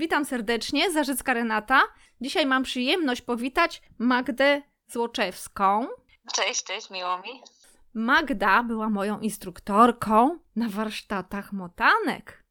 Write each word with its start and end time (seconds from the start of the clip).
Witam 0.00 0.24
serdecznie, 0.24 0.90
Zarzycka 0.90 1.34
Renata. 1.34 1.82
Dzisiaj 2.20 2.46
mam 2.46 2.62
przyjemność 2.62 3.22
powitać 3.22 3.82
Magdę 3.98 4.62
Złoczewską. 4.86 5.86
Cześć, 6.32 6.64
cześć, 6.64 6.90
miło 6.90 7.18
mi. 7.18 7.42
Magda 7.94 8.62
była 8.62 8.90
moją 8.90 9.20
instruktorką 9.20 10.38
na 10.56 10.68
warsztatach 10.68 11.52
motanek. 11.52 12.44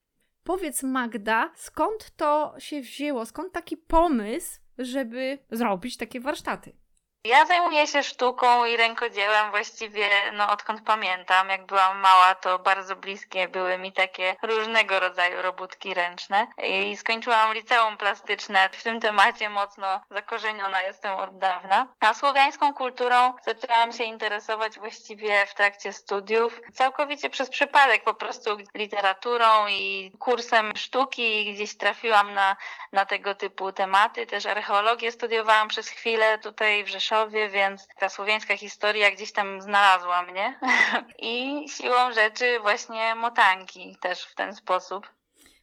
Powiedz 0.44 0.84
Magda, 0.84 1.52
skąd 1.56 2.12
to 2.16 2.56
się 2.58 2.82
wzięło, 2.82 3.26
skąd 3.26 3.54
taki 3.54 3.78
pomysł, 3.78 4.60
żeby 4.78 5.40
zrobić 5.52 5.98
takie 5.98 6.20
warsztaty? 6.20 6.76
Ja 7.24 7.46
zajmuję 7.46 7.88
się 7.88 8.04
sztuką 8.04 8.66
i 8.66 8.78
rękodziełem 8.78 9.52
właściwie 9.52 10.10
no, 10.34 10.50
odkąd 10.50 10.82
pamiętam. 10.86 11.50
Jak 11.50 11.66
byłam 11.66 12.00
mała, 12.00 12.36
to 12.36 12.60
bardzo 12.60 12.96
bliskie 12.96 13.48
były 13.48 13.78
mi 13.78 13.94
takie 13.94 14.36
różnego 14.42 15.00
rodzaju 15.00 15.42
robótki 15.42 15.94
ręczne. 15.94 16.48
I 16.64 16.98
skończyłam 16.98 17.54
liceum 17.54 17.98
plastyczne. 17.98 18.70
W 18.72 18.84
tym 18.84 19.00
temacie 19.00 19.50
mocno 19.50 20.02
zakorzeniona 20.12 20.82
jestem 20.82 21.16
od 21.16 21.38
dawna. 21.38 21.88
A 22.00 22.14
słowiańską 22.14 22.74
kulturą 22.74 23.34
zaczęłam 23.46 23.94
się 23.94 24.04
interesować 24.04 24.80
właściwie 24.80 25.46
w 25.46 25.54
trakcie 25.54 25.94
studiów. 25.94 26.62
Całkowicie 26.74 27.30
przez 27.30 27.50
przypadek, 27.50 28.04
po 28.04 28.14
prostu 28.14 28.58
literaturą 28.76 29.68
i 29.68 30.12
kursem 30.20 30.72
sztuki. 30.76 31.54
Gdzieś 31.54 31.78
trafiłam 31.78 32.34
na, 32.34 32.56
na 32.92 33.06
tego 33.06 33.36
typu 33.36 33.72
tematy. 33.72 34.26
Też 34.26 34.46
archeologię 34.46 35.12
studiowałam 35.12 35.68
przez 35.68 35.90
chwilę 35.90 36.38
tutaj 36.38 36.84
w 36.84 36.88
Rzeszowie 36.88 37.09
Rzeszowie, 37.10 37.50
więc 37.50 37.88
ta 38.00 38.10
słowiańska 38.10 38.58
historia 38.58 39.12
gdzieś 39.12 39.32
tam 39.32 39.62
znalazła 39.62 40.24
mnie. 40.24 40.60
I 41.32 41.66
siłą 41.70 42.12
rzeczy 42.14 42.60
właśnie 42.60 43.16
motanki 43.16 43.98
też 44.02 44.24
w 44.24 44.36
ten 44.36 44.56
sposób. 44.56 45.10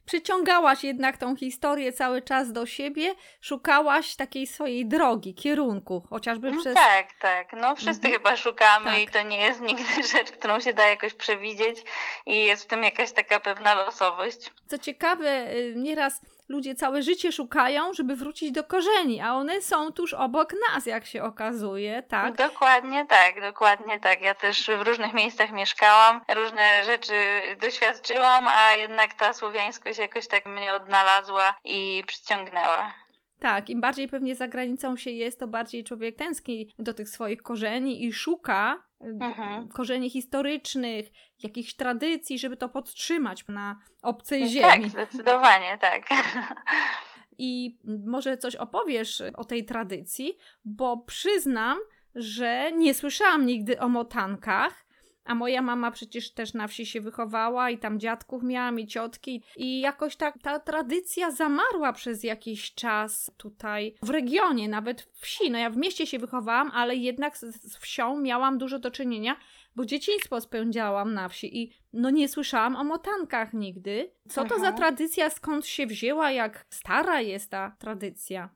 Przyciągałaś 0.05 0.83
jednak 0.83 1.17
tą 1.17 1.35
historię 1.35 1.93
cały 1.93 2.21
czas 2.21 2.51
do 2.51 2.65
siebie, 2.65 3.15
szukałaś 3.41 4.15
takiej 4.15 4.47
swojej 4.47 4.87
drogi, 4.87 5.35
kierunku, 5.35 6.03
chociażby 6.09 6.47
mm, 6.47 6.59
przez. 6.59 6.75
Tak, 6.75 7.07
tak. 7.19 7.53
No 7.53 7.75
wszyscy 7.75 8.07
mhm. 8.07 8.13
chyba 8.13 8.37
szukamy 8.37 8.91
tak. 8.91 8.99
i 8.99 9.07
to 9.07 9.21
nie 9.21 9.37
jest 9.37 9.61
nigdy 9.61 10.03
rzecz, 10.13 10.31
którą 10.31 10.59
się 10.59 10.73
da 10.73 10.87
jakoś 10.87 11.13
przewidzieć 11.13 11.83
i 12.25 12.45
jest 12.45 12.63
w 12.63 12.67
tym 12.67 12.83
jakaś 12.83 13.11
taka 13.11 13.39
pewna 13.39 13.73
losowość. 13.73 14.51
Co 14.67 14.77
ciekawe, 14.77 15.53
y, 15.53 15.73
nieraz 15.75 16.21
ludzie 16.49 16.75
całe 16.75 17.03
życie 17.03 17.31
szukają, 17.31 17.93
żeby 17.93 18.15
wrócić 18.15 18.51
do 18.51 18.63
korzeni, 18.63 19.21
a 19.21 19.33
one 19.33 19.61
są 19.61 19.91
tuż 19.91 20.13
obok 20.13 20.53
nas, 20.69 20.85
jak 20.85 21.05
się 21.05 21.23
okazuje, 21.23 22.03
tak? 22.03 22.35
Dokładnie 22.35 23.05
tak, 23.05 23.41
dokładnie 23.41 23.99
tak. 23.99 24.21
Ja 24.21 24.35
też 24.35 24.69
w 24.83 24.87
różnych 24.87 25.13
miejscach 25.13 25.51
mieszkałam, 25.51 26.21
różne 26.35 26.83
rzeczy 26.85 27.13
doświadczyłam, 27.61 28.47
a 28.47 28.71
jednak 28.71 29.13
ta 29.13 29.33
słowiańskość 29.33 29.99
jakoś 29.99 30.27
tak 30.27 30.45
mnie 30.45 30.73
odnalazła 30.73 31.55
i 31.63 32.03
przyciągnęła. 32.07 32.93
Tak, 33.39 33.69
im 33.69 33.81
bardziej 33.81 34.07
pewnie 34.07 34.35
za 34.35 34.47
granicą 34.47 34.97
się 34.97 35.11
jest, 35.11 35.39
to 35.39 35.47
bardziej 35.47 35.83
człowiek 35.83 36.15
tęskni 36.15 36.73
do 36.79 36.93
tych 36.93 37.09
swoich 37.09 37.41
korzeni 37.41 38.05
i 38.05 38.13
szuka 38.13 38.86
mhm. 39.01 39.67
korzeni 39.67 40.09
historycznych, 40.09 41.09
jakichś 41.43 41.73
tradycji, 41.73 42.39
żeby 42.39 42.57
to 42.57 42.69
podtrzymać 42.69 43.47
na 43.47 43.79
obcej 44.01 44.41
tak, 44.41 44.49
ziemi. 44.49 44.83
Tak, 44.83 44.91
zdecydowanie 44.91 45.77
tak. 45.81 46.09
I 47.37 47.77
może 48.07 48.37
coś 48.37 48.55
opowiesz 48.55 49.23
o 49.35 49.45
tej 49.45 49.65
tradycji, 49.65 50.37
bo 50.65 50.97
przyznam, 50.97 51.77
że 52.15 52.71
nie 52.71 52.93
słyszałam 52.93 53.45
nigdy 53.45 53.79
o 53.79 53.89
motankach, 53.89 54.86
a 55.27 55.35
moja 55.35 55.61
mama 55.61 55.91
przecież 55.91 56.31
też 56.31 56.53
na 56.53 56.67
wsi 56.67 56.85
się 56.85 57.01
wychowała 57.01 57.69
i 57.69 57.77
tam 57.77 57.99
dziadków 57.99 58.43
miałam 58.43 58.79
i 58.79 58.87
ciotki. 58.87 59.43
I 59.57 59.79
jakoś 59.79 60.15
tak 60.15 60.35
ta 60.41 60.59
tradycja 60.59 61.31
zamarła 61.31 61.93
przez 61.93 62.23
jakiś 62.23 62.73
czas 62.73 63.31
tutaj 63.37 63.95
w 64.01 64.09
regionie, 64.09 64.69
nawet 64.69 65.01
w 65.01 65.19
wsi. 65.19 65.51
No 65.51 65.57
ja 65.57 65.69
w 65.69 65.77
mieście 65.77 66.07
się 66.07 66.19
wychowałam, 66.19 66.71
ale 66.73 66.95
jednak 66.95 67.37
z, 67.37 67.41
z 67.61 67.77
wsią 67.77 68.21
miałam 68.21 68.57
dużo 68.57 68.79
do 68.79 68.91
czynienia, 68.91 69.35
bo 69.75 69.85
dzieciństwo 69.85 70.41
spędziałam 70.41 71.13
na 71.13 71.29
wsi 71.29 71.61
i 71.61 71.71
no 71.93 72.09
nie 72.09 72.29
słyszałam 72.29 72.75
o 72.75 72.83
motankach 72.83 73.53
nigdy. 73.53 74.11
Co 74.29 74.45
to 74.45 74.59
za 74.59 74.71
tradycja, 74.71 75.29
skąd 75.29 75.65
się 75.67 75.87
wzięła, 75.87 76.31
jak 76.31 76.65
stara 76.69 77.21
jest 77.21 77.51
ta 77.51 77.75
tradycja? 77.79 78.49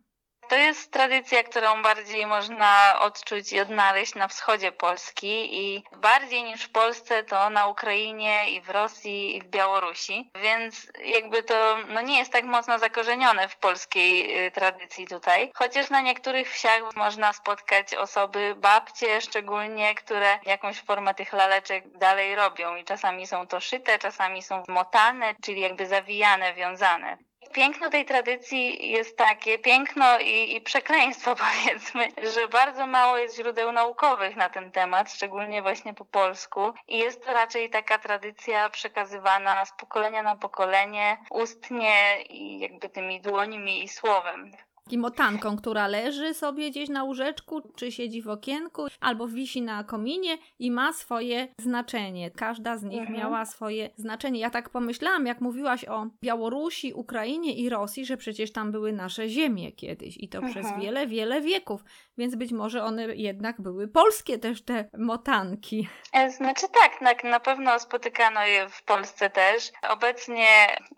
To 0.51 0.57
jest 0.57 0.91
tradycja, 0.91 1.43
którą 1.43 1.81
bardziej 1.81 2.25
można 2.25 2.99
odczuć 2.99 3.53
i 3.53 3.59
odnaleźć 3.59 4.15
na 4.15 4.27
wschodzie 4.27 4.71
Polski 4.71 5.59
i 5.61 5.83
bardziej 5.97 6.43
niż 6.43 6.63
w 6.63 6.71
Polsce 6.71 7.23
to 7.23 7.49
na 7.49 7.67
Ukrainie 7.67 8.51
i 8.51 8.61
w 8.61 8.69
Rosji 8.69 9.37
i 9.37 9.41
w 9.41 9.45
Białorusi, 9.45 10.31
więc 10.41 10.91
jakby 11.05 11.43
to 11.43 11.77
no 11.87 12.01
nie 12.01 12.19
jest 12.19 12.31
tak 12.31 12.45
mocno 12.45 12.79
zakorzenione 12.79 13.49
w 13.49 13.57
polskiej 13.57 14.45
y, 14.47 14.51
tradycji 14.51 15.07
tutaj. 15.07 15.51
Chociaż 15.55 15.89
na 15.89 16.01
niektórych 16.01 16.51
wsiach 16.51 16.95
można 16.95 17.33
spotkać 17.33 17.93
osoby, 17.93 18.55
babcie 18.57 19.21
szczególnie, 19.21 19.95
które 19.95 20.39
jakąś 20.45 20.81
formę 20.81 21.13
tych 21.13 21.33
laleczek 21.33 21.97
dalej 21.97 22.35
robią 22.35 22.75
i 22.75 22.83
czasami 22.83 23.27
są 23.27 23.47
to 23.47 23.59
szyte, 23.59 23.99
czasami 23.99 24.41
są 24.41 24.63
motane, 24.67 25.35
czyli 25.43 25.61
jakby 25.61 25.85
zawijane, 25.85 26.53
wiązane. 26.53 27.17
Piękno 27.53 27.89
tej 27.89 28.05
tradycji 28.05 28.91
jest 28.91 29.17
takie, 29.17 29.59
piękno 29.59 30.19
i, 30.19 30.55
i, 30.55 30.61
przekleństwo 30.61 31.35
powiedzmy, 31.45 32.07
że 32.33 32.47
bardzo 32.47 32.87
mało 32.87 33.17
jest 33.17 33.35
źródeł 33.35 33.71
naukowych 33.71 34.35
na 34.35 34.49
ten 34.49 34.71
temat, 34.71 35.13
szczególnie 35.13 35.61
właśnie 35.61 35.93
po 35.93 36.05
polsku. 36.05 36.73
I 36.87 36.97
jest 36.97 37.25
to 37.25 37.33
raczej 37.33 37.69
taka 37.69 37.97
tradycja 37.97 38.69
przekazywana 38.69 39.65
z 39.65 39.73
pokolenia 39.73 40.23
na 40.23 40.35
pokolenie, 40.35 41.17
ustnie 41.29 42.21
i 42.29 42.59
jakby 42.59 42.89
tymi 42.89 43.21
dłońmi 43.21 43.83
i 43.83 43.89
słowem 43.89 44.51
motanką, 44.97 45.57
która 45.57 45.87
leży 45.87 46.33
sobie 46.33 46.69
gdzieś 46.69 46.89
na 46.89 47.03
łóżeczku, 47.03 47.61
czy 47.75 47.91
siedzi 47.91 48.21
w 48.21 48.29
okienku, 48.29 48.87
albo 48.99 49.27
wisi 49.27 49.61
na 49.61 49.83
kominie 49.83 50.37
i 50.59 50.71
ma 50.71 50.93
swoje 50.93 51.47
znaczenie. 51.57 52.31
Każda 52.31 52.77
z 52.77 52.83
nich 52.83 52.99
mhm. 52.99 53.19
miała 53.19 53.45
swoje 53.45 53.89
znaczenie. 53.95 54.39
Ja 54.39 54.49
tak 54.49 54.69
pomyślałam, 54.69 55.25
jak 55.25 55.41
mówiłaś 55.41 55.85
o 55.85 56.05
Białorusi, 56.23 56.93
Ukrainie 56.93 57.53
i 57.53 57.69
Rosji, 57.69 58.05
że 58.05 58.17
przecież 58.17 58.51
tam 58.51 58.71
były 58.71 58.93
nasze 58.93 59.29
ziemie 59.29 59.71
kiedyś 59.71 60.17
i 60.17 60.29
to 60.29 60.37
mhm. 60.37 60.53
przez 60.53 60.81
wiele, 60.81 61.07
wiele 61.07 61.41
wieków, 61.41 61.83
więc 62.17 62.35
być 62.35 62.51
może 62.51 62.83
one 62.83 63.15
jednak 63.15 63.61
były 63.61 63.87
polskie 63.87 64.39
też 64.39 64.65
te 64.65 64.89
motanki. 64.97 65.87
E, 66.13 66.31
znaczy 66.31 66.65
tak, 66.81 67.01
na, 67.01 67.29
na 67.29 67.39
pewno 67.39 67.79
spotykano 67.79 68.45
je 68.45 68.69
w 68.69 68.83
Polsce 68.83 69.29
też. 69.29 69.71
Obecnie 69.89 70.47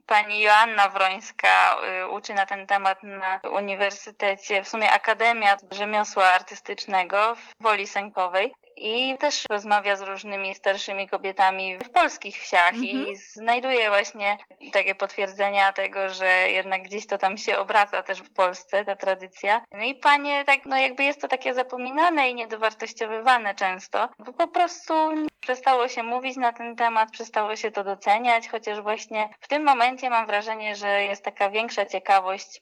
pani 0.06 0.42
Joanna 0.42 0.90
Wrońska 0.90 1.76
y, 2.04 2.08
uczy 2.08 2.34
na 2.34 2.46
ten 2.46 2.68
temat 2.68 3.04
na 3.04 3.40
Uniwersytecie 3.52 3.73
uniwersytecie, 3.74 4.64
w 4.64 4.68
sumie 4.68 4.92
Akademia 4.92 5.58
Rzemiosła 5.72 6.26
Artystycznego 6.26 7.36
w 7.36 7.64
Woli 7.64 7.88
Sękowej 7.88 8.54
i 8.76 9.18
też 9.18 9.46
rozmawia 9.50 9.96
z 9.96 10.02
różnymi 10.02 10.56
starszymi 10.56 11.10
kobietami 11.10 11.78
w 11.78 11.90
polskich 11.90 12.38
wsiach 12.38 12.76
i 12.76 12.92
mhm. 12.92 13.16
znajduje 13.16 13.90
właśnie 13.90 14.38
takie 14.72 14.96
potwierdzenia 14.96 15.74
tego, 15.74 16.10
że 16.10 16.28
jednak 16.28 16.84
gdzieś 16.84 17.08
to 17.08 17.18
tam 17.18 17.38
się 17.38 17.58
obraca 17.58 18.04
też 18.04 18.20
w 18.20 18.34
Polsce, 18.34 18.86
ta 18.86 18.96
tradycja. 18.96 19.62
No 19.72 19.84
i 19.84 19.96
panie, 19.96 20.46
tak, 20.46 20.66
no 20.66 20.78
jakby 20.78 21.04
jest 21.04 21.22
to 21.22 21.28
takie 21.28 21.54
zapominane 21.54 22.30
i 22.30 22.36
niedowartościowywane 22.36 23.56
często, 23.56 24.10
bo 24.20 24.34
po 24.34 24.48
prostu 24.48 24.94
przestało 25.40 25.88
się 25.88 26.04
mówić 26.04 26.38
na 26.38 26.54
ten 26.54 26.76
temat, 26.76 27.12
przestało 27.12 27.56
się 27.56 27.72
to 27.72 27.84
doceniać, 27.84 28.48
chociaż 28.48 28.82
właśnie 28.82 29.30
w 29.40 29.48
tym 29.48 29.64
momencie 29.64 30.10
mam 30.10 30.28
wrażenie, 30.28 30.76
że 30.76 31.04
jest 31.04 31.24
taka 31.24 31.50
większa 31.50 31.86
ciekawość 31.86 32.62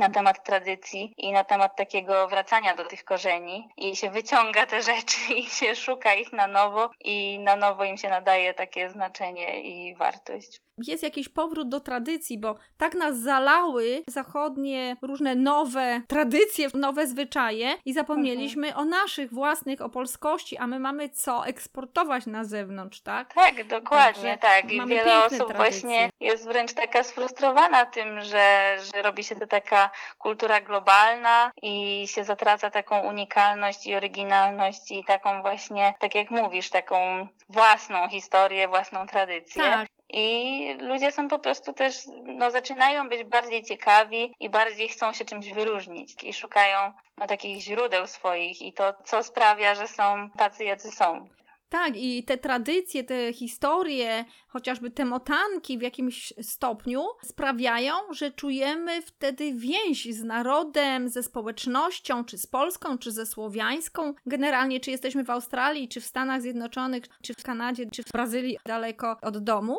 na 0.00 0.10
temat 0.10 0.44
tradycji 0.44 1.14
i 1.16 1.32
na 1.32 1.44
temat 1.44 1.76
takiego 1.76 2.28
wracania 2.28 2.76
do 2.76 2.84
tych 2.84 3.04
korzeni 3.04 3.68
i 3.76 3.96
się 3.96 4.10
wyciąga 4.10 4.66
te 4.66 4.82
rzeczy 4.82 5.34
i 5.34 5.46
się 5.46 5.74
szuka 5.74 6.14
ich 6.14 6.32
na 6.32 6.46
nowo 6.46 6.90
i 7.00 7.38
na 7.38 7.56
nowo 7.56 7.84
im 7.84 7.96
się 7.96 8.08
nadaje 8.08 8.54
takie 8.54 8.90
znaczenie 8.90 9.62
i 9.62 9.94
wartość 9.94 10.60
jest 10.88 11.02
jakiś 11.02 11.28
powrót 11.28 11.68
do 11.68 11.80
tradycji, 11.80 12.38
bo 12.38 12.54
tak 12.78 12.94
nas 12.94 13.18
zalały 13.18 14.02
zachodnie 14.06 14.96
różne 15.02 15.34
nowe 15.34 16.02
tradycje, 16.08 16.68
nowe 16.74 17.06
zwyczaje 17.06 17.74
i 17.84 17.92
zapomnieliśmy 17.92 18.66
mhm. 18.66 18.86
o 18.86 18.90
naszych 18.90 19.32
własnych, 19.32 19.80
o 19.80 19.88
polskości, 19.88 20.56
a 20.56 20.66
my 20.66 20.78
mamy 20.78 21.08
co 21.08 21.46
eksportować 21.46 22.26
na 22.26 22.44
zewnątrz, 22.44 23.00
tak? 23.00 23.34
Tak, 23.34 23.66
dokładnie, 23.66 24.38
Także 24.38 24.38
tak. 24.38 24.72
I 24.72 24.86
wiele 24.86 25.24
osób 25.24 25.48
tradycje. 25.48 25.56
właśnie 25.56 26.10
jest 26.20 26.44
wręcz 26.44 26.72
taka 26.72 27.02
sfrustrowana 27.02 27.86
tym, 27.86 28.20
że, 28.20 28.76
że 28.94 29.02
robi 29.02 29.24
się 29.24 29.36
to 29.36 29.46
taka 29.46 29.89
kultura 30.18 30.60
globalna 30.60 31.52
i 31.62 32.04
się 32.08 32.24
zatraca 32.24 32.70
taką 32.70 33.00
unikalność 33.00 33.86
i 33.86 33.94
oryginalność 33.94 34.90
i 34.90 35.04
taką 35.04 35.42
właśnie, 35.42 35.94
tak 35.98 36.14
jak 36.14 36.30
mówisz, 36.30 36.70
taką 36.70 37.28
własną 37.48 38.08
historię, 38.08 38.68
własną 38.68 39.06
tradycję. 39.06 39.62
Tak. 39.62 39.88
I 40.12 40.76
ludzie 40.80 41.12
są 41.12 41.28
po 41.28 41.38
prostu 41.38 41.72
też, 41.72 41.94
no, 42.22 42.50
zaczynają 42.50 43.08
być 43.08 43.24
bardziej 43.24 43.64
ciekawi 43.64 44.34
i 44.40 44.50
bardziej 44.50 44.88
chcą 44.88 45.12
się 45.12 45.24
czymś 45.24 45.52
wyróżnić 45.52 46.24
i 46.24 46.32
szukają 46.32 46.92
no, 47.18 47.26
takich 47.26 47.60
źródeł 47.60 48.06
swoich 48.06 48.62
i 48.62 48.72
to, 48.72 48.94
co 49.04 49.22
sprawia, 49.22 49.74
że 49.74 49.88
są 49.88 50.30
tacy, 50.38 50.64
jacy 50.64 50.90
są. 50.90 51.28
Tak, 51.70 51.96
i 51.96 52.24
te 52.24 52.38
tradycje, 52.38 53.04
te 53.04 53.32
historie, 53.32 54.24
chociażby 54.48 54.90
te 54.90 55.04
motanki 55.04 55.78
w 55.78 55.82
jakimś 55.82 56.32
stopniu 56.42 57.06
sprawiają, 57.22 57.94
że 58.10 58.30
czujemy 58.30 59.02
wtedy 59.02 59.52
więź 59.54 60.14
z 60.14 60.24
narodem, 60.24 61.08
ze 61.08 61.22
społecznością, 61.22 62.24
czy 62.24 62.38
z 62.38 62.46
polską, 62.46 62.98
czy 62.98 63.12
ze 63.12 63.26
słowiańską. 63.26 64.14
Generalnie, 64.26 64.80
czy 64.80 64.90
jesteśmy 64.90 65.24
w 65.24 65.30
Australii, 65.30 65.88
czy 65.88 66.00
w 66.00 66.06
Stanach 66.06 66.42
Zjednoczonych, 66.42 67.04
czy 67.22 67.34
w 67.34 67.42
Kanadzie, 67.42 67.86
czy 67.90 68.02
w 68.02 68.12
Brazylii, 68.12 68.58
daleko 68.66 69.16
od 69.22 69.38
domu 69.38 69.78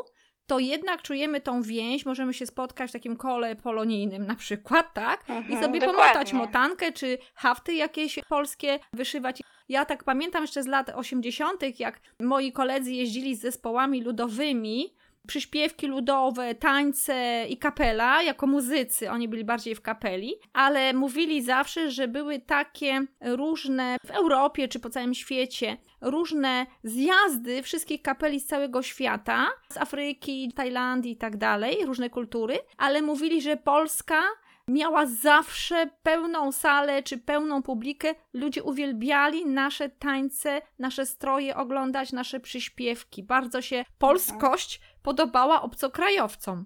to 0.52 0.60
jednak 0.60 1.02
czujemy 1.02 1.42
tą 1.42 1.62
więź, 1.62 2.06
możemy 2.06 2.34
się 2.34 2.46
spotkać 2.46 2.90
w 2.90 2.94
takim 2.94 3.16
kole 3.18 3.56
polonijnym 3.56 4.26
na 4.28 4.36
przykład, 4.36 4.94
tak? 4.94 5.24
I 5.30 5.32
Mhm, 5.32 5.64
sobie 5.64 5.80
dokładnie. 5.80 6.04
pomotać 6.04 6.34
motankę, 6.34 6.92
czy 6.92 7.18
hafty 7.36 7.74
jakieś 7.74 8.20
polskie 8.30 8.80
wyszywać. 8.94 9.42
Ja 9.70 9.86
tak 9.86 10.04
pamiętam 10.04 10.44
jeszcze 10.44 10.64
z 10.64 10.68
lat 10.68 10.90
80., 10.90 11.80
jak 11.80 12.00
moi 12.20 12.52
koledzy 12.52 12.92
jeździli 12.92 13.36
z 13.36 13.42
zespołami 13.42 14.02
ludowymi, 14.04 14.94
przyśpiewki 15.28 15.88
ludowe, 15.88 16.56
tańce 16.56 17.46
i 17.50 17.58
kapela 17.58 18.24
jako 18.24 18.48
muzycy. 18.48 19.12
Oni 19.12 19.28
byli 19.28 19.44
bardziej 19.46 19.76
w 19.76 19.82
kapeli, 19.82 20.34
ale 20.54 20.94
mówili 20.94 21.42
zawsze, 21.42 21.92
że 21.92 22.08
były 22.08 22.40
takie 22.40 23.02
różne 23.22 23.98
w 24.06 24.10
Europie 24.12 24.68
czy 24.68 24.80
po 24.80 24.90
całym 24.90 25.14
świecie 25.14 25.78
różne 26.02 26.66
zjazdy 26.84 27.64
wszystkich 27.64 28.02
kapeli 28.02 28.40
z 28.40 28.46
całego 28.46 28.82
świata, 28.82 29.48
z 29.70 29.78
Afryki, 29.78 30.52
Tajlandii 30.56 31.12
i 31.12 31.18
tak 31.18 31.38
dalej, 31.38 31.86
różne 31.86 32.10
kultury, 32.10 32.60
ale 32.78 33.02
mówili, 33.02 33.42
że 33.42 33.58
Polska 33.58 34.22
miała 34.68 35.06
zawsze 35.06 35.90
pełną 36.04 36.52
salę 36.52 37.04
czy 37.04 37.18
pełną 37.18 37.64
publikę. 37.64 38.16
Ludzie 38.34 38.64
uwielbiali 38.64 39.46
nasze 39.46 39.90
tańce, 39.90 40.62
nasze 40.80 41.06
stroje 41.06 41.56
oglądać, 41.56 42.12
nasze 42.12 42.40
przyśpiewki. 42.40 43.24
Bardzo 43.24 43.62
się 43.62 43.86
polskość 43.98 44.82
podobała 45.04 45.62
obcokrajowcom. 45.62 46.66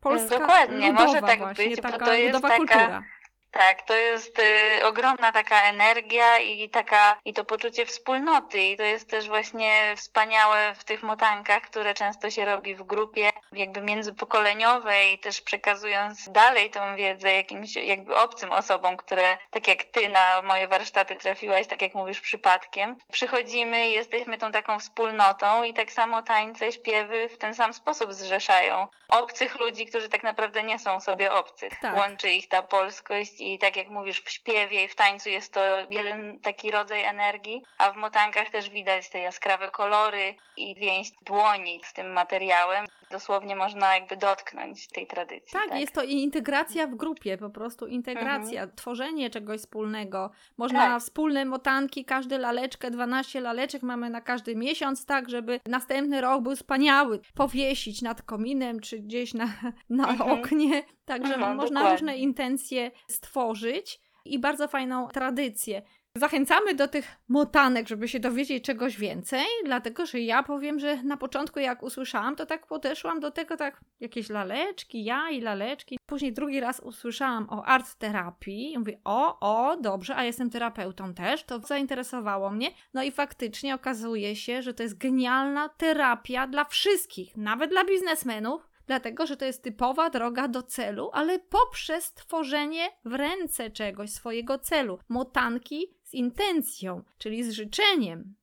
Polska 0.00 0.38
Dokładnie, 0.38 0.92
może 0.92 1.20
tak 1.20 1.38
właśnie, 1.38 1.68
być, 1.68 1.76
bo 1.76 1.82
taka 1.82 2.04
to 2.04 2.12
jest 2.12 2.34
ludowa 2.34 2.48
taka- 2.48 2.58
kultura. 2.58 3.02
Tak, 3.50 3.82
to 3.82 3.94
jest 3.94 4.38
y, 4.38 4.86
ogromna 4.86 5.32
taka 5.32 5.62
energia 5.62 6.38
i 6.38 6.70
taka 6.70 7.16
i 7.24 7.34
to 7.34 7.44
poczucie 7.44 7.86
wspólnoty 7.86 8.62
i 8.62 8.76
to 8.76 8.82
jest 8.82 9.10
też 9.10 9.28
właśnie 9.28 9.94
wspaniałe 9.96 10.74
w 10.74 10.84
tych 10.84 11.02
motankach, 11.02 11.62
które 11.62 11.94
często 11.94 12.30
się 12.30 12.44
robi 12.44 12.74
w 12.74 12.82
grupie 12.82 13.30
jakby 13.52 13.80
międzypokoleniowej, 13.80 15.18
też 15.18 15.40
przekazując 15.40 16.28
dalej 16.28 16.70
tą 16.70 16.96
wiedzę 16.96 17.32
jakimś 17.32 17.76
jakby 17.76 18.16
obcym 18.16 18.52
osobom, 18.52 18.96
które 18.96 19.38
tak 19.50 19.68
jak 19.68 19.84
ty 19.84 20.08
na 20.08 20.42
moje 20.42 20.68
warsztaty 20.68 21.16
trafiłaś, 21.16 21.66
tak 21.66 21.82
jak 21.82 21.94
mówisz 21.94 22.20
przypadkiem. 22.20 22.96
Przychodzimy 23.12 23.88
i 23.88 23.92
jesteśmy 23.92 24.38
tą 24.38 24.52
taką 24.52 24.78
wspólnotą 24.78 25.62
i 25.62 25.74
tak 25.74 25.92
samo 25.92 26.22
tańce, 26.22 26.72
śpiewy 26.72 27.28
w 27.28 27.38
ten 27.38 27.54
sam 27.54 27.74
sposób 27.74 28.12
zrzeszają 28.12 28.88
obcych 29.08 29.60
ludzi, 29.60 29.86
którzy 29.86 30.08
tak 30.08 30.22
naprawdę 30.22 30.62
nie 30.62 30.78
są 30.78 31.00
sobie 31.00 31.32
obcych. 31.32 31.80
Tak. 31.80 31.96
Łączy 31.96 32.30
ich 32.30 32.48
ta 32.48 32.62
polskość 32.62 33.39
i 33.40 33.58
tak 33.58 33.76
jak 33.76 33.88
mówisz, 33.88 34.20
w 34.20 34.30
śpiewie 34.30 34.84
i 34.84 34.88
w 34.88 34.94
tańcu 34.94 35.28
jest 35.28 35.52
to 35.52 35.60
jeden 35.90 36.40
taki 36.40 36.70
rodzaj 36.70 37.04
energii, 37.04 37.62
a 37.78 37.92
w 37.92 37.96
motankach 37.96 38.50
też 38.50 38.70
widać 38.70 39.08
te 39.08 39.18
jaskrawe 39.18 39.70
kolory 39.70 40.34
i 40.56 40.74
więź 40.74 41.10
dłoni 41.22 41.80
z 41.84 41.92
tym 41.92 42.12
materiałem. 42.12 42.86
Dosłownie 43.10 43.56
można 43.56 43.94
jakby 43.94 44.16
dotknąć 44.16 44.88
tej 44.88 45.06
tradycji. 45.06 45.52
Tak, 45.52 45.80
jest 45.80 45.92
to 45.94 46.02
i 46.02 46.12
integracja 46.12 46.86
w 46.86 46.94
grupie, 46.94 47.38
po 47.38 47.50
prostu 47.50 47.86
integracja, 47.86 48.66
tworzenie 48.66 49.30
czegoś 49.30 49.60
wspólnego. 49.60 50.30
Można 50.56 50.78
Mhm. 50.78 50.94
Tak. 50.96 51.02
wspólne 51.02 51.44
motanki, 51.44 52.04
każdy 52.04 52.38
laleczkę, 52.38 52.90
12 52.90 53.40
laleczek 53.40 53.82
mamy 53.82 54.10
na 54.10 54.20
każdy 54.20 54.56
miesiąc, 54.56 55.06
tak, 55.06 55.30
żeby 55.30 55.60
następny 55.66 56.20
rok 56.20 56.42
był 56.42 56.56
wspaniały. 56.56 57.20
Powiesić 57.34 58.02
nad 58.02 58.22
kominem, 58.22 58.80
czy 58.80 58.98
gdzieś 58.98 59.34
na, 59.34 59.44
na 59.90 60.08
Mhm. 60.08 60.30
oknie. 60.30 60.82
Także 61.04 61.34
Mhm, 61.34 61.56
można 61.56 61.80
dokładnie. 61.80 61.96
różne 61.96 62.16
intencje 62.18 62.90
stworzyć 63.08 64.00
i 64.24 64.38
bardzo 64.38 64.68
fajną 64.68 65.08
tradycję. 65.08 65.82
Zachęcamy 66.16 66.74
do 66.74 66.88
tych 66.88 67.16
motanek, 67.28 67.88
żeby 67.88 68.08
się 68.08 68.20
dowiedzieć 68.20 68.64
czegoś 68.64 68.98
więcej, 68.98 69.44
dlatego 69.64 70.06
że 70.06 70.20
ja 70.20 70.42
powiem, 70.42 70.78
że 70.78 71.02
na 71.02 71.16
początku 71.16 71.60
jak 71.60 71.82
usłyszałam, 71.82 72.36
to 72.36 72.46
tak 72.46 72.66
podeszłam 72.66 73.20
do 73.20 73.30
tego 73.30 73.56
tak 73.56 73.80
jakieś 74.00 74.28
laleczki, 74.28 75.04
ja 75.04 75.30
i 75.30 75.40
laleczki. 75.40 75.98
Później 76.06 76.32
drugi 76.32 76.60
raz 76.60 76.80
usłyszałam 76.80 77.46
o 77.50 77.64
art 77.64 77.94
terapii 77.94 78.72
i 78.72 78.78
mówię, 78.78 79.00
o, 79.04 79.40
o, 79.40 79.76
dobrze, 79.76 80.16
a 80.16 80.24
jestem 80.24 80.50
terapeutą 80.50 81.14
też, 81.14 81.44
to 81.44 81.58
zainteresowało 81.58 82.50
mnie. 82.50 82.70
No 82.94 83.02
i 83.02 83.10
faktycznie 83.10 83.74
okazuje 83.74 84.36
się, 84.36 84.62
że 84.62 84.74
to 84.74 84.82
jest 84.82 84.98
genialna 84.98 85.68
terapia 85.68 86.46
dla 86.46 86.64
wszystkich, 86.64 87.36
nawet 87.36 87.70
dla 87.70 87.84
biznesmenów, 87.84 88.68
dlatego 88.86 89.26
że 89.26 89.36
to 89.36 89.44
jest 89.44 89.62
typowa 89.62 90.10
droga 90.10 90.48
do 90.48 90.62
celu, 90.62 91.10
ale 91.12 91.38
poprzez 91.38 92.14
tworzenie 92.14 92.88
w 93.04 93.14
ręce 93.14 93.70
czegoś, 93.70 94.10
swojego 94.10 94.58
celu. 94.58 94.98
Motanki 95.08 95.99
z 96.10 96.14
intencją, 96.14 97.02
czyli 97.18 97.44
z 97.44 97.50
życzeniem. 97.50 98.34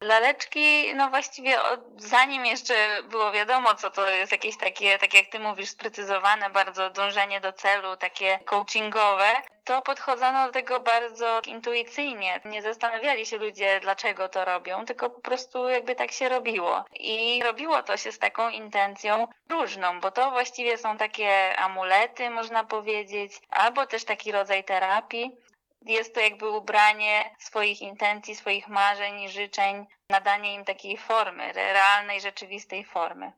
Laleczki, 0.00 0.94
no 0.94 1.10
właściwie 1.10 1.62
od, 1.62 1.80
zanim 2.02 2.46
jeszcze 2.46 2.74
było 3.10 3.32
wiadomo, 3.32 3.74
co 3.74 3.90
to 3.90 4.08
jest 4.10 4.32
jakieś 4.32 4.58
takie, 4.58 4.98
tak 4.98 5.14
jak 5.14 5.26
ty 5.26 5.38
mówisz, 5.38 5.68
sprecyzowane 5.68 6.50
bardzo 6.50 6.90
dążenie 6.90 7.40
do 7.40 7.52
celu, 7.52 7.96
takie 7.96 8.38
coachingowe, 8.44 9.32
to 9.64 9.82
podchodzono 9.82 10.46
do 10.46 10.52
tego 10.52 10.80
bardzo 10.80 11.40
intuicyjnie. 11.46 12.40
Nie 12.44 12.62
zastanawiali 12.62 13.26
się 13.26 13.38
ludzie, 13.38 13.80
dlaczego 13.80 14.28
to 14.28 14.44
robią, 14.44 14.84
tylko 14.84 15.10
po 15.10 15.20
prostu 15.20 15.68
jakby 15.68 15.94
tak 15.94 16.12
się 16.12 16.28
robiło. 16.28 16.84
I 16.92 17.42
robiło 17.42 17.82
to 17.82 17.96
się 17.96 18.12
z 18.12 18.18
taką 18.18 18.48
intencją 18.48 19.28
różną, 19.50 20.00
bo 20.00 20.10
to 20.10 20.30
właściwie 20.30 20.78
są 20.78 20.96
takie 20.96 21.56
amulety, 21.56 22.30
można 22.30 22.64
powiedzieć, 22.64 23.32
albo 23.50 23.86
też 23.86 24.04
taki 24.04 24.32
rodzaj 24.32 24.64
terapii 24.64 25.36
jest 25.84 26.14
to 26.14 26.20
jakby 26.20 26.50
ubranie 26.50 27.36
swoich 27.38 27.82
intencji, 27.82 28.34
swoich 28.34 28.68
marzeń 28.68 29.20
i 29.20 29.28
życzeń, 29.28 29.86
nadanie 30.10 30.54
im 30.54 30.64
takiej 30.64 30.96
formy, 30.96 31.52
realnej, 31.52 32.20
rzeczywistej 32.20 32.84
formy. 32.84 33.32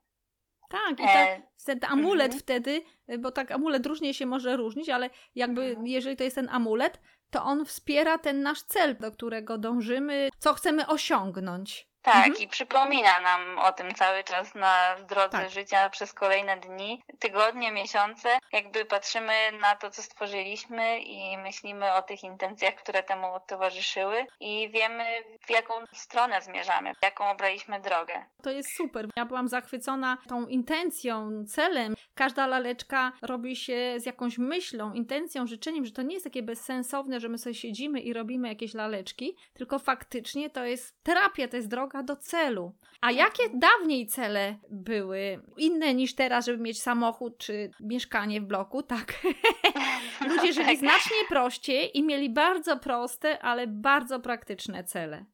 Tak, 0.68 0.92
i 1.00 1.02
tak, 1.02 1.28
E, 1.28 1.42
ten 1.66 1.78
amulet 1.88 2.26
mhm. 2.26 2.40
wtedy, 2.40 2.82
bo 3.18 3.32
tak 3.32 3.50
amulet 3.50 3.86
różnie 3.86 4.14
się 4.14 4.26
może 4.26 4.56
różnić, 4.56 4.88
ale 4.88 5.10
jakby 5.34 5.62
Mhm. 5.62 5.86
jeżeli 5.86 6.16
to 6.16 6.24
jest 6.24 6.36
ten 6.36 6.48
amulet, 6.48 7.00
to 7.30 7.42
on 7.44 7.64
wspiera 7.64 8.18
ten 8.18 8.42
nasz 8.42 8.62
cel, 8.62 8.96
do 8.96 9.12
którego 9.12 9.58
dążymy, 9.58 10.28
co 10.38 10.54
chcemy 10.54 10.86
osiągnąć. 10.86 11.88
Tak, 12.06 12.26
Mhm. 12.26 12.42
i 12.42 12.48
przypomina 12.48 13.20
nam 13.20 13.58
o 13.58 13.72
tym 13.72 13.94
cały 13.94 14.24
czas 14.24 14.54
na 14.54 14.96
drodze 15.08 15.28
Tak. 15.38 15.50
życia 15.50 15.90
przez 15.90 16.12
kolejne 16.12 16.56
dni, 16.56 17.02
tygodnie, 17.18 17.72
miesiące. 17.72 18.28
Jakby 18.52 18.84
patrzymy 18.84 19.32
na 19.60 19.76
to, 19.76 19.90
co 19.90 20.02
stworzyliśmy 20.02 21.00
i 21.00 21.38
myślimy 21.38 21.92
o 21.92 22.02
tych 22.02 22.24
intencjach, 22.24 22.74
które 22.74 23.02
temu 23.02 23.26
towarzyszyły 23.46 24.26
i 24.40 24.70
wiemy, 24.70 25.04
w 25.46 25.50
jaką 25.50 25.74
stronę 25.92 26.42
zmierzamy, 26.42 26.92
jaką 27.02 27.30
obraliśmy 27.30 27.80
drogę. 27.80 28.24
To 28.42 28.50
jest 28.50 28.76
super. 28.76 29.06
Ja 29.16 29.24
byłam 29.24 29.48
zachwycona 29.48 30.18
tą 30.28 30.46
intencją, 30.46 31.44
celem. 31.48 31.94
Każda 32.14 32.46
laleczka 32.46 33.12
robi 33.22 33.56
się 33.56 33.94
z 33.96 34.06
jakąś 34.06 34.38
myślą, 34.38 34.92
intencją, 34.92 35.46
życzeniem, 35.46 35.84
że 35.86 35.92
to 35.92 36.02
nie 36.02 36.14
jest 36.14 36.24
takie 36.24 36.42
bezsensowne, 36.42 37.20
że 37.20 37.28
my 37.28 37.38
sobie 37.38 37.54
siedzimy 37.54 38.00
i 38.00 38.12
robimy 38.12 38.48
jakieś 38.48 38.74
laleczki, 38.74 39.36
tylko 39.54 39.78
faktycznie 39.78 40.50
to 40.50 40.64
jest 40.64 41.02
terapia, 41.02 41.48
to 41.48 41.56
jest 41.56 41.68
droga 41.68 41.95
do 42.02 42.16
celu. 42.16 42.74
A 43.00 43.10
jakie 43.10 43.42
dawniej 43.54 44.06
cele 44.06 44.56
były 44.70 45.42
inne 45.56 45.94
niż 45.94 46.14
teraz, 46.14 46.46
żeby 46.46 46.62
mieć 46.62 46.82
samochód 46.82 47.38
czy 47.38 47.70
mieszkanie 47.80 48.40
w 48.40 48.44
bloku? 48.44 48.82
Tak. 48.82 49.14
Ludzie 50.28 50.52
żyli 50.52 50.66
tak. 50.66 50.78
znacznie 50.78 51.16
prościej 51.28 51.98
i 51.98 52.02
mieli 52.02 52.30
bardzo 52.30 52.76
proste, 52.76 53.38
ale 53.42 53.66
bardzo 53.66 54.20
praktyczne 54.20 54.84
cele. 54.84 55.24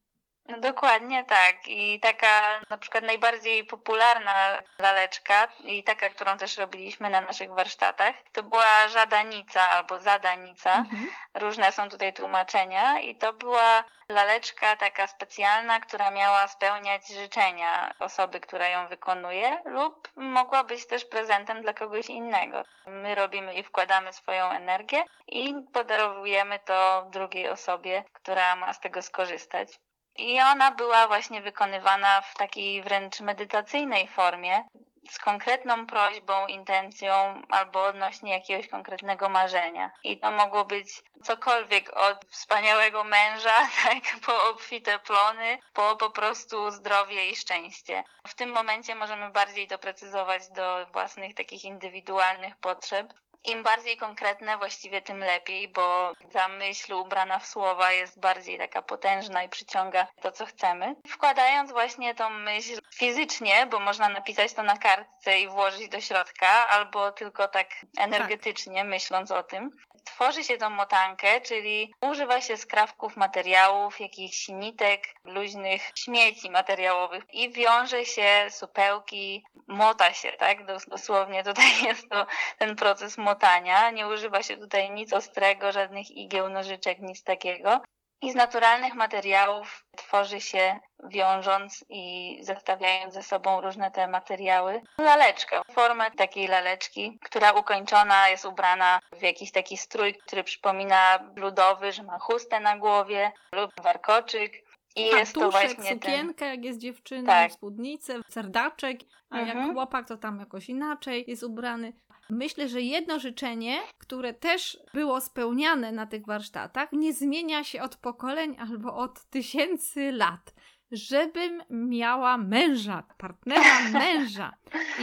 No 0.45 0.59
Dokładnie 0.59 1.23
tak. 1.23 1.67
I 1.67 1.99
taka 1.99 2.61
na 2.69 2.77
przykład 2.77 3.03
najbardziej 3.03 3.63
popularna 3.63 4.61
laleczka 4.79 5.47
i 5.63 5.83
taka, 5.83 6.09
którą 6.09 6.37
też 6.37 6.57
robiliśmy 6.57 7.09
na 7.09 7.21
naszych 7.21 7.49
warsztatach, 7.49 8.15
to 8.31 8.43
była 8.43 8.87
żadanica 8.87 9.69
albo 9.69 9.99
zadanica. 9.99 10.75
Mhm. 10.75 11.09
Różne 11.33 11.71
są 11.71 11.89
tutaj 11.89 12.13
tłumaczenia 12.13 12.99
i 12.99 13.15
to 13.15 13.33
była 13.33 13.83
laleczka 14.09 14.75
taka 14.75 15.07
specjalna, 15.07 15.79
która 15.79 16.11
miała 16.11 16.47
spełniać 16.47 17.07
życzenia 17.07 17.93
osoby, 17.99 18.39
która 18.39 18.67
ją 18.67 18.87
wykonuje 18.87 19.61
lub 19.65 20.09
mogła 20.15 20.63
być 20.63 20.87
też 20.87 21.05
prezentem 21.05 21.61
dla 21.61 21.73
kogoś 21.73 22.09
innego. 22.09 22.63
My 22.85 23.15
robimy 23.15 23.53
i 23.53 23.63
wkładamy 23.63 24.13
swoją 24.13 24.49
energię 24.49 25.03
i 25.27 25.55
podarowujemy 25.73 26.59
to 26.59 27.07
drugiej 27.09 27.49
osobie, 27.49 28.03
która 28.13 28.55
ma 28.55 28.73
z 28.73 28.79
tego 28.79 29.01
skorzystać. 29.01 29.79
I 30.17 30.39
ona 30.41 30.71
była 30.71 31.07
właśnie 31.07 31.41
wykonywana 31.41 32.21
w 32.21 32.35
takiej 32.35 32.83
wręcz 32.83 33.19
medytacyjnej 33.19 34.07
formie. 34.07 34.63
z 35.09 35.19
konkretną 35.19 35.87
prośbą, 35.87 36.47
intencją 36.47 37.41
albo 37.49 37.83
odnośnie 37.83 38.31
jakiegoś 38.33 38.67
konkretnego 38.67 39.29
marzenia. 39.29 39.91
I 40.03 40.17
to 40.19 40.31
mogło 40.31 40.65
być 40.65 40.87
cokolwiek 41.23 41.97
od 41.97 42.25
wspaniałego 42.29 43.03
męża, 43.03 43.67
tak, 43.83 44.03
po 44.25 44.49
obfite 44.49 44.99
plony, 44.99 45.57
po 45.73 45.95
po 45.95 46.09
prostu 46.09 46.71
zdrowie 46.71 47.29
i 47.29 47.35
szczęście. 47.35 48.03
W 48.27 48.35
tym 48.35 48.49
momencie 48.49 48.95
możemy 48.95 49.29
bardziej 49.29 49.67
doprecyzować 49.67 50.49
do 50.49 50.85
własnych 50.93 51.35
takich 51.35 51.65
indywidualnych 51.65 52.57
potrzeb. 52.57 53.13
Im 53.45 53.63
bardziej 53.63 53.97
konkretne, 53.97 54.57
właściwie 54.57 55.01
tym 55.01 55.19
lepiej, 55.19 55.67
bo 55.67 56.13
ta 56.33 56.47
myśl 56.47 56.93
ubrana 56.93 57.39
w 57.39 57.45
słowa 57.45 57.91
jest 57.91 58.19
bardziej 58.19 58.57
taka 58.57 58.81
potężna 58.81 59.43
i 59.43 59.49
przyciąga 59.49 60.07
to, 60.21 60.31
co 60.31 60.45
chcemy. 60.45 60.95
Wkładając 61.07 61.71
właśnie 61.71 62.15
tą 62.15 62.29
myśl 62.29 62.81
fizycznie, 62.95 63.67
bo 63.71 63.79
można 63.79 64.09
napisać 64.09 64.53
to 64.53 64.63
na 64.63 64.77
kartce 64.77 65.39
i 65.39 65.47
włożyć 65.47 65.89
do 65.89 66.01
środka, 66.01 66.67
albo 66.67 67.11
tylko 67.11 67.47
tak 67.47 67.67
energetycznie, 67.97 68.81
tak. 68.81 68.87
myśląc 68.87 69.31
o 69.31 69.43
tym, 69.43 69.69
tworzy 70.03 70.43
się 70.43 70.57
tą 70.57 70.69
motankę, 70.69 71.41
czyli 71.41 71.93
używa 72.01 72.41
się 72.41 72.57
skrawków 72.57 73.17
materiałów, 73.17 73.99
jakichś 73.99 74.47
nitek, 74.49 75.07
luźnych 75.25 75.91
śmieci 75.95 76.51
materiałowych 76.51 77.23
i 77.33 77.51
wiąże 77.51 78.05
się 78.05 78.47
supełki, 78.49 79.43
mota 79.67 80.13
się, 80.13 80.31
tak? 80.31 80.65
Dosłownie 80.87 81.43
tutaj 81.43 81.71
jest 81.87 82.09
to 82.09 82.25
ten 82.57 82.75
proces 82.75 83.17
motania. 83.17 83.91
Nie 83.91 84.07
używa 84.07 84.43
się 84.43 84.57
tutaj 84.57 84.91
nic 84.91 85.13
ostrego, 85.13 85.71
żadnych 85.71 86.11
igieł, 86.11 86.49
nożyczek, 86.49 86.99
nic 86.99 87.23
takiego. 87.23 87.81
I 88.23 88.31
z 88.31 88.35
naturalnych 88.35 88.93
materiałów 88.93 89.85
tworzy 89.97 90.41
się, 90.41 90.79
wiążąc 91.03 91.85
i 91.89 92.37
zestawiając 92.41 93.13
ze 93.13 93.23
sobą 93.23 93.61
różne 93.61 93.91
te 93.91 94.07
materiały, 94.07 94.81
laleczkę. 94.97 95.61
Formę 95.71 96.11
takiej 96.11 96.47
laleczki, 96.47 97.19
która 97.23 97.51
ukończona 97.51 98.29
jest 98.29 98.45
ubrana 98.45 98.99
w 99.19 99.21
jakiś 99.21 99.51
taki 99.51 99.77
strój, 99.77 100.15
który 100.15 100.43
przypomina 100.43 101.19
ludowy, 101.35 101.91
że 101.91 102.03
ma 102.03 102.19
chustę 102.19 102.59
na 102.59 102.77
głowie 102.77 103.31
lub 103.55 103.71
warkoczyk. 103.83 104.53
I 104.95 105.05
jest 105.05 105.33
to 105.33 105.51
właśnie 105.51 105.93
sukienkę, 105.93 106.33
ten... 106.33 106.49
jak 106.49 106.65
jest 106.65 106.79
dziewczyna, 106.79 107.27
tak. 107.27 107.51
spódnicę, 107.51 108.21
serdaczek, 108.29 108.97
a 109.29 109.37
mhm. 109.37 109.57
jak 109.57 109.73
chłopak, 109.73 110.07
to 110.07 110.17
tam 110.17 110.39
jakoś 110.39 110.69
inaczej 110.69 111.25
jest 111.27 111.43
ubrany. 111.43 111.93
Myślę, 112.33 112.69
że 112.69 112.81
jedno 112.81 113.19
życzenie, 113.19 113.77
które 113.97 114.33
też 114.33 114.77
było 114.93 115.21
spełniane 115.21 115.91
na 115.91 116.05
tych 116.07 116.25
warsztatach, 116.25 116.91
nie 116.91 117.13
zmienia 117.13 117.63
się 117.63 117.81
od 117.81 117.95
pokoleń 117.95 118.55
albo 118.59 118.95
od 118.95 119.25
tysięcy 119.25 120.11
lat. 120.11 120.53
Żebym 120.91 121.63
miała 121.69 122.37
męża, 122.37 123.03
partnera 123.17 123.89
męża. 123.99 124.53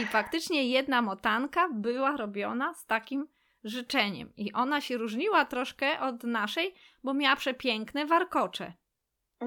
I 0.01 0.05
faktycznie 0.05 0.69
jedna 0.69 1.01
motanka 1.01 1.69
była 1.73 2.17
robiona 2.17 2.73
z 2.73 2.85
takim 2.85 3.27
życzeniem. 3.63 4.33
I 4.37 4.53
ona 4.53 4.81
się 4.81 4.97
różniła 4.97 5.45
troszkę 5.45 5.99
od 5.99 6.23
naszej, 6.23 6.73
bo 7.03 7.13
miała 7.13 7.35
przepiękne 7.35 8.05
warkocze. 8.05 8.73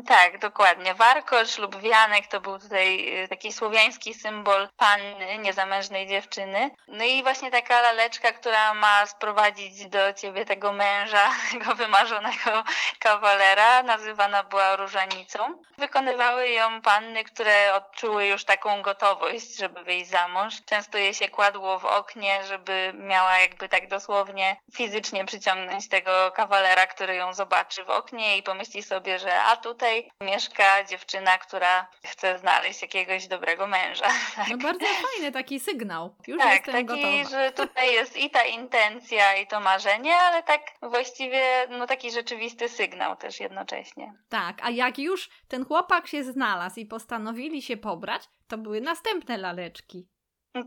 Tak, 0.02 0.38
dokładnie. 0.38 0.94
Warkosz 0.94 1.58
lub 1.58 1.80
wianek 1.80 2.26
to 2.26 2.40
był 2.40 2.58
tutaj 2.58 3.18
y, 3.24 3.28
taki 3.28 3.52
słowiański 3.52 4.14
symbol 4.14 4.68
panny, 4.76 5.38
niezamężnej 5.38 6.06
dziewczyny. 6.06 6.70
No 6.88 7.04
i 7.04 7.22
właśnie 7.22 7.50
taka 7.50 7.80
laleczka, 7.80 8.32
która 8.32 8.74
ma 8.74 9.06
sprowadzić 9.06 9.86
do 9.86 10.12
ciebie 10.12 10.44
tego 10.44 10.72
męża, 10.72 11.30
tego 11.52 11.74
wymarzonego 11.74 12.64
kawalera, 12.98 13.82
nazywana 13.82 14.42
była 14.42 14.76
różanicą. 14.76 15.38
Wykonywały 15.78 16.48
ją 16.48 16.82
panny, 16.82 17.24
które 17.24 17.74
odczuły 17.74 18.26
już 18.26 18.44
taką 18.44 18.82
gotowość, 18.82 19.56
żeby 19.56 19.84
wyjść 19.84 20.10
za 20.10 20.28
mąż. 20.28 20.54
Często 20.64 20.98
je 20.98 21.14
się 21.14 21.28
kładło 21.28 21.78
w 21.78 21.84
oknie, 21.84 22.44
żeby 22.44 22.92
miała 22.94 23.38
jakby 23.38 23.68
tak 23.68 23.88
dosłownie 23.88 24.56
fizycznie 24.74 25.24
przyciągnąć 25.24 25.88
tego 25.88 26.32
kawalera, 26.32 26.86
który 26.86 27.14
ją 27.14 27.32
zobaczy 27.32 27.84
w 27.84 27.90
oknie 27.90 28.36
i 28.36 28.42
pomyśli 28.42 28.82
sobie, 28.82 29.18
że 29.18 29.42
a 29.42 29.56
tutaj 29.56 29.83
tutaj 29.84 30.10
mieszka 30.20 30.84
dziewczyna, 30.84 31.38
która 31.38 31.86
chce 32.06 32.38
znaleźć 32.38 32.82
jakiegoś 32.82 33.26
dobrego 33.26 33.66
męża. 33.66 34.06
Tak? 34.36 34.48
No 34.48 34.56
bardzo 34.56 34.86
fajny 34.86 35.32
taki 35.32 35.60
sygnał. 35.60 36.16
Już 36.26 36.38
tak, 36.38 36.52
jestem 36.52 36.74
taki, 36.74 37.02
gotowa. 37.02 37.24
że 37.30 37.52
tutaj 37.52 37.94
jest 37.94 38.16
i 38.16 38.30
ta 38.30 38.44
intencja, 38.44 39.36
i 39.36 39.46
to 39.46 39.60
marzenie, 39.60 40.16
ale 40.16 40.42
tak 40.42 40.60
właściwie 40.82 41.66
no 41.70 41.86
taki 41.86 42.10
rzeczywisty 42.10 42.68
sygnał 42.68 43.16
też 43.16 43.40
jednocześnie. 43.40 44.12
Tak, 44.28 44.56
a 44.62 44.70
jak 44.70 44.98
już 44.98 45.30
ten 45.48 45.64
chłopak 45.64 46.06
się 46.06 46.24
znalazł 46.24 46.80
i 46.80 46.86
postanowili 46.86 47.62
się 47.62 47.76
pobrać, 47.76 48.22
to 48.48 48.58
były 48.58 48.80
następne 48.80 49.36
laleczki. 49.36 50.08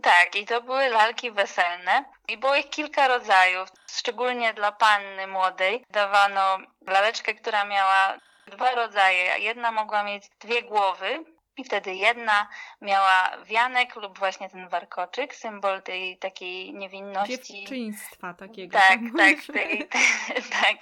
Tak, 0.02 0.36
i 0.36 0.46
to 0.46 0.62
były 0.62 0.90
lalki 0.90 1.32
weselne. 1.32 2.06
I 2.28 2.38
było 2.38 2.56
ich 2.56 2.70
kilka 2.70 3.08
rodzajów. 3.08 3.70
Szczególnie 3.92 4.54
dla 4.54 4.72
panny 4.72 5.28
młodej 5.28 5.86
dawano 5.90 6.58
laleczkę, 6.88 7.34
która 7.34 7.66
miała 7.66 8.18
dwa 8.48 8.72
rodzaje. 8.76 9.40
Jedna 9.40 9.72
mogła 9.72 10.04
mieć 10.04 10.30
dwie 10.40 10.64
głowy, 10.64 11.24
i 11.58 11.64
wtedy 11.64 11.96
jedna 11.96 12.48
miała 12.82 13.32
wianek 13.46 13.96
lub 13.96 14.20
właśnie 14.20 14.50
ten 14.50 14.70
warkoczyk, 14.70 15.36
symbol 15.36 15.82
tej 15.82 16.18
takiej 16.18 16.74
niewinności. 16.74 17.54
Dziewczyństwa 17.54 18.34
takiego. 18.34 18.78
Tak, 18.78 19.00
tak, 19.18 19.38
tej, 19.54 19.88
tak. 20.62 20.78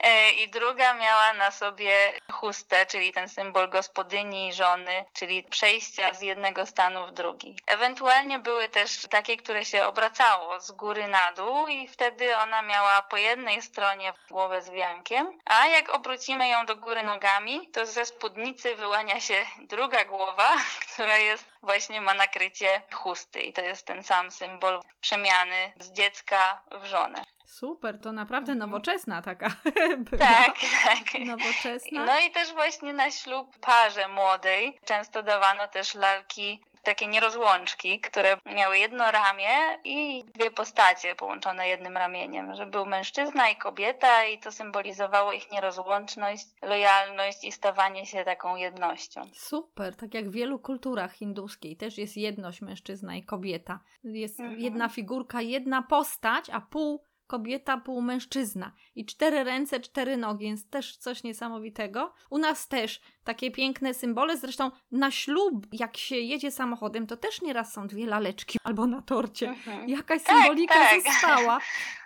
E, 0.00 0.30
I 0.30 0.48
druga 0.48 0.94
miała 0.94 1.32
na 1.32 1.50
sobie 1.50 2.12
chustę, 2.32 2.86
czyli 2.86 3.12
ten 3.12 3.28
symbol 3.28 3.68
gospodyni, 3.68 4.52
żony, 4.52 5.04
czyli 5.12 5.42
przejścia 5.42 6.14
z 6.14 6.22
jednego 6.22 6.66
stanu 6.66 7.06
w 7.06 7.12
drugi. 7.12 7.56
Ewentualnie 7.66 8.38
były 8.38 8.68
też 8.68 9.06
takie, 9.10 9.36
które 9.36 9.64
się 9.64 9.86
obracało 9.86 10.60
z 10.60 10.72
góry 10.72 11.08
na 11.08 11.32
dół 11.36 11.66
i 11.66 11.88
wtedy 11.88 12.36
ona 12.36 12.62
miała 12.62 13.02
po 13.02 13.16
jednej 13.16 13.62
stronie 13.62 14.12
głowę 14.30 14.62
z 14.62 14.70
wiankiem, 14.70 15.38
a 15.44 15.66
jak 15.66 15.94
obrócimy 15.94 16.48
ją 16.48 16.66
do 16.66 16.76
góry 16.76 17.02
nogami, 17.02 17.68
to 17.72 17.86
ze 17.86 18.04
spódnicy 18.04 18.74
wyłania 18.74 19.20
się 19.20 19.34
druga 19.58 20.04
głowa, 20.08 20.48
która 20.92 21.16
jest 21.16 21.44
właśnie 21.62 22.00
ma 22.00 22.14
nakrycie 22.14 22.82
chusty 22.92 23.40
i 23.40 23.52
to 23.52 23.60
jest 23.60 23.86
ten 23.86 24.02
sam 24.02 24.30
symbol 24.30 24.80
przemiany 25.00 25.72
z 25.80 25.92
dziecka 25.92 26.62
w 26.82 26.84
żonę. 26.84 27.24
Super, 27.46 28.00
to 28.00 28.12
naprawdę 28.12 28.52
mhm. 28.52 28.70
nowoczesna 28.70 29.22
taka. 29.22 29.48
Była. 30.10 30.26
Tak, 30.26 30.54
tak. 30.84 31.20
Nowoczesna. 31.26 32.04
No 32.04 32.20
i 32.20 32.30
też 32.30 32.52
właśnie 32.52 32.92
na 32.92 33.10
ślub 33.10 33.58
parze 33.58 34.08
młodej 34.08 34.78
często 34.84 35.22
dawano 35.22 35.68
też 35.68 35.94
lalki 35.94 36.64
takie 36.88 37.06
nierozłączki, 37.06 38.00
które 38.00 38.36
miały 38.56 38.78
jedno 38.78 39.10
ramię 39.10 39.78
i 39.84 40.24
dwie 40.34 40.50
postacie 40.50 41.14
połączone 41.14 41.68
jednym 41.68 41.96
ramieniem, 41.96 42.54
że 42.54 42.66
był 42.66 42.86
mężczyzna 42.86 43.48
i 43.48 43.56
kobieta 43.56 44.24
i 44.24 44.38
to 44.38 44.52
symbolizowało 44.52 45.32
ich 45.32 45.52
nierozłączność, 45.52 46.46
lojalność 46.62 47.44
i 47.44 47.52
stawanie 47.52 48.06
się 48.06 48.24
taką 48.24 48.56
jednością. 48.56 49.22
Super, 49.32 49.96
tak 49.96 50.14
jak 50.14 50.28
w 50.28 50.32
wielu 50.32 50.58
kulturach 50.58 51.12
hinduskiej 51.12 51.76
też 51.76 51.98
jest 51.98 52.16
jedność 52.16 52.60
mężczyzna 52.62 53.16
i 53.16 53.22
kobieta. 53.22 53.80
Jest 54.04 54.40
mhm. 54.40 54.60
jedna 54.60 54.88
figurka, 54.88 55.40
jedna 55.40 55.82
postać, 55.82 56.50
a 56.50 56.60
pół 56.60 57.07
kobieta, 57.28 57.76
pół 57.76 58.02
mężczyzna. 58.02 58.72
I 58.94 59.06
cztery 59.06 59.44
ręce, 59.44 59.80
cztery 59.80 60.16
nogi, 60.16 60.44
więc 60.44 60.68
też 60.70 60.96
coś 60.96 61.22
niesamowitego. 61.22 62.14
U 62.30 62.38
nas 62.38 62.68
też 62.68 63.00
takie 63.24 63.50
piękne 63.50 63.94
symbole, 63.94 64.36
zresztą 64.36 64.70
na 64.90 65.10
ślub, 65.10 65.66
jak 65.72 65.96
się 65.96 66.16
jedzie 66.16 66.50
samochodem, 66.50 67.06
to 67.06 67.16
też 67.16 67.42
nieraz 67.42 67.72
są 67.72 67.86
dwie 67.86 68.06
laleczki 68.06 68.58
albo 68.64 68.86
na 68.86 69.02
torcie. 69.02 69.48
Mhm. 69.48 69.88
Jakaś 69.88 70.22
tak, 70.22 70.36
symbolika 70.36 70.74
tak. 70.74 71.02
została. 71.02 71.60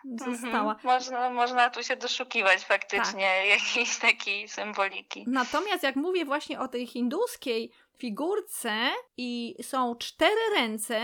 Mhm. 0.07 0.37
została. 0.37 0.77
Można, 0.85 1.31
można 1.31 1.71
tu 1.71 1.83
się 1.83 1.97
doszukiwać 1.97 2.65
faktycznie 2.65 3.31
tak. 3.41 3.61
jakiejś 3.61 3.99
takiej 3.99 4.49
symboliki. 4.49 5.25
Natomiast 5.27 5.83
jak 5.83 5.97
mówię 5.97 6.25
właśnie 6.25 6.61
o 6.61 6.69
tej 6.69 6.87
hinduskiej 6.87 7.73
figurce 7.99 8.91
i 9.17 9.55
są 9.63 9.97
cztery 9.97 10.41
ręce, 10.55 11.01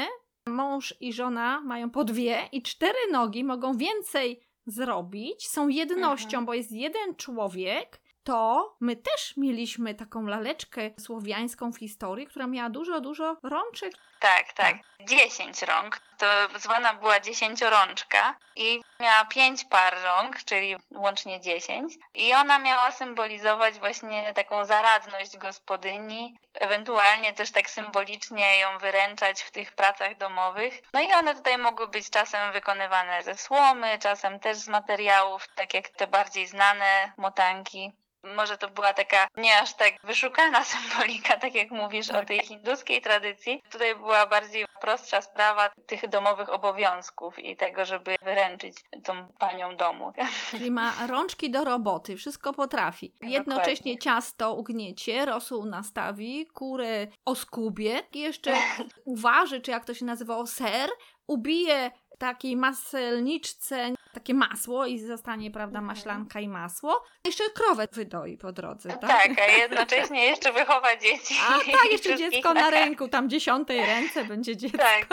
mąż 0.48 0.94
i 1.00 1.12
żona 1.12 1.60
mają 1.60 1.90
po 1.90 2.04
dwie 2.04 2.48
i 2.52 2.62
cztery 2.62 2.98
nogi 3.12 3.44
mogą 3.44 3.76
więcej 3.76 4.40
zrobić, 4.66 5.48
są 5.48 5.68
jednością, 5.68 6.26
mhm. 6.26 6.44
bo 6.44 6.54
jest 6.54 6.72
jeden 6.72 7.14
człowiek, 7.16 8.00
to 8.24 8.76
my 8.80 8.96
też 8.96 9.36
mieliśmy 9.36 9.94
taką 9.94 10.26
laleczkę 10.26 10.90
słowiańską 11.00 11.72
w 11.72 11.78
historii, 11.78 12.26
która 12.26 12.46
miała 12.46 12.70
dużo, 12.70 13.00
dużo 13.00 13.36
rączek. 13.42 13.92
Tak, 14.20 14.52
tak. 14.52 14.76
Dziesięć 15.08 15.62
rąk. 15.62 16.07
To 16.18 16.26
zwana 16.58 16.94
była 16.94 17.20
dziesięciorączka 17.20 18.34
i 18.56 18.82
miała 19.00 19.24
pięć 19.24 19.64
par 19.64 20.02
rąk, 20.02 20.44
czyli 20.44 20.76
łącznie 20.90 21.40
dziesięć. 21.40 21.94
I 22.14 22.34
ona 22.34 22.58
miała 22.58 22.90
symbolizować 22.90 23.78
właśnie 23.78 24.34
taką 24.34 24.64
zaradność 24.64 25.36
gospodyni, 25.36 26.38
ewentualnie 26.54 27.32
też 27.32 27.52
tak 27.52 27.70
symbolicznie 27.70 28.58
ją 28.58 28.78
wyręczać 28.78 29.42
w 29.42 29.50
tych 29.50 29.72
pracach 29.72 30.16
domowych. 30.16 30.82
No 30.92 31.00
i 31.00 31.12
one 31.12 31.34
tutaj 31.34 31.58
mogły 31.58 31.88
być 31.88 32.10
czasem 32.10 32.52
wykonywane 32.52 33.22
ze 33.22 33.34
słomy, 33.34 33.98
czasem 33.98 34.40
też 34.40 34.56
z 34.56 34.68
materiałów, 34.68 35.48
tak 35.54 35.74
jak 35.74 35.88
te 35.88 36.06
bardziej 36.06 36.46
znane 36.46 37.12
motanki. 37.16 37.92
Może 38.36 38.58
to 38.58 38.68
była 38.68 38.92
taka 38.92 39.26
nie 39.36 39.60
aż 39.60 39.74
tak 39.74 39.94
wyszukana 40.04 40.64
symbolika, 40.74 41.36
tak 41.36 41.54
jak 41.54 41.70
mówisz 41.70 42.10
o 42.10 42.24
tej 42.24 42.40
hinduskiej 42.40 43.02
tradycji. 43.02 43.62
Tutaj 43.70 43.96
była 43.96 44.26
bardziej 44.26 44.66
prostsza 44.80 45.22
sprawa 45.22 45.70
tych 45.86 46.08
domowych 46.08 46.48
obowiązków 46.48 47.38
i 47.38 47.56
tego, 47.56 47.84
żeby 47.84 48.16
wyręczyć 48.22 48.76
tą 49.04 49.28
panią 49.38 49.76
domu. 49.76 50.12
Czyli 50.50 50.70
ma 50.70 50.92
rączki 51.06 51.50
do 51.50 51.64
roboty, 51.64 52.16
wszystko 52.16 52.52
potrafi. 52.52 53.12
Jednocześnie 53.20 53.92
Dokładnie. 53.94 53.98
ciasto 53.98 54.54
ugniecie, 54.54 55.26
rosół 55.26 55.64
nastawi, 55.64 56.46
kurę 56.46 57.06
oskubie, 57.24 58.02
jeszcze 58.14 58.54
uważy, 59.04 59.60
czy 59.60 59.70
jak 59.70 59.84
to 59.84 59.94
się 59.94 60.04
nazywało, 60.04 60.46
ser, 60.46 60.90
ubije 61.26 61.90
takiej 62.18 62.56
maselniczce 62.56 63.92
takie 64.12 64.34
masło 64.34 64.86
i 64.86 64.98
zostanie, 64.98 65.50
prawda, 65.50 65.78
mhm. 65.78 65.84
maślanka 65.84 66.40
i 66.40 66.48
masło. 66.48 67.04
Jeszcze 67.26 67.44
krowę 67.50 67.88
wydoi 67.92 68.38
po 68.38 68.52
drodze, 68.52 68.88
tak? 68.88 69.00
Tak, 69.00 69.30
a 69.40 69.46
jednocześnie 69.46 70.24
jeszcze 70.26 70.52
wychowa 70.52 70.96
dzieci. 70.96 71.34
A 71.48 71.52
tak, 71.52 71.92
jeszcze 71.92 72.16
dziecko 72.16 72.54
na 72.54 72.70
ręku, 72.70 73.08
tam 73.08 73.28
dziesiątej 73.30 73.86
ręce 73.86 74.24
będzie 74.24 74.56
dziecko. 74.56 74.78
Tak. 74.78 75.08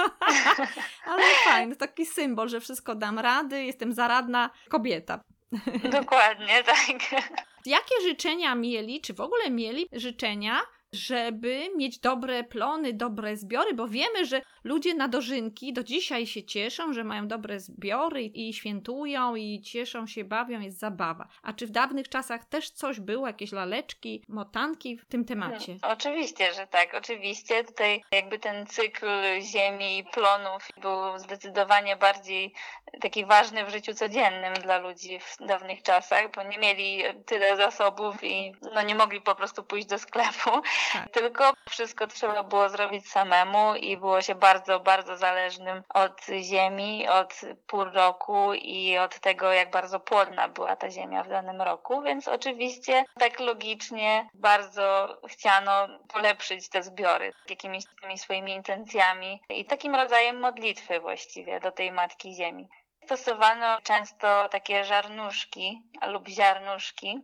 Ale 1.11 1.23
fajny, 1.45 1.75
taki 1.75 2.05
symbol, 2.05 2.49
że 2.49 2.59
wszystko 2.59 2.95
dam 2.95 3.19
rady, 3.19 3.63
jestem 3.63 3.93
zaradna 3.93 4.49
kobieta. 4.69 5.19
Dokładnie, 5.99 6.63
tak. 6.63 7.23
Jakie 7.65 7.95
życzenia 8.03 8.55
mieli, 8.55 9.01
czy 9.01 9.13
w 9.13 9.21
ogóle 9.21 9.49
mieli 9.49 9.87
życzenia 9.91 10.61
żeby 10.95 11.69
mieć 11.75 11.99
dobre 11.99 12.43
plony, 12.43 12.93
dobre 12.93 13.37
zbiory, 13.37 13.73
bo 13.73 13.87
wiemy, 13.87 14.25
że 14.25 14.41
ludzie 14.65 14.93
na 14.93 15.07
dożynki 15.07 15.73
do 15.73 15.83
dzisiaj 15.83 16.27
się 16.27 16.43
cieszą, 16.43 16.93
że 16.93 17.03
mają 17.03 17.27
dobre 17.27 17.59
zbiory 17.59 18.23
i 18.23 18.53
świętują 18.53 19.35
i 19.35 19.61
cieszą 19.61 20.07
się, 20.07 20.23
bawią, 20.23 20.59
jest 20.59 20.79
zabawa. 20.79 21.27
A 21.43 21.53
czy 21.53 21.67
w 21.67 21.71
dawnych 21.71 22.09
czasach 22.09 22.45
też 22.45 22.69
coś 22.69 22.99
było, 22.99 23.27
jakieś 23.27 23.51
laleczki, 23.51 24.23
motanki 24.27 24.97
w 24.97 25.05
tym 25.05 25.25
temacie? 25.25 25.77
No, 25.81 25.89
oczywiście, 25.89 26.53
że 26.53 26.67
tak, 26.67 26.93
oczywiście. 26.93 27.63
Tutaj 27.63 28.01
jakby 28.11 28.39
ten 28.39 28.65
cykl 28.65 29.07
ziemi 29.41 29.97
i 29.97 30.03
plonów 30.03 30.67
był 30.81 31.19
zdecydowanie 31.19 31.95
bardziej 31.95 32.53
taki 33.01 33.25
ważny 33.25 33.65
w 33.65 33.69
życiu 33.69 33.93
codziennym 33.93 34.53
dla 34.53 34.77
ludzi 34.77 35.19
w 35.19 35.37
dawnych 35.47 35.83
czasach, 35.83 36.31
bo 36.35 36.43
nie 36.43 36.57
mieli 36.57 37.03
tyle 37.25 37.57
zasobów 37.57 38.23
i 38.23 38.53
no 38.73 38.81
nie 38.81 38.95
mogli 38.95 39.21
po 39.21 39.35
prostu 39.35 39.63
pójść 39.63 39.87
do 39.87 39.99
sklepu, 39.99 40.49
tak. 40.93 41.09
tylko 41.11 41.53
wszystko 41.69 42.07
trzeba 42.07 42.43
było 42.43 42.69
zrobić 42.69 43.09
samemu 43.09 43.75
i 43.75 43.97
było 43.97 44.21
się 44.21 44.35
bardzo, 44.35 44.54
bardzo 44.83 45.17
zależnym 45.17 45.83
od 45.93 46.21
ziemi, 46.41 47.07
od 47.09 47.41
pół 47.67 47.83
roku 47.83 48.53
i 48.53 48.97
od 48.97 49.19
tego, 49.19 49.53
jak 49.53 49.71
bardzo 49.71 49.99
płodna 49.99 50.49
była 50.49 50.75
ta 50.75 50.89
ziemia 50.89 51.23
w 51.23 51.29
danym 51.29 51.61
roku, 51.61 52.01
więc 52.01 52.27
oczywiście 52.27 53.05
tak 53.19 53.39
logicznie 53.39 54.29
bardzo 54.33 55.17
chciano 55.27 55.87
polepszyć 56.13 56.69
te 56.69 56.83
zbiory 56.83 57.33
jakimiś 57.49 57.83
tymi 58.01 58.17
swoimi 58.17 58.53
intencjami 58.53 59.41
i 59.49 59.65
takim 59.65 59.95
rodzajem 59.95 60.39
modlitwy 60.39 60.99
właściwie 60.99 61.59
do 61.59 61.71
tej 61.71 61.91
Matki 61.91 62.33
Ziemi. 62.33 62.69
Stosowano 63.05 63.81
często 63.81 64.49
takie 64.49 64.83
żarnuszki 64.83 65.81
lub 66.07 66.27
ziarnuszki, 66.27 67.21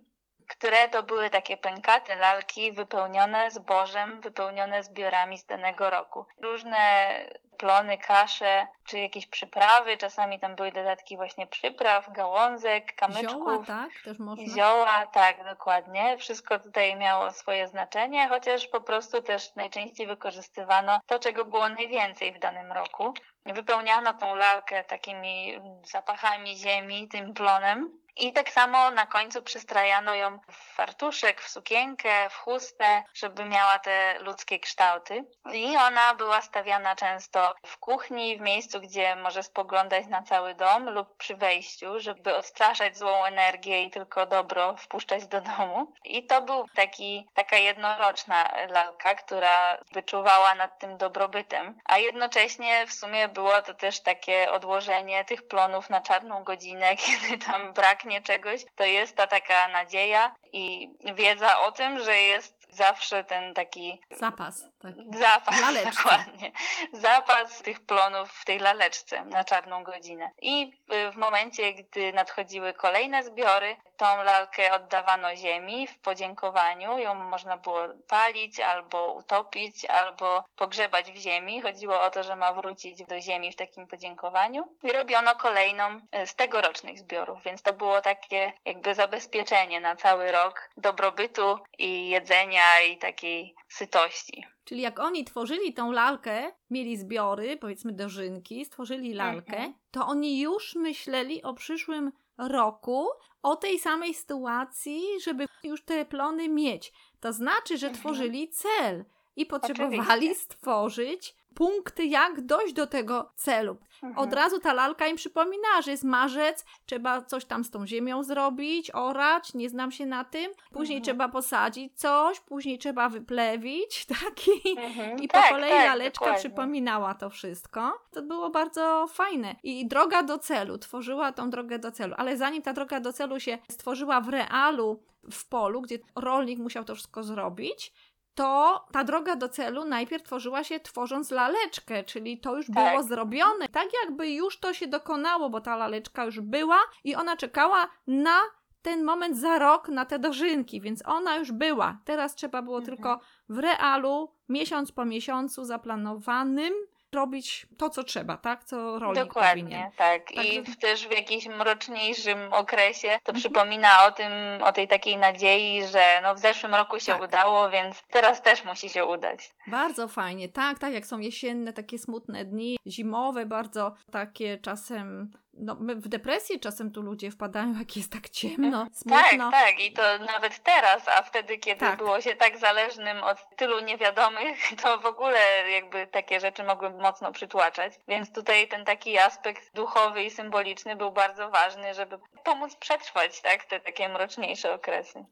które 0.51 0.89
to 0.89 1.03
były 1.03 1.29
takie 1.29 1.57
pękate 1.57 2.15
lalki 2.15 2.71
wypełnione 2.71 3.51
zbożem, 3.51 4.21
wypełnione 4.21 4.83
zbiorami 4.83 5.37
z 5.37 5.45
danego 5.45 5.89
roku. 5.89 6.25
Różne 6.41 7.09
plony, 7.57 7.97
kasze, 7.97 8.67
czy 8.85 8.99
jakieś 8.99 9.27
przyprawy, 9.27 9.97
czasami 9.97 10.39
tam 10.39 10.55
były 10.55 10.71
dodatki 10.71 11.15
właśnie 11.17 11.47
przypraw, 11.47 12.11
gałązek, 12.11 12.95
kamyczków. 12.95 13.31
Zioła, 13.31 13.65
tak? 13.67 13.89
Też 14.03 14.19
można? 14.19 14.55
Zioła, 14.55 15.07
tak, 15.07 15.45
dokładnie. 15.45 16.17
Wszystko 16.17 16.59
tutaj 16.59 16.95
miało 16.95 17.31
swoje 17.31 17.67
znaczenie, 17.67 18.29
chociaż 18.29 18.67
po 18.67 18.81
prostu 18.81 19.21
też 19.21 19.55
najczęściej 19.55 20.07
wykorzystywano 20.07 20.99
to, 21.07 21.19
czego 21.19 21.45
było 21.45 21.69
najwięcej 21.69 22.33
w 22.33 22.39
danym 22.39 22.71
roku. 22.71 23.13
Wypełniano 23.45 24.13
tą 24.13 24.35
lalkę 24.35 24.83
takimi 24.83 25.59
zapachami 25.83 26.57
ziemi, 26.57 27.07
tym 27.07 27.33
plonem, 27.33 28.00
i 28.17 28.33
tak 28.33 28.49
samo 28.49 28.91
na 28.91 29.05
końcu 29.05 29.41
przystrajano 29.41 30.15
ją 30.15 30.39
w 30.51 30.75
fartuszek, 30.75 31.41
w 31.41 31.49
sukienkę, 31.49 32.29
w 32.29 32.35
chustę, 32.35 33.03
żeby 33.13 33.45
miała 33.45 33.79
te 33.79 34.19
ludzkie 34.19 34.59
kształty. 34.59 35.25
I 35.53 35.77
ona 35.77 36.15
była 36.15 36.41
stawiana 36.41 36.95
często 36.95 37.55
w 37.65 37.77
kuchni, 37.77 38.37
w 38.37 38.41
miejscu, 38.41 38.81
gdzie 38.81 39.15
może 39.15 39.43
spoglądać 39.43 40.07
na 40.07 40.23
cały 40.23 40.55
dom 40.55 40.89
lub 40.89 41.17
przy 41.17 41.35
wejściu, 41.35 41.99
żeby 41.99 42.35
odstraszać 42.35 42.97
złą 42.97 43.25
energię 43.25 43.83
i 43.83 43.91
tylko 43.91 44.25
dobro 44.25 44.77
wpuszczać 44.77 45.27
do 45.27 45.41
domu. 45.41 45.93
I 46.05 46.25
to 46.25 46.41
był 46.41 46.65
taki, 46.75 47.29
taka 47.33 47.57
jednoroczna 47.57 48.51
lalka, 48.69 49.15
która 49.15 49.77
wyczuwała 49.93 50.55
nad 50.55 50.79
tym 50.79 50.97
dobrobytem. 50.97 51.79
A 51.85 51.97
jednocześnie 51.97 52.87
w 52.87 52.93
sumie 52.93 53.27
było 53.27 53.61
to 53.61 53.73
też 53.73 53.99
takie 53.99 54.51
odłożenie 54.51 55.25
tych 55.25 55.47
plonów 55.47 55.89
na 55.89 56.01
czarną 56.01 56.43
godzinę, 56.43 56.95
kiedy 57.05 57.45
tam 57.45 57.73
braknie 57.73 58.00
braknie 58.01 58.21
czegoś, 58.21 58.65
to 58.75 58.83
jest 58.83 59.15
ta 59.15 59.27
taka 59.27 59.67
nadzieja 59.67 60.35
i 60.53 60.89
wiedza 61.15 61.59
o 61.59 61.71
tym, 61.71 61.99
że 61.99 62.17
jest 62.17 62.61
zawsze 62.69 63.23
ten 63.23 63.53
taki 63.53 64.01
zapas. 64.11 64.63
Tak. 64.81 64.93
Zapas, 65.13 65.55
dokładnie. 65.85 66.51
Zapas 66.93 67.61
tych 67.61 67.85
plonów 67.85 68.31
w 68.31 68.45
tej 68.45 68.59
laleczce 68.59 69.25
na 69.25 69.43
czarną 69.43 69.83
godzinę. 69.83 70.31
I 70.41 70.71
w 71.13 71.15
momencie, 71.15 71.73
gdy 71.73 72.13
nadchodziły 72.13 72.73
kolejne 72.73 73.23
zbiory, 73.23 73.75
tą 74.01 74.23
lalkę 74.23 74.73
oddawano 74.73 75.35
ziemi 75.35 75.87
w 75.87 75.99
podziękowaniu. 75.99 76.97
Ją 76.97 77.15
można 77.15 77.57
było 77.57 77.81
palić 78.07 78.59
albo 78.59 79.13
utopić, 79.13 79.85
albo 79.85 80.43
pogrzebać 80.55 81.11
w 81.11 81.15
ziemi. 81.15 81.61
Chodziło 81.61 82.01
o 82.01 82.09
to, 82.09 82.23
że 82.23 82.35
ma 82.35 82.53
wrócić 82.53 83.05
do 83.05 83.21
ziemi 83.21 83.51
w 83.51 83.55
takim 83.55 83.87
podziękowaniu. 83.87 84.77
I 84.83 84.91
robiono 84.91 85.35
kolejną 85.35 85.83
e, 86.11 86.27
z 86.27 86.35
tegorocznych 86.35 86.99
zbiorów, 86.99 87.43
więc 87.45 87.61
to 87.61 87.73
było 87.73 88.01
takie 88.01 88.53
jakby 88.65 88.95
zabezpieczenie 88.95 89.79
na 89.79 89.95
cały 89.95 90.31
rok 90.31 90.69
dobrobytu 90.77 91.59
i 91.77 92.09
jedzenia 92.09 92.81
i 92.81 92.97
takiej 92.97 93.55
sytości. 93.69 94.45
Czyli 94.65 94.81
jak 94.81 94.99
oni 94.99 95.25
tworzyli 95.25 95.73
tą 95.73 95.91
lalkę, 95.91 96.51
mieli 96.69 96.97
zbiory, 96.97 97.57
powiedzmy 97.57 97.91
dożynki, 97.91 98.65
stworzyli 98.65 99.13
lalkę, 99.13 99.53
mhm. 99.53 99.73
to 99.91 100.07
oni 100.07 100.39
już 100.39 100.75
myśleli 100.75 101.43
o 101.43 101.53
przyszłym 101.53 102.11
roku, 102.47 103.07
o 103.41 103.55
tej 103.55 103.79
samej 103.79 104.13
sytuacji, 104.13 105.03
żeby 105.23 105.45
już 105.63 105.85
te 105.85 106.05
plony 106.05 106.49
mieć. 106.49 106.93
To 107.19 107.33
znaczy, 107.33 107.77
że 107.77 107.87
mhm. 107.87 108.01
tworzyli 108.01 108.49
cel 108.49 109.05
i 109.35 109.45
potrzebowali 109.45 109.99
Oczywiście. 109.99 110.35
stworzyć 110.43 111.35
punkty, 111.53 112.05
jak 112.05 112.41
dojść 112.41 112.73
do 112.73 112.87
tego 112.87 113.31
celu. 113.35 113.77
Mhm. 114.03 114.17
Od 114.17 114.33
razu 114.33 114.59
ta 114.59 114.73
lalka 114.73 115.07
im 115.07 115.15
przypomina, 115.15 115.81
że 115.83 115.91
jest 115.91 116.03
marzec, 116.03 116.65
trzeba 116.85 117.21
coś 117.21 117.45
tam 117.45 117.63
z 117.63 117.71
tą 117.71 117.87
ziemią 117.87 118.23
zrobić, 118.23 118.91
orać, 118.95 119.53
nie 119.53 119.69
znam 119.69 119.91
się 119.91 120.05
na 120.05 120.23
tym. 120.23 120.51
Później 120.71 120.97
mhm. 120.97 121.03
trzeba 121.03 121.29
posadzić 121.29 121.99
coś, 121.99 122.39
później 122.39 122.77
trzeba 122.77 123.09
wyplewić, 123.09 124.05
taki. 124.19 124.51
Mhm. 124.77 125.19
I 125.19 125.27
po 125.27 125.33
tak, 125.33 125.49
kolei 125.49 125.71
tak, 125.71 125.85
laleczka 125.85 126.25
dokładnie. 126.25 126.39
przypominała 126.39 127.13
to 127.13 127.29
wszystko. 127.29 128.01
To 128.11 128.21
było 128.21 128.49
bardzo 128.49 129.07
fajne. 129.07 129.55
I 129.63 129.87
droga 129.87 130.23
do 130.23 130.39
celu, 130.39 130.77
tworzyła 130.77 131.31
tą 131.31 131.49
drogę 131.49 131.79
do 131.79 131.91
celu. 131.91 132.15
Ale 132.17 132.37
zanim 132.37 132.61
ta 132.61 132.73
droga 132.73 132.99
do 132.99 133.13
celu 133.13 133.39
się 133.39 133.57
stworzyła 133.71 134.21
w 134.21 134.29
realu, 134.29 135.03
w 135.31 135.47
polu, 135.47 135.81
gdzie 135.81 135.99
rolnik 136.15 136.59
musiał 136.59 136.83
to 136.83 136.95
wszystko 136.95 137.23
zrobić, 137.23 137.93
to 138.35 138.85
ta 138.91 139.03
droga 139.03 139.35
do 139.35 139.49
celu 139.49 139.85
najpierw 139.85 140.23
tworzyła 140.23 140.63
się 140.63 140.79
tworząc 140.79 141.31
laleczkę, 141.31 142.03
czyli 142.03 142.39
to 142.39 142.57
już 142.57 142.65
tak. 142.67 142.75
było 142.75 143.03
zrobione. 143.03 143.69
Tak 143.69 143.87
jakby 144.03 144.31
już 144.31 144.59
to 144.59 144.73
się 144.73 144.87
dokonało, 144.87 145.49
bo 145.49 145.61
ta 145.61 145.75
laleczka 145.75 146.25
już 146.25 146.39
była 146.39 146.79
i 147.03 147.15
ona 147.15 147.37
czekała 147.37 147.87
na 148.07 148.39
ten 148.81 149.03
moment 149.03 149.37
za 149.37 149.59
rok 149.59 149.89
na 149.89 150.05
te 150.05 150.19
dożynki, 150.19 150.81
więc 150.81 151.05
ona 151.05 151.35
już 151.35 151.51
była. 151.51 151.97
Teraz 152.05 152.35
trzeba 152.35 152.61
było 152.61 152.77
mhm. 152.77 152.95
tylko 152.95 153.19
w 153.49 153.57
realu, 153.57 154.31
miesiąc 154.49 154.91
po 154.91 155.05
miesiącu 155.05 155.65
zaplanowanym, 155.65 156.73
robić 157.13 157.67
to, 157.77 157.89
co 157.89 158.03
trzeba, 158.03 158.37
tak? 158.37 158.63
Co 158.63 158.99
rolnik 158.99 159.25
Dokładnie, 159.25 159.63
powinien. 159.63 159.91
tak. 159.91 160.27
Także... 160.27 160.43
I 160.43 160.63
też 160.75 161.07
w 161.07 161.11
jakimś 161.11 161.47
mroczniejszym 161.47 162.53
okresie 162.53 163.07
to 163.07 163.31
mhm. 163.31 163.37
przypomina 163.37 164.05
o 164.07 164.11
tym, 164.11 164.31
o 164.63 164.71
tej 164.71 164.87
takiej 164.87 165.17
nadziei, 165.17 165.87
że 165.87 166.19
no 166.23 166.35
w 166.35 166.39
zeszłym 166.39 166.75
roku 166.75 166.99
się 166.99 167.11
tak. 167.11 167.21
udało, 167.21 167.69
więc 167.69 168.03
teraz 168.11 168.41
też 168.41 168.65
musi 168.65 168.89
się 168.89 169.05
udać. 169.05 169.51
Bardzo 169.67 170.07
fajnie, 170.07 170.49
tak, 170.49 170.79
tak, 170.79 170.93
jak 170.93 171.05
są 171.05 171.19
jesienne, 171.19 171.73
takie 171.73 171.99
smutne 171.99 172.45
dni, 172.45 172.77
zimowe, 172.87 173.45
bardzo 173.45 173.95
takie 174.11 174.57
czasem 174.57 175.31
no, 175.53 175.75
my 175.79 175.95
w 175.95 176.07
depresję 176.07 176.59
czasem 176.59 176.91
tu 176.91 177.01
ludzie 177.01 177.31
wpadają, 177.31 177.79
jak 177.79 177.97
jest 177.97 178.11
tak 178.11 178.29
ciemno, 178.29 178.83
tak, 178.83 178.95
smutno. 178.95 179.51
Tak, 179.51 179.65
tak. 179.65 179.79
I 179.79 179.93
to 179.93 180.01
nawet 180.19 180.63
teraz, 180.63 181.07
a 181.07 181.21
wtedy, 181.21 181.57
kiedy 181.57 181.79
tak. 181.79 181.97
było 181.97 182.21
się 182.21 182.35
tak 182.35 182.57
zależnym 182.57 183.23
od 183.23 183.37
tylu 183.55 183.79
niewiadomych, 183.79 184.57
to 184.83 184.97
w 184.97 185.05
ogóle 185.05 185.69
jakby 185.69 186.07
takie 186.07 186.39
rzeczy 186.39 186.63
mogły 186.63 186.89
mocno 186.89 187.31
przytłaczać. 187.31 187.93
Więc 188.07 188.33
tutaj 188.33 188.67
ten 188.67 188.85
taki 188.85 189.17
aspekt 189.17 189.73
duchowy 189.73 190.23
i 190.23 190.29
symboliczny 190.29 190.95
był 190.95 191.11
bardzo 191.11 191.49
ważny, 191.49 191.93
żeby 191.93 192.19
pomóc 192.43 192.75
przetrwać 192.75 193.41
tak, 193.41 193.65
te 193.65 193.79
takie 193.79 194.09
mroczniejsze 194.09 194.73
okresy. 194.73 195.25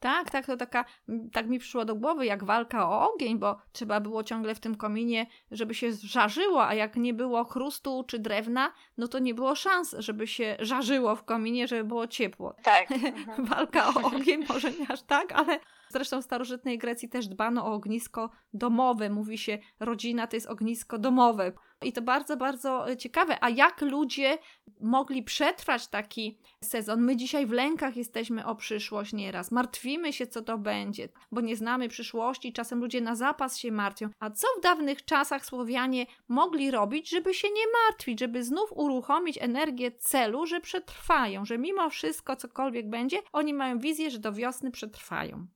Tak, 0.00 0.30
tak, 0.30 0.46
to 0.46 0.56
taka, 0.56 0.84
tak 1.32 1.48
mi 1.48 1.58
przyszło 1.58 1.84
do 1.84 1.94
głowy, 1.94 2.26
jak 2.26 2.44
walka 2.44 2.88
o 2.88 3.12
ogień, 3.14 3.38
bo 3.38 3.58
trzeba 3.72 4.00
było 4.00 4.24
ciągle 4.24 4.54
w 4.54 4.60
tym 4.60 4.74
kominie, 4.74 5.26
żeby 5.50 5.74
się 5.74 5.92
żarzyło, 5.92 6.66
a 6.66 6.74
jak 6.74 6.96
nie 6.96 7.14
było 7.14 7.44
chrustu 7.44 8.04
czy 8.08 8.18
drewna, 8.18 8.72
no 8.98 9.08
to 9.08 9.18
nie 9.18 9.34
było 9.34 9.54
szans, 9.54 9.96
żeby 9.98 10.26
się 10.26 10.56
żarzyło 10.60 11.16
w 11.16 11.24
kominie, 11.24 11.68
żeby 11.68 11.84
było 11.84 12.06
ciepło. 12.06 12.54
Tak. 12.62 12.88
walka 13.50 13.88
o 13.88 14.02
ogień 14.02 14.44
może 14.48 14.72
nie 14.72 14.90
aż 14.90 15.02
tak, 15.02 15.32
ale 15.32 15.60
zresztą 15.88 16.22
w 16.22 16.24
starożytnej 16.24 16.78
Grecji 16.78 17.08
też 17.08 17.28
dbano 17.28 17.66
o 17.66 17.72
ognisko 17.72 18.30
domowe. 18.52 19.10
Mówi 19.10 19.38
się, 19.38 19.58
rodzina 19.80 20.26
to 20.26 20.36
jest 20.36 20.46
ognisko 20.46 20.98
domowe. 20.98 21.52
I 21.82 21.92
to 21.92 22.02
bardzo, 22.02 22.36
bardzo 22.36 22.90
e, 22.90 22.96
ciekawe. 22.96 23.38
A 23.40 23.50
jak 23.50 23.80
ludzie 23.80 24.38
mogli 24.80 25.22
przetrwać 25.22 25.88
taki 25.88 26.38
sezon? 26.64 27.00
My 27.00 27.16
dzisiaj 27.16 27.46
w 27.46 27.50
lękach 27.50 27.96
jesteśmy 27.96 28.46
o 28.46 28.54
przyszłość 28.54 29.12
nieraz. 29.12 29.50
Martwimy 29.50 30.12
się, 30.12 30.26
co 30.26 30.42
to 30.42 30.58
będzie, 30.58 31.08
bo 31.32 31.40
nie 31.40 31.56
znamy 31.56 31.88
przyszłości. 31.88 32.52
Czasem 32.52 32.80
ludzie 32.80 33.00
na 33.00 33.14
zapas 33.14 33.58
się 33.58 33.72
martwią. 33.72 34.08
A 34.20 34.30
co 34.30 34.46
w 34.58 34.62
dawnych 34.62 35.04
czasach 35.04 35.46
Słowianie 35.46 36.06
mogli 36.28 36.70
robić, 36.70 37.10
żeby 37.10 37.34
się 37.34 37.48
nie 37.48 37.64
martwić, 37.84 38.20
żeby 38.20 38.44
znów 38.44 38.72
uruchomić 38.72 39.38
energię 39.40 39.92
celu, 39.92 40.46
że 40.46 40.60
przetrwają, 40.60 41.44
że 41.44 41.58
mimo 41.58 41.90
wszystko, 41.90 42.36
cokolwiek 42.36 42.90
będzie, 42.90 43.18
oni 43.32 43.54
mają 43.54 43.78
wizję, 43.78 44.10
że 44.10 44.18
do 44.18 44.32
wiosny 44.32 44.70
przetrwają. 44.70 45.46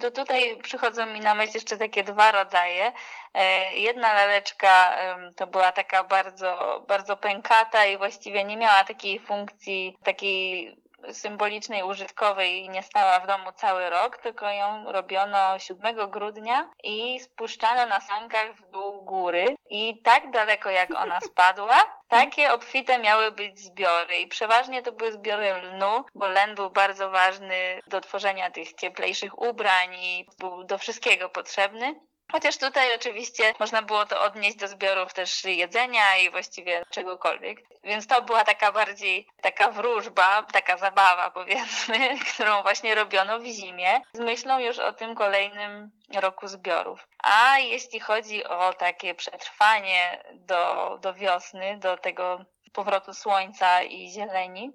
To 0.00 0.10
tutaj 0.10 0.56
przychodzą 0.62 1.06
mi 1.06 1.20
na 1.20 1.34
myśl 1.34 1.52
jeszcze 1.54 1.76
takie 1.76 2.04
dwa 2.04 2.32
rodzaje. 2.32 2.92
E, 3.34 3.74
jedna 3.74 4.14
laleczka 4.14 4.96
to 5.36 5.46
była 5.46 5.72
taka 5.72 6.04
bardzo, 6.04 6.84
bardzo 6.88 7.16
pękata 7.16 7.86
i 7.86 7.98
właściwie 7.98 8.44
nie 8.44 8.56
miała 8.56 8.84
takiej 8.84 9.18
funkcji, 9.18 9.96
takiej 10.04 10.76
symbolicznej, 11.12 11.82
użytkowej 11.82 12.64
i 12.64 12.68
nie 12.68 12.82
stała 12.82 13.20
w 13.20 13.26
domu 13.26 13.52
cały 13.56 13.90
rok, 13.90 14.18
tylko 14.18 14.50
ją 14.50 14.92
robiono 14.92 15.58
7 15.58 16.10
grudnia 16.10 16.70
i 16.82 17.20
spuszczano 17.20 17.86
na 17.86 18.00
sankach 18.00 18.54
w 18.56 18.70
dół 18.70 19.02
góry 19.04 19.56
i 19.70 20.02
tak 20.02 20.30
daleko 20.30 20.70
jak 20.70 20.90
ona 20.90 21.20
spadła, 21.20 22.00
takie 22.08 22.52
obfite 22.52 22.98
miały 22.98 23.32
być 23.32 23.60
zbiory 23.60 24.16
i 24.16 24.26
przeważnie 24.26 24.82
to 24.82 24.92
były 24.92 25.12
zbiory 25.12 25.52
lnu, 25.52 26.04
bo 26.14 26.28
len 26.28 26.54
był 26.54 26.70
bardzo 26.70 27.10
ważny 27.10 27.80
do 27.86 28.00
tworzenia 28.00 28.50
tych 28.50 28.74
cieplejszych 28.74 29.38
ubrań 29.42 29.94
i 29.94 30.26
był 30.38 30.64
do 30.64 30.78
wszystkiego 30.78 31.28
potrzebny. 31.28 32.00
Chociaż 32.32 32.58
tutaj 32.58 32.94
oczywiście 32.94 33.54
można 33.60 33.82
było 33.82 34.06
to 34.06 34.22
odnieść 34.22 34.56
do 34.56 34.68
zbiorów 34.68 35.14
też 35.14 35.44
jedzenia 35.44 36.16
i 36.16 36.30
właściwie 36.30 36.82
czegokolwiek. 36.90 37.58
Więc 37.84 38.06
to 38.06 38.22
była 38.22 38.44
taka 38.44 38.72
bardziej 38.72 39.26
taka 39.42 39.70
wróżba, 39.70 40.42
taka 40.42 40.76
zabawa 40.76 41.30
powiedzmy, 41.30 41.98
którą 42.34 42.62
właśnie 42.62 42.94
robiono 42.94 43.38
w 43.38 43.44
zimie 43.44 44.00
z 44.12 44.20
myślą 44.20 44.58
już 44.58 44.78
o 44.78 44.92
tym 44.92 45.14
kolejnym 45.14 45.90
roku 46.14 46.48
zbiorów. 46.48 47.08
A 47.22 47.58
jeśli 47.58 48.00
chodzi 48.00 48.44
o 48.44 48.72
takie 48.72 49.14
przetrwanie 49.14 50.24
do, 50.34 50.98
do 51.02 51.14
wiosny, 51.14 51.78
do 51.78 51.96
tego 51.96 52.44
powrotu 52.72 53.14
słońca 53.14 53.82
i 53.82 54.10
zieleni, 54.10 54.72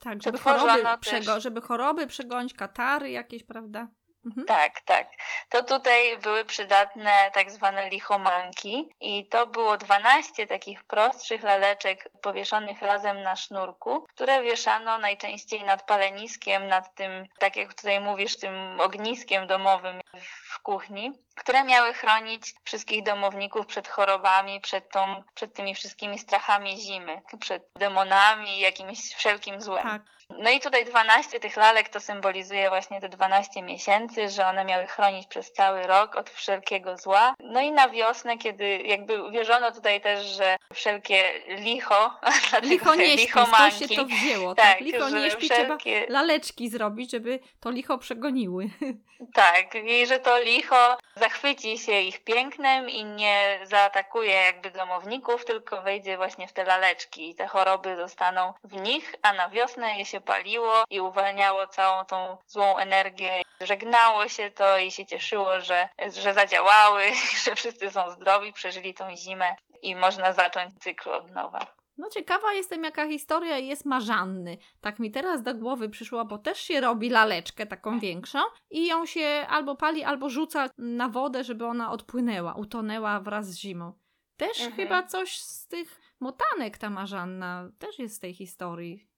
tak, 0.00 0.22
żeby 0.22 0.38
choroby, 0.38 0.82
też... 0.82 0.98
przego, 1.00 1.40
żeby 1.40 1.60
choroby 1.60 2.06
przegonić, 2.06 2.54
katary 2.54 3.10
jakieś, 3.10 3.44
prawda? 3.44 3.88
Mhm. 4.26 4.46
Tak, 4.46 4.80
tak. 4.80 5.06
To 5.48 5.62
tutaj 5.62 6.18
były 6.18 6.44
przydatne 6.44 7.30
tak 7.34 7.50
zwane 7.50 7.90
lichomanki 7.90 8.88
i 9.00 9.26
to 9.26 9.46
było 9.46 9.76
12 9.76 10.46
takich 10.46 10.84
prostszych 10.84 11.42
laleczek 11.42 12.08
powieszonych 12.22 12.82
razem 12.82 13.22
na 13.22 13.36
sznurku, 13.36 14.06
które 14.14 14.42
wieszano 14.42 14.98
najczęściej 14.98 15.64
nad 15.64 15.86
paleniskiem, 15.86 16.68
nad 16.68 16.94
tym, 16.94 17.26
tak 17.38 17.56
jak 17.56 17.74
tutaj 17.74 18.00
mówisz, 18.00 18.36
tym 18.36 18.80
ogniskiem 18.80 19.46
domowym 19.46 20.00
w 20.22 20.62
kuchni, 20.62 21.12
które 21.34 21.64
miały 21.64 21.92
chronić 21.92 22.54
wszystkich 22.64 23.02
domowników 23.02 23.66
przed 23.66 23.88
chorobami, 23.88 24.60
przed, 24.60 24.90
tą, 24.90 25.22
przed 25.34 25.54
tymi 25.54 25.74
wszystkimi 25.74 26.18
strachami 26.18 26.76
zimy, 26.80 27.22
przed 27.40 27.62
demonami, 27.78 28.60
jakimś 28.60 28.98
wszelkim 29.14 29.60
złem. 29.60 29.82
Tak. 29.82 30.02
No 30.28 30.50
i 30.50 30.60
tutaj 30.60 30.84
12 30.84 31.40
tych 31.40 31.56
lalek 31.56 31.88
to 31.88 32.00
symbolizuje 32.00 32.68
właśnie 32.68 33.00
te 33.00 33.08
12 33.08 33.62
miesięcy, 33.62 34.28
że 34.28 34.46
one 34.46 34.64
miały 34.64 34.86
chronić 34.86 35.26
przez 35.26 35.52
cały 35.52 35.82
rok 35.82 36.16
od 36.16 36.30
wszelkiego 36.30 36.96
zła. 36.96 37.34
No 37.40 37.60
i 37.60 37.72
na 37.72 37.88
wiosnę, 37.88 38.38
kiedy 38.38 38.78
jakby 38.78 39.30
wierzono 39.30 39.72
tutaj 39.72 40.00
też, 40.00 40.26
że 40.26 40.56
wszelkie 40.74 41.32
licho, 41.48 42.20
licho 42.62 42.94
nie 42.94 43.18
śpi, 43.18 43.32
to 43.32 43.70
się 43.70 43.88
to 43.96 44.04
wzięło, 44.04 44.54
tak? 44.54 44.66
tak 44.66 44.80
licho 44.80 45.10
nie 45.10 45.30
śpi, 45.30 45.48
wszelkie... 45.48 46.00
trzeba 46.00 46.20
laleczki 46.20 46.68
zrobić, 46.68 47.10
żeby 47.10 47.40
to 47.60 47.70
licho 47.70 47.98
przegoniły. 47.98 48.68
Tak, 49.34 49.74
i 49.74 50.03
że 50.06 50.18
to 50.18 50.38
licho 50.38 50.98
zachwyci 51.16 51.78
się 51.78 52.00
ich 52.00 52.24
pięknem 52.24 52.90
i 52.90 53.04
nie 53.04 53.60
zaatakuje 53.62 54.34
jakby 54.34 54.70
domowników, 54.70 55.44
tylko 55.44 55.82
wejdzie 55.82 56.16
właśnie 56.16 56.48
w 56.48 56.52
te 56.52 56.64
laleczki 56.64 57.30
i 57.30 57.34
te 57.34 57.46
choroby 57.46 57.96
zostaną 57.96 58.54
w 58.64 58.72
nich, 58.76 59.14
a 59.22 59.32
na 59.32 59.48
wiosnę 59.48 59.98
je 59.98 60.06
się 60.06 60.20
paliło 60.20 60.84
i 60.90 61.00
uwalniało 61.00 61.66
całą 61.66 62.04
tą 62.04 62.36
złą 62.46 62.76
energię. 62.78 63.42
Żegnało 63.60 64.28
się 64.28 64.50
to 64.50 64.78
i 64.78 64.90
się 64.90 65.06
cieszyło, 65.06 65.60
że, 65.60 65.88
że 66.22 66.34
zadziałały, 66.34 67.02
że 67.44 67.54
wszyscy 67.54 67.90
są 67.90 68.10
zdrowi, 68.10 68.52
przeżyli 68.52 68.94
tą 68.94 69.16
zimę 69.16 69.56
i 69.82 69.96
można 69.96 70.32
zacząć 70.32 70.74
cykl 70.80 71.10
od 71.10 71.30
nowa. 71.30 71.66
No 71.96 72.08
ciekawa 72.08 72.52
jestem, 72.52 72.84
jaka 72.84 73.08
historia 73.08 73.58
jest 73.58 73.84
Marzanny. 73.84 74.58
Tak 74.80 74.98
mi 74.98 75.10
teraz 75.10 75.42
do 75.42 75.54
głowy 75.54 75.88
przyszło, 75.88 76.24
bo 76.24 76.38
też 76.38 76.58
się 76.58 76.80
robi 76.80 77.10
laleczkę 77.10 77.66
taką 77.66 77.98
większą 77.98 78.38
i 78.70 78.86
ją 78.86 79.06
się 79.06 79.46
albo 79.48 79.76
pali, 79.76 80.04
albo 80.04 80.30
rzuca 80.30 80.70
na 80.78 81.08
wodę, 81.08 81.44
żeby 81.44 81.66
ona 81.66 81.90
odpłynęła, 81.90 82.54
utonęła 82.54 83.20
wraz 83.20 83.50
z 83.50 83.56
zimą. 83.56 83.92
Też 84.36 84.60
mhm. 84.60 84.72
chyba 84.76 85.02
coś 85.02 85.38
z 85.38 85.68
tych 85.68 86.00
motanek 86.20 86.78
ta 86.78 86.90
Marzanna 86.90 87.70
też 87.78 87.98
jest 87.98 88.16
z 88.16 88.20
tej 88.20 88.34
historii 88.34 89.13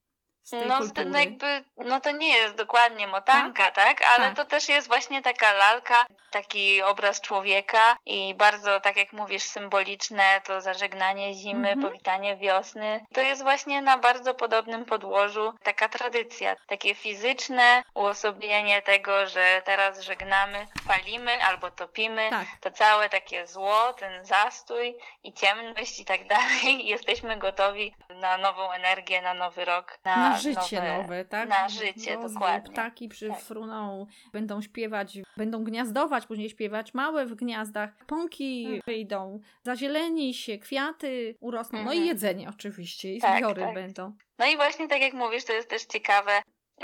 no, 0.52 0.80
no 1.06 1.18
jakby, 1.18 1.64
no 1.76 2.00
to 2.00 2.10
nie 2.10 2.36
jest 2.36 2.54
dokładnie 2.54 3.06
motanka, 3.06 3.70
tak? 3.70 3.74
tak? 3.98 4.08
Ale 4.14 4.26
tak. 4.26 4.36
to 4.36 4.44
też 4.44 4.68
jest 4.68 4.88
właśnie 4.88 5.22
taka 5.22 5.52
lalka, 5.52 6.06
taki 6.30 6.82
obraz 6.82 7.20
człowieka 7.20 7.96
i 8.06 8.34
bardzo, 8.34 8.80
tak 8.80 8.96
jak 8.96 9.12
mówisz, 9.12 9.42
symboliczne 9.42 10.40
to 10.44 10.60
zażegnanie 10.60 11.34
zimy, 11.34 11.70
mhm. 11.70 11.80
powitanie 11.80 12.36
wiosny. 12.36 13.06
To 13.14 13.20
jest 13.20 13.42
właśnie 13.42 13.82
na 13.82 13.98
bardzo 13.98 14.34
podobnym 14.34 14.84
podłożu 14.84 15.54
taka 15.62 15.88
tradycja, 15.88 16.56
takie 16.66 16.94
fizyczne 16.94 17.82
uosobienie 17.94 18.82
tego, 18.82 19.26
że 19.26 19.62
teraz 19.64 20.00
żegnamy, 20.00 20.66
palimy 20.86 21.44
albo 21.44 21.70
topimy 21.70 22.30
tak. 22.30 22.46
to 22.60 22.70
całe 22.70 23.08
takie 23.08 23.46
zło, 23.46 23.92
ten 23.92 24.24
zastój 24.24 24.96
i 25.24 25.32
ciemność 25.32 26.00
i 26.00 26.04
tak 26.04 26.26
dalej. 26.36 26.86
Jesteśmy 26.86 27.36
gotowi 27.36 27.94
na 28.08 28.38
nową 28.38 28.70
energię, 28.70 29.22
na 29.22 29.34
nowy 29.34 29.64
rok, 29.64 29.98
na, 30.04 30.16
na 30.16 30.35
życie 30.38 30.76
nowe, 30.76 31.02
nowe, 31.02 31.24
tak? 31.24 31.48
Na 31.48 31.68
życie, 31.68 32.14
Rozwój, 32.14 32.32
dokładnie. 32.32 32.72
Ptaki 32.72 33.08
przyfruną, 33.08 34.06
tak. 34.06 34.32
będą 34.32 34.62
śpiewać, 34.62 35.18
będą 35.36 35.64
gniazdować, 35.64 36.26
później 36.26 36.50
śpiewać 36.50 36.94
małe 36.94 37.26
w 37.26 37.34
gniazdach, 37.34 37.90
pąki 38.06 38.64
mhm. 38.64 38.82
wyjdą, 38.86 39.40
zazieleni 39.62 40.34
się, 40.34 40.58
kwiaty 40.58 41.36
urosną, 41.40 41.78
no 41.78 41.92
i 41.92 41.96
mhm. 41.96 42.06
jedzenie 42.06 42.48
oczywiście 42.48 43.14
i 43.14 43.20
tak, 43.20 43.38
zbiory 43.38 43.62
tak. 43.62 43.74
będą. 43.74 44.12
No 44.38 44.46
i 44.46 44.56
właśnie 44.56 44.88
tak 44.88 45.00
jak 45.00 45.14
mówisz, 45.14 45.44
to 45.44 45.52
jest 45.52 45.70
też 45.70 45.84
ciekawe, 45.84 46.32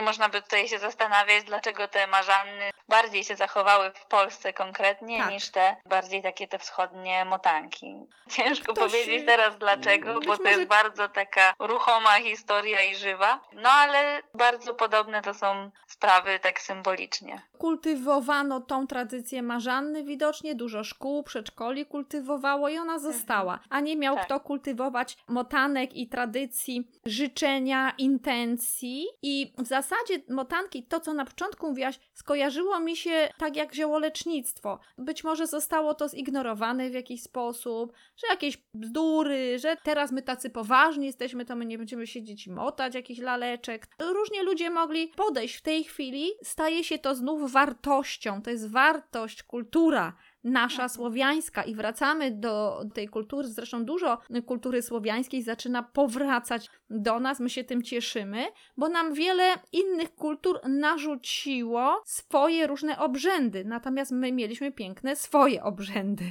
można 0.01 0.29
by 0.29 0.43
tutaj 0.43 0.69
się 0.69 0.79
zastanawiać, 0.79 1.45
dlaczego 1.45 1.89
te 1.89 2.07
marzanny 2.07 2.71
bardziej 2.89 3.25
się 3.25 3.37
zachowały 3.37 3.91
w 3.91 4.07
Polsce 4.07 4.53
konkretnie 4.53 5.19
tak. 5.19 5.31
niż 5.31 5.51
te 5.51 5.77
bardziej 5.87 6.23
takie 6.23 6.49
te 6.49 6.59
wschodnie 6.59 7.25
motanki. 7.25 8.07
Ciężko 8.37 8.73
Ktoś... 8.73 8.93
powiedzieć 8.93 9.27
teraz 9.27 9.59
dlaczego, 9.59 10.15
Być 10.15 10.27
bo 10.27 10.37
to 10.37 10.43
może... 10.43 10.57
jest 10.57 10.69
bardzo 10.69 11.09
taka 11.09 11.55
ruchoma 11.59 12.21
historia 12.21 12.83
i 12.83 12.97
żywa. 12.97 13.41
No 13.53 13.69
ale 13.69 14.23
bardzo 14.35 14.75
podobne 14.75 15.23
to 15.23 15.35
są 15.35 15.71
sprawy 15.87 16.39
tak 16.39 16.61
symbolicznie. 16.61 17.43
Kultywowano 17.59 18.61
tą 18.61 18.87
tradycję 18.87 19.43
marzanny 19.43 20.05
widocznie, 20.05 20.55
dużo 20.55 20.85
szkół, 20.85 21.23
przedszkoli 21.23 21.87
kultywowało 21.87 22.69
i 22.69 22.79
ona 22.79 22.99
została. 22.99 23.59
A 23.71 23.81
nie 23.81 23.97
miał 23.97 24.15
tak. 24.15 24.25
kto 24.25 24.41
kultywować 24.41 25.17
motanek 25.29 25.95
i 25.95 26.09
tradycji, 26.09 26.91
życzenia, 27.05 27.93
intencji 27.99 29.07
i 29.23 29.53
w 29.59 29.67
zasadzie 29.67 29.82
zasadzie 29.83 30.23
motanki, 30.29 30.87
to 30.87 31.01
co 31.01 31.15
na 31.15 31.25
początku 31.25 31.69
mówiłaś, 31.69 31.99
skojarzyło 32.13 32.81
mi 32.81 32.97
się 32.97 33.29
tak 33.39 33.57
jak 33.57 33.75
ziołolecznictwo. 33.75 34.79
Być 34.99 35.25
może 35.25 35.47
zostało 35.47 35.95
to 35.95 36.09
zignorowane 36.09 36.91
w 36.91 36.95
jakiś 36.95 37.23
sposób, 37.23 37.93
że 38.17 38.27
jakieś 38.31 38.63
bzdury, 38.75 39.59
że 39.59 39.77
teraz 39.85 40.13
my 40.13 40.23
tacy 40.23 40.51
poważni 40.51 41.07
jesteśmy, 41.07 41.45
to 41.45 41.57
my 41.57 41.67
nie 41.67 41.79
będziemy 41.79 42.07
siedzieć 42.07 42.47
i 42.47 42.51
motać 42.51 42.95
jakichś 42.95 43.21
laleczek. 43.21 43.87
Różnie 43.99 44.43
ludzie 44.43 44.71
mogli 44.71 45.09
podejść. 45.09 45.57
W 45.57 45.63
tej 45.63 45.85
chwili 45.85 46.31
staje 46.43 46.85
się 46.85 46.99
to 46.99 47.15
znów 47.15 47.53
wartością. 47.53 48.43
To 48.43 48.51
jest 48.51 48.71
wartość, 48.71 49.43
kultura 49.43 50.17
nasza 50.45 50.89
słowiańska 50.89 51.63
i 51.63 51.75
wracamy 51.75 52.31
do 52.31 52.85
tej 52.95 53.09
kultury, 53.09 53.49
zresztą 53.49 53.85
dużo 53.85 54.19
kultury 54.47 54.83
słowiańskiej 54.83 55.43
zaczyna 55.43 55.83
powracać 55.83 56.71
do 56.93 57.21
nas, 57.21 57.41
my 57.41 57.51
się 57.51 57.65
tym 57.65 57.83
cieszymy, 57.83 58.45
bo 58.77 58.89
nam 58.89 59.15
wiele 59.15 59.55
innych 59.73 60.15
kultur 60.15 60.61
narzuciło 60.69 62.03
swoje 62.05 62.67
różne 62.67 62.99
obrzędy, 62.99 63.65
natomiast 63.65 64.13
my 64.13 64.33
mieliśmy 64.33 64.73
piękne 64.73 65.17
swoje 65.17 65.63
obrzędy 65.63 66.25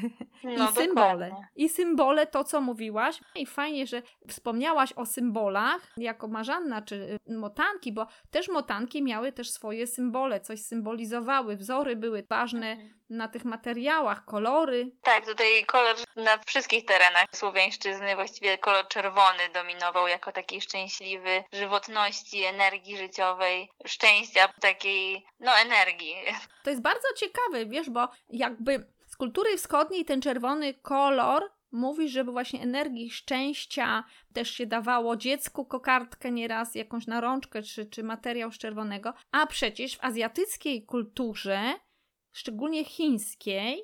No, 0.43 0.69
i 0.69 0.73
symbole. 0.73 1.29
dokładnie. 1.29 1.47
I 1.55 1.69
symbole, 1.69 2.27
to 2.27 2.43
co 2.43 2.61
mówiłaś. 2.61 3.19
I 3.35 3.45
fajnie, 3.45 3.87
że 3.87 4.01
wspomniałaś 4.27 4.93
o 4.93 5.05
symbolach 5.05 5.81
jako 5.97 6.27
Marzanna 6.27 6.81
czy 6.81 6.95
y, 7.29 7.33
motanki, 7.37 7.91
bo 7.91 8.07
też 8.31 8.49
motanki 8.49 9.03
miały 9.03 9.31
też 9.31 9.51
swoje 9.51 9.87
symbole, 9.87 10.39
coś 10.39 10.59
symbolizowały, 10.61 11.55
wzory 11.57 11.95
były 11.95 12.23
ważne 12.29 12.71
Mhm. 12.71 12.93
na 13.09 13.27
tych 13.27 13.45
materiałach, 13.45 14.25
kolory. 14.25 14.91
Tak, 15.03 15.25
tutaj 15.25 15.65
kolor 15.65 15.95
na 16.15 16.37
wszystkich 16.37 16.85
terenach 16.85 17.25
słowiańszczyzny, 17.31 18.15
właściwie 18.15 18.57
kolor 18.57 18.87
czerwony 18.87 19.39
dominował 19.53 20.07
jako 20.07 20.31
taki 20.31 20.50
szczęśliwy, 20.59 21.43
żywotności, 21.51 22.43
energii 22.43 22.97
życiowej, 22.97 23.69
szczęścia, 23.85 24.53
takiej, 24.61 25.25
no 25.39 25.51
energii. 25.57 26.15
To 26.63 26.69
jest 26.69 26.81
bardzo 26.81 27.07
ciekawe, 27.17 27.65
wiesz, 27.65 27.89
bo 27.89 28.09
jakby 28.29 28.91
z 29.07 29.15
kultury 29.15 29.57
wschodniej 29.57 30.05
ten 30.05 30.21
czerwony 30.21 30.73
kolor 30.73 31.51
mówi, 31.71 32.09
żeby 32.09 32.31
właśnie 32.31 32.61
energii 32.61 33.11
szczęścia 33.11 34.03
też 34.33 34.51
się 34.51 34.65
dawało 34.65 35.15
dziecku 35.15 35.65
kokardkę 35.65 36.31
nieraz, 36.31 36.75
jakąś 36.75 37.07
narączkę 37.07 37.63
czy, 37.63 37.85
czy 37.85 38.03
materiał 38.03 38.51
z 38.51 38.57
czerwonego, 38.57 39.13
a 39.31 39.45
przecież 39.45 39.97
w 39.97 40.03
azjatyckiej 40.03 40.85
kulturze, 40.85 41.73
szczególnie 42.31 42.85
chińskiej, 42.85 43.83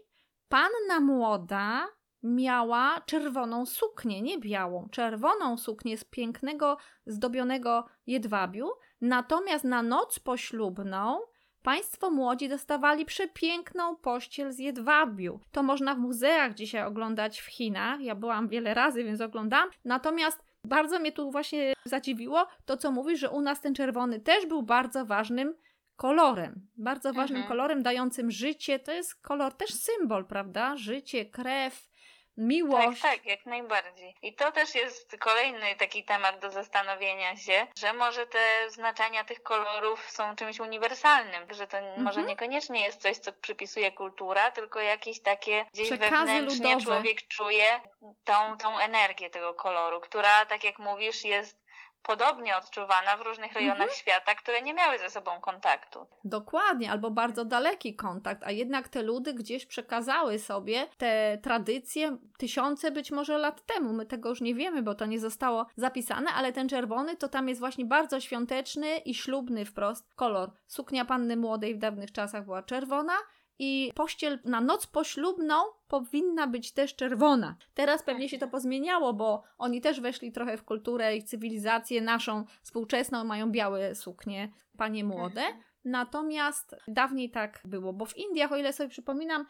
panna 0.50 1.00
młoda 1.00 1.88
miała 2.24 3.02
czerwoną 3.06 3.66
suknię, 3.66 4.22
nie 4.22 4.38
białą, 4.40 4.88
czerwoną 4.92 5.58
suknię 5.58 5.98
z 5.98 6.04
pięknego, 6.04 6.78
zdobionego 7.06 7.86
jedwabiu, 8.08 8.70
natomiast 9.02 9.64
na 9.64 9.84
noc 9.84 10.20
poślubną 10.20 11.20
Państwo 11.68 12.10
młodzi 12.10 12.50
dostawali 12.50 13.06
przepiękną 13.06 13.96
pościel 13.96 14.52
z 14.52 14.60
jedwabiu. 14.60 15.40
To 15.52 15.64
można 15.64 15.96
w 15.96 15.98
muzeach 15.98 16.54
dzisiaj 16.54 16.84
oglądać 16.84 17.42
w 17.42 17.46
Chinach. 17.46 18.02
Ja 18.02 18.16
byłam 18.16 18.48
wiele 18.48 18.74
razy, 18.74 19.04
więc 19.04 19.22
oglądam. 19.22 19.70
Natomiast 19.86 20.44
bardzo 20.64 21.00
mnie 21.00 21.12
tu 21.12 21.32
właśnie 21.32 21.74
zadziwiło 21.86 22.48
to, 22.66 22.78
co 22.78 22.92
mówisz, 22.92 23.20
że 23.20 23.30
u 23.30 23.42
nas 23.42 23.62
ten 23.62 23.76
czerwony 23.76 24.20
też 24.20 24.46
był 24.46 24.64
bardzo 24.64 25.06
ważnym 25.06 25.56
kolorem. 25.96 26.68
Bardzo 26.78 27.14
ważnym 27.14 27.38
Mhm. 27.42 27.48
kolorem 27.48 27.84
dającym 27.84 28.32
życie. 28.32 28.80
To 28.80 28.92
jest 28.92 29.16
kolor 29.16 29.54
też 29.54 29.70
symbol, 29.74 30.26
prawda? 30.26 30.78
Życie, 30.78 31.26
krew, 31.26 31.90
miłość. 32.38 33.02
tak, 33.02 33.26
jak 33.26 33.46
najbardziej. 33.46 34.16
I 34.22 34.34
to 34.34 34.52
też 34.52 34.76
jest 34.76 35.18
kolejny 35.20 35.76
taki 35.76 36.04
temat 36.04 36.40
do 36.40 36.52
zastanowienia 36.52 37.36
się, 37.38 37.68
że 37.80 37.94
może 37.94 38.28
te 38.28 38.70
znaczenia 38.70 39.24
tych 39.24 39.44
kolorów 39.44 40.12
są 40.12 40.36
czymś 40.36 40.60
uniwersalnym, 40.60 41.54
że 41.54 41.68
to 41.68 41.78
może 41.98 42.24
niekoniecznie 42.24 42.86
jest 42.86 43.02
coś, 43.02 43.18
co 43.18 43.34
przypisuje 43.34 43.92
kultura, 43.92 44.52
tylko 44.52 44.80
jakieś 44.80 45.22
takie 45.22 45.66
gdzieś 45.74 45.88
Przekazy 45.88 46.10
wewnętrznie 46.12 46.66
ludowe. 46.76 46.84
człowiek 46.86 47.28
czuje 47.28 47.82
tą, 48.24 48.58
tą 48.58 48.80
energię 48.80 49.30
tego 49.30 49.54
koloru, 49.54 50.02
która, 50.02 50.46
tak 50.46 50.64
jak 50.64 50.80
mówisz, 50.80 51.24
jest 51.24 51.67
podobnie 52.08 52.58
odczuwana 52.58 53.18
w 53.18 53.22
różnych 53.22 53.54
rejonach 53.54 53.78
Mhm. 53.82 53.98
świata, 54.00 54.36
które 54.36 54.62
nie 54.62 54.74
miały 54.74 54.98
ze 55.00 55.10
sobą 55.10 55.32
kontaktu. 55.42 56.08
Dokładnie, 56.24 56.92
albo 56.92 57.12
bardzo 57.12 57.46
daleki 57.46 57.96
kontakt, 57.96 58.44
a 58.44 58.52
jednak 58.52 58.88
te 58.90 59.02
ludy 59.04 59.34
gdzieś 59.34 59.66
przekazały 59.66 60.40
sobie 60.40 60.88
te 60.98 61.38
tradycje 61.44 62.18
tysiące 62.38 62.92
być 62.92 63.12
może 63.12 63.38
lat 63.38 63.66
temu. 63.66 63.94
My 63.94 64.06
tego 64.06 64.30
już 64.30 64.42
nie 64.42 64.56
wiemy, 64.56 64.82
bo 64.82 64.96
to 64.96 65.06
nie 65.06 65.20
zostało 65.20 65.66
zapisane, 65.76 66.32
ale 66.32 66.54
ten 66.54 66.70
czerwony 66.70 67.16
to 67.16 67.28
tam 67.28 67.50
jest 67.50 67.60
właśnie 67.60 67.86
bardzo 67.86 68.20
świąteczny 68.20 68.98
i 68.98 69.14
ślubny 69.14 69.66
wprost 69.66 70.14
kolor. 70.16 70.52
Suknia 70.68 71.06
panny 71.06 71.38
młodej 71.38 71.76
w 71.76 71.78
dawnych 71.80 72.12
czasach 72.12 72.46
była 72.46 72.64
czerwona. 72.64 73.14
I 73.60 73.92
pościel 73.96 74.40
na 74.46 74.62
noc 74.62 74.88
poślubną 74.88 75.56
powinna 75.88 76.48
być 76.48 76.72
też 76.72 76.96
czerwona. 76.96 77.56
Teraz 77.74 78.04
pewnie 78.04 78.30
się 78.30 78.38
to 78.38 78.48
pozmieniało, 78.48 79.14
bo 79.14 79.44
oni 79.58 79.82
też 79.82 80.02
weszli 80.02 80.32
trochę 80.32 80.58
w 80.58 80.64
kulturę 80.64 81.16
i 81.16 81.24
cywilizację 81.24 82.02
naszą 82.02 82.46
współczesną, 82.62 83.24
mają 83.24 83.52
białe 83.52 83.96
suknie, 83.96 84.52
panie 84.78 85.04
młode. 85.04 85.44
Natomiast 85.86 86.76
dawniej 86.88 87.30
tak 87.30 87.62
było, 87.66 87.94
bo 87.94 88.06
w 88.06 88.18
Indiach, 88.18 88.52
o 88.52 88.58
ile 88.58 88.74
sobie 88.74 88.90
przypominam, 88.90 89.46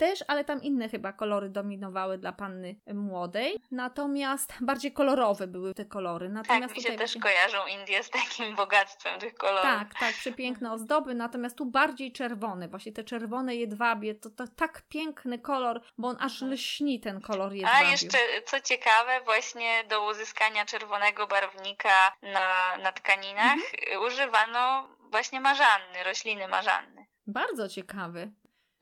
też, 0.00 0.24
ale 0.28 0.44
tam 0.44 0.62
inne 0.62 0.88
chyba 0.88 1.12
kolory 1.12 1.48
dominowały 1.48 2.18
dla 2.18 2.32
panny 2.32 2.74
młodej. 2.94 3.56
Natomiast 3.70 4.52
bardziej 4.60 4.92
kolorowe 4.92 5.46
były 5.46 5.74
te 5.74 5.84
kolory. 5.84 6.26
Tak, 6.26 6.34
Natomiast 6.34 6.76
mi 6.76 6.82
się 6.82 6.88
też 6.88 6.98
właśnie- 6.98 7.20
kojarzą 7.20 7.66
Indie 7.66 8.02
z 8.02 8.10
takim 8.10 8.56
bogactwem 8.62 9.20
tych 9.20 9.34
kolorów. 9.34 9.62
tak, 9.62 9.88
tak, 10.00 10.12
przepiękne 10.14 10.72
ozdoby, 10.72 11.14
natomiast 11.14 11.56
tu 11.58 11.66
bardziej 11.66 12.12
czerwone, 12.12 12.68
właśnie 12.68 12.92
te 12.92 13.04
czerwone 13.04 13.56
jedwabie, 13.56 14.14
to, 14.14 14.30
to 14.30 14.44
tak 14.56 14.82
piękny 14.88 15.38
kolor, 15.38 15.80
bo 15.98 16.08
on 16.08 16.16
aż 16.20 16.32
Mhm. 16.32 16.52
lśni 16.52 17.00
ten 17.00 17.20
kolor 17.20 17.52
A 17.52 17.54
jedwabiu. 17.54 17.90
jeszcze, 17.90 18.18
co 18.46 18.60
ciekawe, 18.60 19.20
właśnie 19.24 19.84
do 19.88 20.06
uzyskania 20.10 20.64
czerwonego 20.64 21.26
barwnika 21.26 22.12
na, 22.22 22.76
na 22.82 22.92
tkaninach 22.92 23.52
Mhm. 23.54 24.02
używano 24.06 24.88
właśnie 25.10 25.40
marzanny, 25.40 26.04
rośliny 26.04 26.48
marzanny. 26.48 27.06
Bardzo 27.26 27.68
ciekawy 27.68 28.30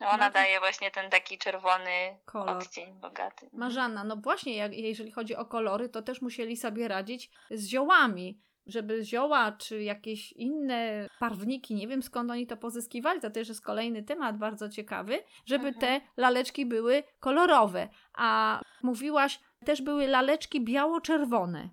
No 0.00 0.18
to- 0.18 0.30
daje 0.30 0.58
właśnie 0.60 0.90
ten 0.90 1.10
taki 1.10 1.38
czerwony 1.38 1.90
kolor. 2.24 2.56
odcień 2.56 2.92
bogaty. 2.94 3.50
Marzanna, 3.52 4.04
no 4.04 4.16
właśnie, 4.16 4.56
jak, 4.56 4.74
jeżeli 4.74 5.10
chodzi 5.12 5.36
o 5.36 5.44
kolory, 5.44 5.88
to 5.88 6.02
też 6.02 6.22
musieli 6.22 6.56
sobie 6.56 6.88
radzić 6.88 7.30
z 7.50 7.66
ziołami. 7.66 8.40
Żeby 8.66 9.04
zioła 9.04 9.52
czy 9.52 9.82
jakieś 9.82 10.32
inne 10.32 11.08
barwniki, 11.20 11.74
nie 11.74 11.88
wiem 11.88 12.02
skąd 12.02 12.30
oni 12.30 12.46
to 12.46 12.56
pozyskiwali, 12.56 13.20
to 13.20 13.30
też 13.30 13.48
jest 13.48 13.62
kolejny 13.64 14.02
temat 14.02 14.38
bardzo 14.38 14.68
ciekawy, 14.68 15.22
żeby 15.46 15.68
Mhm. 15.68 15.80
te 16.00 16.06
laleczki 16.16 16.66
były 16.66 17.02
kolorowe. 17.20 17.88
A 18.14 18.60
mówiłaś, 18.82 19.40
też 19.64 19.82
były 19.82 20.06
laleczki 20.06 20.60
biało-czerwone. 20.60 21.68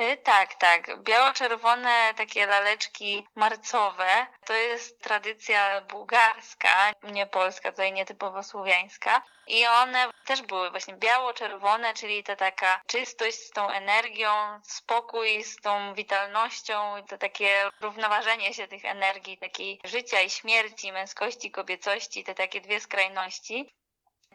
Y, 0.00 0.16
Tak, 0.16 0.54
tak. 0.54 1.02
Biało-czerwone 1.02 2.14
takie 2.16 2.46
laleczki 2.46 3.26
marcowe 3.34 4.26
to 4.46 4.52
jest 4.52 5.02
tradycja 5.02 5.80
bułgarska, 5.80 6.92
nie 7.02 7.26
polska, 7.26 7.70
tutaj 7.70 7.92
nietypowo 7.92 8.42
słowiańska. 8.42 9.22
I 9.46 9.66
one 9.66 10.10
też 10.24 10.42
były 10.42 10.70
właśnie 10.70 10.94
biało-czerwone, 10.94 11.94
czyli 11.94 12.24
ta 12.24 12.36
taka 12.36 12.80
czystość 12.86 13.38
z 13.38 13.50
tą 13.50 13.68
energią, 13.68 14.60
spokój 14.62 15.44
z 15.44 15.56
tą 15.56 15.94
witalnością, 15.94 16.94
to 17.08 17.18
takie 17.18 17.70
równoważenie 17.80 18.54
się 18.54 18.68
tych 18.68 18.84
energii, 18.84 19.38
takiej 19.38 19.80
życia 19.84 20.20
i 20.20 20.30
śmierci, 20.30 20.92
męskości, 20.92 21.50
kobiecości, 21.50 22.24
te 22.24 22.34
takie 22.34 22.60
dwie 22.60 22.80
skrajności. 22.80 23.74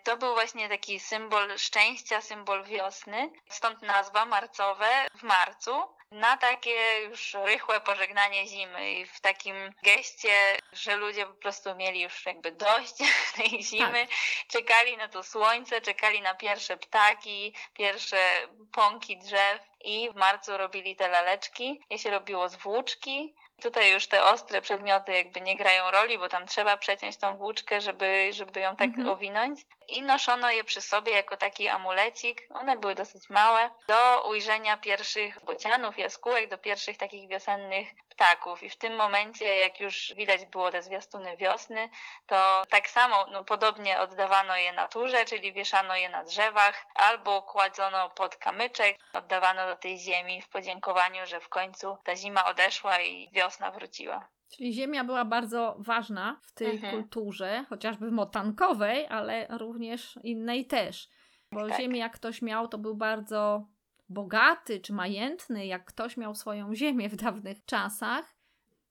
To 0.04 0.18
był 0.18 0.34
właśnie 0.34 0.70
taki 0.70 1.00
symbol 1.00 1.58
szczęścia, 1.58 2.22
symbol 2.22 2.64
wiosny, 2.64 3.32
stąd 3.50 3.82
nazwa 3.82 4.26
marcowe 4.26 5.08
w 5.16 5.24
marcu. 5.24 6.00
Na 6.12 6.38
takie 6.38 7.02
już 7.02 7.34
rychłe 7.34 7.82
pożegnanie 7.82 8.48
zimy 8.48 8.92
i 8.92 9.06
w 9.06 9.22
takim 9.22 9.56
geście, 9.84 10.58
że 10.74 10.96
ludzie 10.96 11.26
po 11.26 11.34
prostu 11.34 11.76
mieli 11.76 12.02
już 12.02 12.26
jakby 12.26 12.52
dość 12.52 12.94
tej 13.38 13.64
zimy, 13.64 14.08
czekali 14.48 14.98
na 14.98 15.08
to 15.08 15.24
słońce, 15.24 15.82
czekali 15.82 16.22
na 16.22 16.36
pierwsze 16.36 16.78
ptaki, 16.78 17.54
pierwsze 17.74 18.48
pąki 18.72 19.18
drzew 19.18 19.62
i 19.82 20.10
w 20.10 20.16
marcu 20.16 20.58
robili 20.58 20.96
te 20.96 21.08
laleczki. 21.08 21.82
Je 21.90 22.00
się 22.00 22.10
robiło 22.10 22.50
z 22.50 22.56
włóczki. 22.56 23.36
Tutaj 23.62 23.92
już 23.92 24.08
te 24.08 24.24
ostre 24.24 24.62
przedmioty 24.62 25.12
jakby 25.12 25.42
nie 25.42 25.56
grają 25.58 25.92
roli, 25.92 26.18
bo 26.18 26.30
tam 26.30 26.48
trzeba 26.48 26.78
przeciąć 26.78 27.18
tą 27.18 27.38
włóczkę, 27.38 27.82
żeby, 27.82 28.30
żeby 28.34 28.60
ją 28.60 28.76
tak 28.76 28.88
Mhm. 28.88 29.10
owinąć. 29.10 29.62
I 29.88 30.02
noszono 30.02 30.52
je 30.52 30.64
przy 30.64 30.82
sobie 30.82 31.12
jako 31.12 31.38
taki 31.38 31.68
amulecik. 31.68 32.48
One 32.54 32.78
były 32.78 32.96
dosyć 32.96 33.30
małe. 33.30 33.70
Do 33.88 34.24
ujrzenia 34.30 34.78
pierwszych 34.78 35.46
bocianów, 35.46 35.98
jaskółek, 35.98 36.50
do 36.50 36.58
pierwszych 36.58 36.98
takich 36.98 37.30
wiosennych 37.30 37.88
ptaków. 38.24 38.64
I 38.64 38.70
w 38.70 38.78
tym 38.78 38.96
momencie, 38.96 39.46
jak 39.46 39.80
już 39.80 40.14
widać 40.18 40.46
było 40.46 40.72
te 40.72 40.84
zwiastuny 40.84 41.38
wiosny, 41.38 41.90
to 42.28 42.64
tak 42.70 42.90
samo, 42.90 43.26
no 43.32 43.44
podobnie 43.44 44.00
oddawano 44.00 44.56
je 44.58 44.74
naturze, 44.74 45.26
czyli 45.26 45.54
wieszano 45.54 45.96
je 45.96 46.10
na 46.10 46.24
drzewach, 46.24 46.86
albo 46.96 47.42
kładzono 47.42 48.10
pod 48.10 48.36
kamyczek, 48.36 48.98
oddawano 49.14 49.66
do 49.68 49.76
tej 49.76 49.98
ziemi 50.00 50.42
w 50.42 50.50
podziękowaniu, 50.50 51.26
że 51.26 51.40
w 51.40 51.50
końcu 51.50 51.98
ta 52.04 52.16
zima 52.16 52.46
odeszła 52.46 53.02
i 53.02 53.30
wiosna 53.34 53.72
wróciła. 53.72 54.28
Czyli 54.56 54.74
ziemia 54.74 55.04
była 55.04 55.26
bardzo 55.26 55.76
ważna 55.80 56.40
w 56.44 56.54
tej 56.54 56.72
Mhm. 56.72 56.94
kulturze, 56.94 57.66
chociażby 57.70 58.12
motankowej, 58.12 59.08
ale 59.10 59.48
również 59.50 60.20
innej 60.24 60.66
też. 60.68 61.08
Bo 61.52 61.68
Tak. 61.68 61.78
ziemię 61.78 62.00
jak 62.00 62.14
ktoś 62.16 62.42
miał, 62.42 62.68
to 62.68 62.78
był 62.78 62.96
bardzo 62.96 63.66
bogaty 64.10 64.80
czy 64.80 64.94
majętny, 64.94 65.66
jak 65.66 65.86
ktoś 65.86 66.18
miał 66.18 66.36
swoją 66.36 66.76
ziemię 66.76 67.10
w 67.10 67.16
dawnych 67.16 67.66
czasach. 67.66 68.36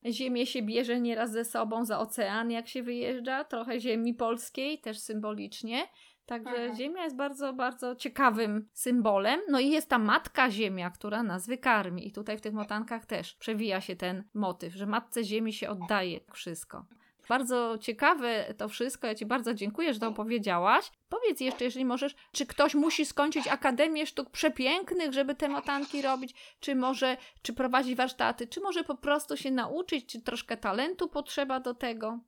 Ziemię 0.07 0.46
się 0.46 0.62
bierze 0.62 1.00
nieraz 1.00 1.33
ze 1.33 1.44
sobą 1.44 1.85
za 1.85 1.98
ocean, 1.98 2.50
jak 2.50 2.68
się 2.68 2.83
wyjeżdża, 2.83 3.44
trochę 3.44 3.81
ziemi 3.81 4.14
polskiej, 4.14 4.81
też 4.81 4.98
symbolicznie. 4.98 5.88
Także 6.26 6.50
Mhm. 6.50 6.76
ziemia 6.76 7.04
jest 7.04 7.16
bardzo, 7.16 7.52
bardzo 7.52 7.96
ciekawym 7.96 8.68
symbolem. 8.72 9.40
No 9.48 9.61
i 9.61 9.70
jest 9.70 9.88
ta 9.88 9.98
matka 9.98 10.50
ziemia, 10.50 10.90
która 10.90 11.22
nas 11.22 11.46
wykarmi. 11.46 12.09
I 12.09 12.12
tutaj 12.12 12.38
w 12.38 12.40
tych 12.40 12.52
motankach 12.52 13.07
też 13.07 13.35
przewija 13.35 13.81
się 13.81 13.96
ten 13.96 14.24
motyw, 14.35 14.74
że 14.74 14.87
matce 14.87 15.24
ziemi 15.24 15.52
się 15.52 15.68
oddaje 15.68 16.20
wszystko. 16.33 16.85
Bardzo 17.29 17.79
ciekawe 17.81 18.55
to 18.59 18.69
wszystko. 18.69 19.07
Ja 19.07 19.14
Ci 19.14 19.27
bardzo 19.27 19.55
dziękuję, 19.55 19.95
że 19.95 20.01
to 20.01 20.09
opowiedziałaś. 20.09 20.91
Powiedz 21.09 21.41
jeszcze, 21.41 21.64
jeżeli 21.64 21.85
możesz, 21.85 22.14
czy 22.33 22.47
ktoś 22.47 22.75
musi 22.75 23.07
skończyć 23.07 23.49
Akademię 23.49 24.07
Sztuk 24.07 24.31
Przepięknych, 24.31 25.12
żeby 25.12 25.35
te 25.35 25.49
motanki 25.49 26.03
robić? 26.03 26.35
Czy 26.61 26.75
może, 26.75 27.17
czy 27.43 27.53
prowadzić 27.53 27.95
warsztaty? 27.95 28.47
Czy 28.47 28.61
może 28.61 28.85
po 28.85 28.95
prostu 28.95 29.37
się 29.37 29.51
nauczyć? 29.51 30.07
Czy 30.07 30.23
troszkę 30.23 30.57
talentu 30.57 31.09
potrzeba 31.09 31.61
do 31.61 31.75
tego? 31.75 32.19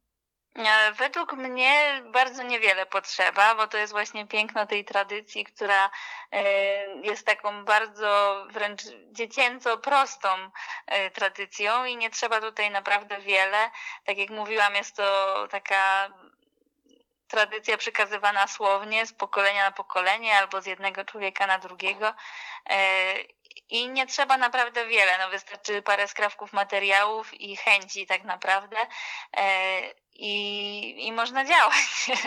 E, 0.54 0.92
Według 0.92 1.32
mnie 1.32 2.02
bardzo 2.04 2.42
niewiele 2.42 2.86
potrzeba, 2.86 3.54
bo 3.54 3.66
to 3.66 3.78
jest 3.78 3.92
właśnie 3.92 4.26
piękno 4.26 4.66
tej 4.66 4.84
tradycji, 4.84 5.44
która 5.44 5.90
e, 6.32 6.42
jest 6.96 7.26
taką 7.26 7.64
bardzo 7.64 8.44
wręcz 8.50 8.82
dziecięco 9.12 9.78
prostą 9.78 10.28
e, 10.86 11.10
tradycją 11.10 11.84
i 11.84 11.96
nie 11.96 12.10
trzeba 12.10 12.40
tutaj 12.40 12.70
naprawdę 12.70 13.20
wiele. 13.20 13.70
Tak 14.04 14.18
jak 14.18 14.30
mówiłam, 14.30 14.74
jest 14.74 14.96
to 14.96 15.48
taka 15.50 16.10
tradycja 17.28 17.76
przekazywana 17.76 18.46
słownie 18.46 19.06
z 19.06 19.12
pokolenia 19.12 19.64
na 19.64 19.72
pokolenie 19.72 20.38
albo 20.38 20.60
z 20.60 20.66
jednego 20.66 21.04
człowieka 21.04 21.46
na 21.46 21.58
drugiego. 21.58 22.14
I 23.70 23.88
nie 23.88 24.06
trzeba 24.06 24.36
naprawdę 24.36 24.86
wiele, 24.86 25.18
no 25.18 25.30
wystarczy 25.30 25.82
parę 25.82 26.08
skrawków 26.08 26.52
materiałów 26.52 27.40
i 27.40 27.56
chęci 27.56 28.06
tak 28.06 28.24
naprawdę 28.24 28.76
e, 29.36 29.80
i, 30.12 31.06
i 31.06 31.12
można 31.12 31.44
działać. 31.44 32.06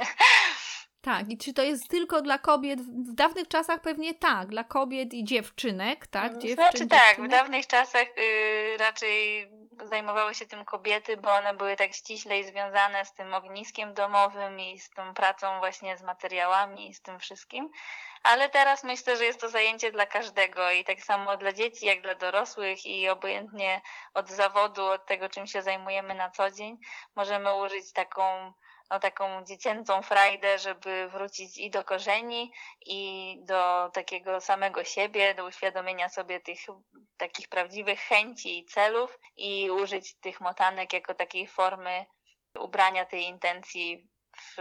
Tak, 1.03 1.29
i 1.29 1.37
czy 1.37 1.53
to 1.53 1.61
jest 1.61 1.89
tylko 1.89 2.21
dla 2.21 2.37
kobiet? 2.37 2.81
W 2.81 3.13
dawnych 3.13 3.47
czasach 3.47 3.81
pewnie 3.81 4.13
tak, 4.13 4.47
dla 4.47 4.63
kobiet 4.63 5.13
i 5.13 5.23
dziewczynek, 5.23 6.07
tak? 6.07 6.37
Dziewczyn, 6.37 6.55
Znaczy 6.55 6.87
tak, 6.87 7.21
w 7.21 7.27
dawnych 7.27 7.67
czasach 7.67 8.07
y, 8.17 8.77
raczej 8.77 9.47
zajmowały 9.83 10.35
się 10.35 10.45
tym 10.45 10.65
kobiety, 10.65 11.17
bo 11.17 11.33
one 11.33 11.53
były 11.53 11.75
tak 11.75 11.93
ściślej 11.93 12.43
związane 12.43 13.05
z 13.05 13.13
tym 13.13 13.33
ogniskiem 13.33 13.93
domowym 13.93 14.59
i 14.59 14.79
z 14.79 14.89
tą 14.89 15.13
pracą 15.13 15.59
właśnie 15.59 15.97
z 15.97 16.03
materiałami 16.03 16.89
i 16.89 16.93
z 16.93 17.01
tym 17.01 17.19
wszystkim. 17.19 17.69
Ale 18.23 18.49
teraz 18.49 18.83
myślę, 18.83 19.17
że 19.17 19.25
jest 19.25 19.41
to 19.41 19.49
zajęcie 19.49 19.91
dla 19.91 20.05
każdego 20.05 20.71
i 20.71 20.83
tak 20.83 21.01
samo 21.01 21.37
dla 21.37 21.53
dzieci, 21.53 21.85
jak 21.85 22.01
dla 22.01 22.15
dorosłych 22.15 22.85
i 22.85 23.09
obojętnie 23.09 23.81
od 24.13 24.29
zawodu, 24.29 24.85
od 24.85 25.05
tego, 25.05 25.29
czym 25.29 25.47
się 25.47 25.61
zajmujemy 25.61 26.15
na 26.15 26.29
co 26.29 26.51
dzień, 26.51 26.77
możemy 27.15 27.55
użyć 27.55 27.93
taką 27.93 28.53
no, 28.89 28.99
taką 28.99 29.43
dziecięcą 29.45 30.01
frajdę, 30.01 30.59
żeby 30.59 31.09
wrócić 31.09 31.57
i 31.57 31.69
do 31.69 31.83
korzeni, 31.83 32.51
i 32.85 33.37
do 33.41 33.89
takiego 33.93 34.41
samego 34.41 34.83
siebie, 34.83 35.35
do 35.35 35.45
uświadomienia 35.45 36.09
sobie 36.09 36.39
tych 36.39 36.59
takich 37.17 37.49
prawdziwych 37.49 37.99
chęci 37.99 38.59
i 38.59 38.65
celów 38.65 39.19
i 39.37 39.71
użyć 39.71 40.15
tych 40.19 40.41
motanek 40.41 40.93
jako 40.93 41.13
takiej 41.13 41.47
formy 41.47 42.05
ubrania 42.59 43.05
tej 43.05 43.23
intencji 43.23 44.07
w, 44.37 44.55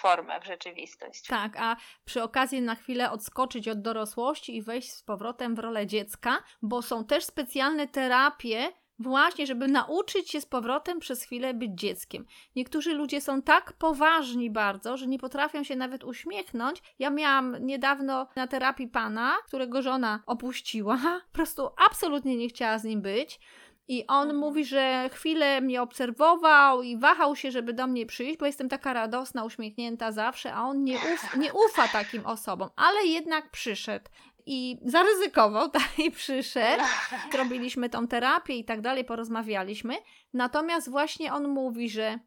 formę, 0.00 0.40
w 0.40 0.46
rzeczywistość. 0.46 1.26
Tak, 1.26 1.56
a 1.56 1.76
przy 2.04 2.22
okazji 2.22 2.62
na 2.62 2.74
chwilę 2.74 3.10
odskoczyć 3.10 3.68
od 3.68 3.82
dorosłości 3.82 4.56
i 4.56 4.62
wejść 4.62 4.92
z 4.92 5.02
powrotem 5.02 5.54
w 5.54 5.58
rolę 5.58 5.86
dziecka, 5.86 6.42
bo 6.62 6.82
są 6.82 7.04
też 7.04 7.24
specjalne 7.24 7.88
terapie, 7.88 8.72
właśnie, 8.98 9.46
żeby 9.46 9.68
nauczyć 9.68 10.30
się 10.30 10.40
z 10.40 10.46
powrotem 10.46 10.98
przez 10.98 11.22
chwilę 11.22 11.54
być 11.54 11.70
dzieckiem. 11.74 12.26
Niektórzy 12.56 12.94
ludzie 12.94 13.20
są 13.20 13.42
tak 13.42 13.72
poważni 13.72 14.50
bardzo, 14.50 14.96
że 14.96 15.06
nie 15.06 15.18
potrafią 15.18 15.64
się 15.64 15.76
nawet 15.76 16.04
uśmiechnąć. 16.04 16.82
Ja 16.98 17.10
miałam 17.10 17.56
niedawno 17.60 18.28
na 18.36 18.46
terapii 18.46 18.88
pana, 18.88 19.36
którego 19.46 19.82
żona 19.82 20.22
opuściła, 20.26 20.98
po 21.26 21.32
prostu 21.32 21.70
absolutnie 21.88 22.36
nie 22.36 22.48
chciała 22.48 22.78
z 22.78 22.84
nim 22.84 23.02
być. 23.02 23.40
I 23.88 24.06
on 24.06 24.22
Mhm. 24.22 24.36
mówi, 24.36 24.64
że 24.64 25.10
chwilę 25.12 25.60
mnie 25.60 25.82
obserwował 25.82 26.82
i 26.82 26.96
wahał 26.98 27.36
się, 27.36 27.50
żeby 27.50 27.72
do 27.72 27.86
mnie 27.86 28.06
przyjść, 28.06 28.38
bo 28.38 28.46
jestem 28.46 28.68
taka 28.68 28.92
radosna, 28.92 29.44
uśmiechnięta 29.44 30.12
zawsze, 30.12 30.54
a 30.54 30.62
on 30.62 30.84
nie, 30.84 30.96
uf, 30.96 31.36
nie 31.36 31.52
ufa 31.52 31.88
takim 31.88 32.26
osobom, 32.26 32.68
ale 32.76 33.04
jednak 33.06 33.50
przyszedł 33.50 34.04
i 34.46 34.78
zaryzykował, 34.84 35.68
tak, 35.78 35.98
i 35.98 36.10
przyszedł. 36.10 36.82
Robiliśmy 37.38 37.90
tą 37.90 38.08
terapię 38.08 38.54
i 38.54 38.64
tak 38.64 38.80
dalej, 38.80 39.04
porozmawialiśmy. 39.04 39.94
Natomiast 40.32 40.90
właśnie 40.90 41.32
on 41.32 41.48
mówi, 41.48 41.90
że 41.90 42.18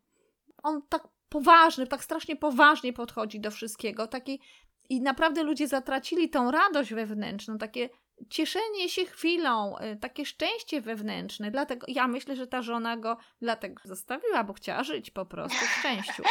on 0.64 0.82
tak 0.90 1.08
poważny, 1.30 1.88
tak 1.88 2.04
strasznie 2.04 2.36
poważnie 2.36 2.94
podchodzi 2.94 3.40
do 3.40 3.52
wszystkiego, 3.52 4.08
taki 4.08 4.42
i 4.90 5.02
naprawdę 5.02 5.44
ludzie 5.44 5.68
zatracili 5.68 6.30
tą 6.30 6.52
radość 6.52 6.94
wewnętrzną, 6.94 7.58
takie 7.58 7.90
cieszenie 8.30 8.90
się 8.90 9.06
chwilą, 9.06 9.76
y, 9.78 9.98
takie 9.98 10.26
szczęście 10.26 10.82
wewnętrzne. 10.82 11.52
Dlatego 11.52 11.86
ja 11.90 12.08
myślę, 12.08 12.36
że 12.36 12.48
ta 12.48 12.62
żona 12.62 12.98
go 12.98 13.18
dlatego 13.42 13.82
zostawiła, 13.86 14.44
bo 14.44 14.54
chciała 14.54 14.84
żyć 14.84 15.12
po 15.12 15.26
prostu 15.26 15.58
w 15.66 15.80
szczęściu. 15.80 16.24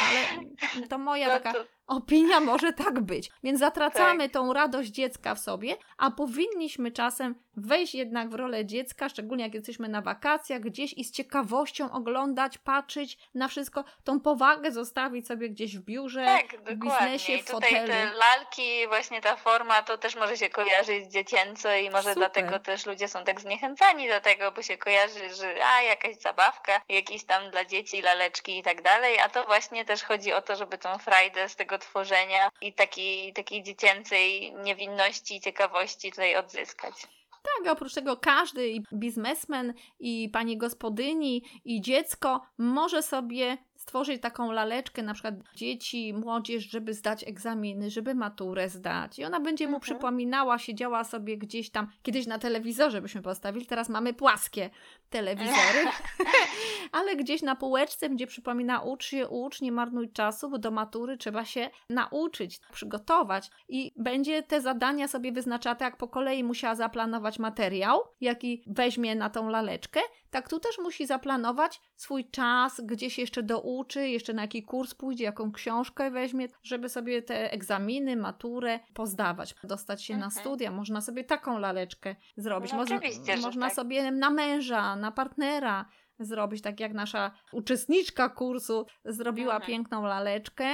Ale 0.76 0.87
to 0.87 0.98
moja 0.98 1.26
No 1.29 1.33
taka 1.33 1.53
to- 1.53 1.64
opinia 1.87 2.40
może 2.40 2.72
tak 2.72 3.00
być. 3.00 3.31
Więc 3.42 3.59
zatracamy 3.61 4.29
tą 4.29 4.53
radość 4.53 4.90
dziecka 4.90 5.35
w 5.35 5.38
sobie, 5.40 5.76
a 5.98 6.11
powinniśmy 6.11 6.92
czasem 6.92 7.35
wejść 7.66 7.94
jednak 7.94 8.31
w 8.31 8.35
rolę 8.35 8.64
dziecka, 8.66 9.09
szczególnie 9.09 9.44
jak 9.44 9.55
jesteśmy 9.55 9.88
na 9.88 10.03
wakacjach 10.03 10.61
gdzieś 10.61 10.92
i 10.92 11.05
z 11.05 11.12
ciekawością 11.12 11.92
oglądać, 11.92 12.59
patrzeć 12.59 13.18
na 13.35 13.49
wszystko, 13.49 13.85
tą 14.05 14.20
powagę 14.20 14.73
zostawić 14.73 15.27
sobie 15.27 15.49
gdzieś 15.49 15.77
w 15.77 15.81
biurze, 15.81 16.25
Tak, 16.25 16.61
w 16.61 16.75
biznesie, 16.75 17.38
w 17.38 17.46
tutaj 17.51 17.70
fotelu. 17.70 17.87
te 17.88 18.05
lalki, 18.05 18.87
właśnie 18.88 19.20
ta 19.20 19.37
forma, 19.37 19.83
to 19.83 19.99
też 19.99 20.16
może 20.16 20.37
się 20.37 20.49
kojarzyć 20.51 21.12
dziecięco 21.12 21.75
i 21.75 21.90
może 21.90 22.03
Super. 22.03 22.16
dlatego 22.16 22.59
też 22.59 22.87
ludzie 22.87 23.09
są 23.09 23.25
tak 23.25 23.40
zniechęcani 23.40 24.09
do 24.09 24.20
tego, 24.20 24.53
bo 24.53 24.62
się 24.62 24.79
kojarzy, 24.79 25.35
że 25.35 25.55
a, 25.64 25.83
jakaś 25.83 26.16
zabawka, 26.16 26.81
jakieś 26.88 27.25
tam 27.25 27.51
dla 27.51 27.64
dzieci 27.64 28.03
laleczki 28.03 28.59
i 28.59 28.62
tak 28.62 28.83
dalej, 28.83 29.18
a 29.18 29.29
to 29.29 29.44
właśnie 29.44 29.85
też 29.85 30.03
chodzi 30.03 30.33
o 30.33 30.42
to, 30.42 30.57
żeby 30.57 30.79
tą 30.79 30.99
frajdę 30.99 31.49
z 31.49 31.57
tego 31.57 31.79
tworzenia 31.79 32.51
i 32.61 32.73
takiej, 32.73 33.33
takiej 33.33 33.62
dziecięcej 33.62 34.53
niewinności 34.53 35.37
i 35.37 35.40
ciekawości 35.40 36.11
tutaj 36.11 36.37
odzyskać. 36.37 36.94
Tak, 37.42 37.72
oprócz 37.72 37.94
tego 37.94 38.16
każdy 38.16 38.68
i 38.68 38.83
biznesmen, 38.92 39.74
i 40.00 40.29
pani 40.33 40.59
gospodyni, 40.59 41.42
i 41.64 41.81
dziecko 41.81 42.42
może 42.59 43.03
sobie 43.03 43.59
stworzyć 43.81 44.23
taką 44.23 44.53
laleczkę, 44.53 45.03
na 45.03 45.14
przykład 45.14 45.35
dzieci, 45.55 46.14
młodzież, 46.14 46.71
żeby 46.71 46.95
zdać 46.95 47.25
egzaminy, 47.29 47.90
żeby 47.90 48.14
maturę 48.14 48.69
zdać. 48.69 49.19
I 49.19 49.25
ona 49.25 49.40
będzie 49.40 49.64
mu 49.66 49.71
Mhm. 49.75 49.81
przypominała, 49.81 50.59
siedziała 50.59 51.05
sobie 51.05 51.38
gdzieś 51.38 51.71
tam, 51.71 51.88
kiedyś 52.03 52.27
na 52.27 52.38
telewizorze 52.38 53.01
byśmy 53.03 53.23
postawili, 53.23 53.66
teraz 53.66 53.88
mamy 53.88 54.14
płaskie 54.14 54.71
telewizory, 55.11 55.85
ale 56.93 57.16
gdzieś 57.16 57.43
na 57.43 57.57
półeczce 57.57 58.09
będzie 58.09 58.27
przypomina 58.27 58.81
ucz 58.81 59.05
się, 59.05 59.29
ucz, 59.29 59.61
nie 59.61 59.73
marnuj 59.73 60.12
czasu, 60.12 60.51
bo 60.51 60.59
do 60.59 60.71
matury 60.71 61.16
trzeba 61.16 61.45
się 61.45 61.71
nauczyć, 61.90 62.61
przygotować 62.73 63.51
i 63.69 63.93
będzie 63.97 64.43
te 64.43 64.61
zadania 64.61 65.09
sobie 65.09 65.33
wyznaczała 65.33 65.75
tak, 65.77 65.87
jak 65.87 65.97
po 65.97 66.09
kolei 66.09 66.45
musiała 66.45 66.75
zaplanować 66.75 67.38
materiał, 67.38 68.01
jaki 68.21 68.62
weźmie 68.66 69.14
na 69.14 69.31
tą 69.31 69.49
laleczkę, 69.49 70.01
tak 70.31 70.49
tu 70.49 70.61
też 70.61 70.79
musi 70.79 71.07
zaplanować 71.07 71.81
swój 71.97 72.31
czas, 72.31 72.81
gdzie 72.85 73.11
się 73.11 73.23
jeszcze 73.23 73.43
douczy, 73.43 74.09
jeszcze 74.09 74.33
na 74.33 74.43
jaki 74.43 74.62
kurs 74.62 74.95
pójdzie, 74.95 75.25
jaką 75.25 75.53
książkę 75.53 76.11
weźmie, 76.11 76.49
żeby 76.62 76.88
sobie 76.88 77.23
te 77.23 77.53
egzaminy, 77.53 78.16
maturę 78.16 78.81
pozdawać, 78.95 79.55
dostać 79.64 80.05
się 80.05 80.16
na 80.16 80.31
studia. 80.31 80.71
Można 80.71 81.01
sobie 81.01 81.25
taką 81.25 81.59
laleczkę 81.59 82.16
zrobić. 82.37 82.73
No 82.73 82.79
można 82.79 83.01
można 83.43 83.66
tak. 83.66 83.75
sobie 83.75 84.11
na 84.12 84.31
męża, 84.31 84.97
na 84.97 85.12
partnera 85.12 85.87
zrobić, 86.19 86.62
tak 86.62 86.81
jak 86.81 86.93
nasza 86.93 87.31
uczestniczka 87.53 88.29
kursu 88.29 88.87
zrobiła 89.05 89.55
Mhm. 89.55 89.66
piękną 89.66 90.03
laleczkę 90.03 90.64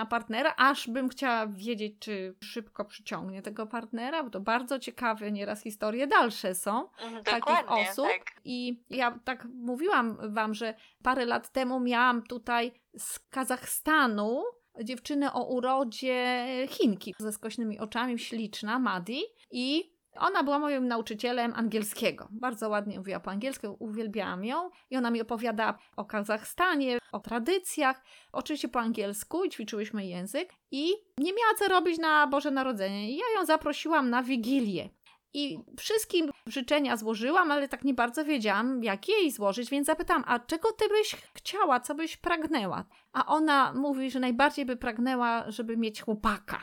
na 0.00 0.06
partnera, 0.06 0.54
aż 0.56 0.88
bym 0.88 1.08
chciała 1.08 1.46
wiedzieć, 1.46 1.94
czy 1.98 2.34
szybko 2.44 2.84
przyciągnie 2.84 3.42
tego 3.42 3.66
partnera, 3.66 4.22
bo 4.24 4.30
to 4.30 4.40
bardzo 4.40 4.78
ciekawe 4.78 5.32
nieraz 5.32 5.62
historie 5.62 6.06
dalsze 6.06 6.54
są 6.54 6.88
Mhm, 7.02 7.24
takich 7.24 7.70
osób. 7.70 8.06
tak. 8.06 8.40
I 8.44 8.82
ja 8.90 9.18
tak 9.24 9.44
mówiłam 9.54 10.34
wam, 10.34 10.54
że 10.54 10.74
parę 11.02 11.24
lat 11.24 11.52
temu 11.52 11.80
miałam 11.80 12.22
tutaj 12.22 12.72
z 12.98 13.18
Kazachstanu 13.18 14.42
dziewczynę 14.84 15.32
o 15.32 15.44
urodzie 15.44 16.46
Chinki 16.68 17.14
ze 17.18 17.32
skośnymi 17.32 17.78
oczami, 17.78 18.18
śliczna, 18.18 18.78
Madi 18.78 19.22
i 19.50 19.92
ona 20.16 20.42
była 20.42 20.58
moim 20.58 20.88
nauczycielem 20.88 21.52
angielskiego. 21.56 22.28
Bardzo 22.30 22.68
ładnie 22.68 22.98
mówiła 22.98 23.20
po 23.20 23.30
angielsku, 23.30 23.76
uwielbiałam 23.78 24.44
ją 24.44 24.70
i 24.90 24.96
ona 24.96 25.10
mi 25.10 25.20
opowiadała 25.20 25.78
o 25.96 26.04
Kazachstanie, 26.04 26.98
o 27.12 27.20
tradycjach, 27.20 28.04
oczywiście 28.32 28.68
po 28.68 28.80
angielsku 28.80 29.44
i 29.44 29.50
ćwiczyłyśmy 29.50 30.06
język 30.06 30.54
i 30.70 30.92
nie 31.18 31.32
miała 31.32 31.54
co 31.58 31.68
robić 31.68 31.98
na 31.98 32.26
Boże 32.26 32.50
Narodzenie. 32.50 33.10
I 33.10 33.16
ja 33.16 33.24
ją 33.36 33.46
zaprosiłam 33.46 34.10
na 34.10 34.22
Wigilię. 34.22 34.88
I 35.32 35.58
wszystkim 35.78 36.30
życzenia 36.46 36.96
złożyłam, 36.96 37.50
ale 37.50 37.68
tak 37.68 37.84
nie 37.84 37.94
bardzo 37.94 38.24
wiedziałam, 38.24 38.84
jak 38.84 39.08
jej 39.08 39.30
złożyć, 39.30 39.70
więc 39.70 39.86
zapytałam, 39.86 40.24
a 40.26 40.38
czego 40.38 40.72
ty 40.72 40.88
byś 40.88 41.16
chciała, 41.34 41.80
co 41.80 41.94
byś 41.94 42.16
pragnęła? 42.16 42.84
A 43.12 43.26
ona 43.26 43.72
mówi, 43.72 44.10
że 44.10 44.20
najbardziej 44.20 44.66
by 44.66 44.76
pragnęła, 44.76 45.44
żeby 45.50 45.76
mieć 45.76 46.02
chłopaka. 46.02 46.60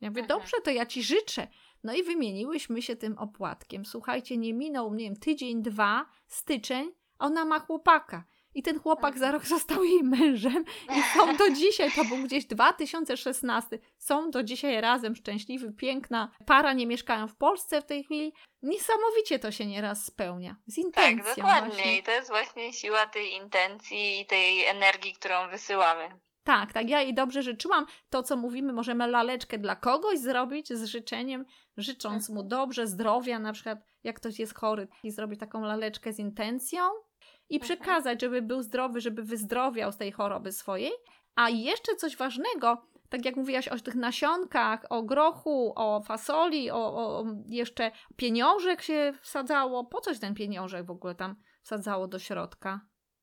Ja 0.00 0.10
mówię, 0.10 0.22
mhm. 0.22 0.40
dobrze, 0.40 0.56
to 0.64 0.70
ja 0.70 0.86
ci 0.86 1.02
życzę. 1.02 1.48
No 1.84 1.94
i 1.94 2.02
wymieniłyśmy 2.02 2.82
się 2.82 2.96
tym 2.96 3.18
opłatkiem. 3.18 3.84
Słuchajcie, 3.84 4.36
nie 4.36 4.54
minął, 4.54 4.94
nie 4.94 5.04
wiem, 5.04 5.16
tydzień, 5.16 5.62
dwa, 5.62 6.06
styczeń, 6.26 6.92
ona 7.18 7.44
ma 7.44 7.60
chłopaka. 7.60 8.24
I 8.54 8.62
ten 8.62 8.80
chłopak 8.80 9.18
za 9.18 9.32
rok 9.32 9.44
został 9.56 9.84
jej 9.84 10.02
mężem 10.02 10.64
i 10.96 11.02
są 11.02 11.36
do 11.36 11.50
dzisiaj, 11.50 11.92
to 11.92 12.04
był 12.04 12.16
gdzieś 12.16 12.46
2016, 12.46 13.78
są 13.98 14.30
do 14.30 14.42
dzisiaj 14.42 14.80
razem, 14.80 15.16
szczęśliwy, 15.16 15.72
piękna 15.72 16.30
para, 16.46 16.72
nie 16.72 16.86
mieszkają 16.86 17.28
w 17.28 17.36
Polsce 17.36 17.82
w 17.82 17.84
tej 17.84 18.04
chwili. 18.04 18.32
Niesamowicie 18.62 19.38
to 19.38 19.50
się 19.52 19.66
nieraz 19.66 20.04
spełnia, 20.04 20.56
z 20.66 20.78
intencją 20.78 21.24
Tak, 21.24 21.36
dokładnie 21.36 21.70
właśnie. 21.70 21.98
i 21.98 22.02
to 22.02 22.10
jest 22.10 22.28
właśnie 22.28 22.72
siła 22.72 23.06
tej 23.06 23.32
intencji 23.32 24.20
i 24.20 24.26
tej 24.26 24.64
energii, 24.64 25.12
którą 25.12 25.50
wysyłamy. 25.50 26.08
Tak, 26.44 26.72
tak, 26.72 26.88
ja 26.88 27.00
jej 27.00 27.14
dobrze 27.14 27.42
życzyłam. 27.42 27.86
To, 28.10 28.22
co 28.22 28.36
mówimy, 28.36 28.72
możemy 28.72 29.06
laleczkę 29.06 29.58
dla 29.58 29.76
kogoś 29.76 30.18
zrobić 30.18 30.68
z 30.68 30.84
życzeniem, 30.84 31.44
życząc 31.76 32.28
mu 32.28 32.42
dobrze, 32.42 32.86
zdrowia, 32.86 33.38
na 33.38 33.52
przykład 33.52 33.78
jak 34.04 34.16
ktoś 34.16 34.38
jest 34.38 34.54
chory 34.54 34.88
i 35.02 35.10
zrobić 35.10 35.40
taką 35.40 35.60
laleczkę 35.64 36.12
z 36.12 36.18
intencją 36.18 36.80
i 37.48 37.56
mhm. 37.56 37.60
przekazać, 37.60 38.20
żeby 38.20 38.42
był 38.42 38.62
zdrowy, 38.62 39.00
żeby 39.00 39.22
wyzdrowiał 39.22 39.92
z 39.92 39.96
tej 39.96 40.12
choroby 40.12 40.52
swojej. 40.52 40.92
A 41.34 41.50
jeszcze 41.50 41.96
coś 41.96 42.16
ważnego, 42.16 42.86
tak 43.08 43.24
jak 43.24 43.36
mówiłaś 43.36 43.68
o 43.68 43.78
tych 43.78 43.94
nasionkach, 43.94 44.84
o 44.90 45.02
grochu, 45.02 45.72
o 45.76 46.02
fasoli, 46.02 46.70
o, 46.70 46.76
o 46.76 47.24
jeszcze 47.48 47.90
pieniążek 48.16 48.82
się 48.82 49.12
wsadzało. 49.20 49.84
Po 49.84 50.00
coś 50.00 50.18
ten 50.18 50.34
pieniążek 50.34 50.86
w 50.86 50.90
ogóle 50.90 51.14
tam 51.14 51.36
wsadzało 51.62 52.08
do 52.08 52.18
środka? 52.18 52.80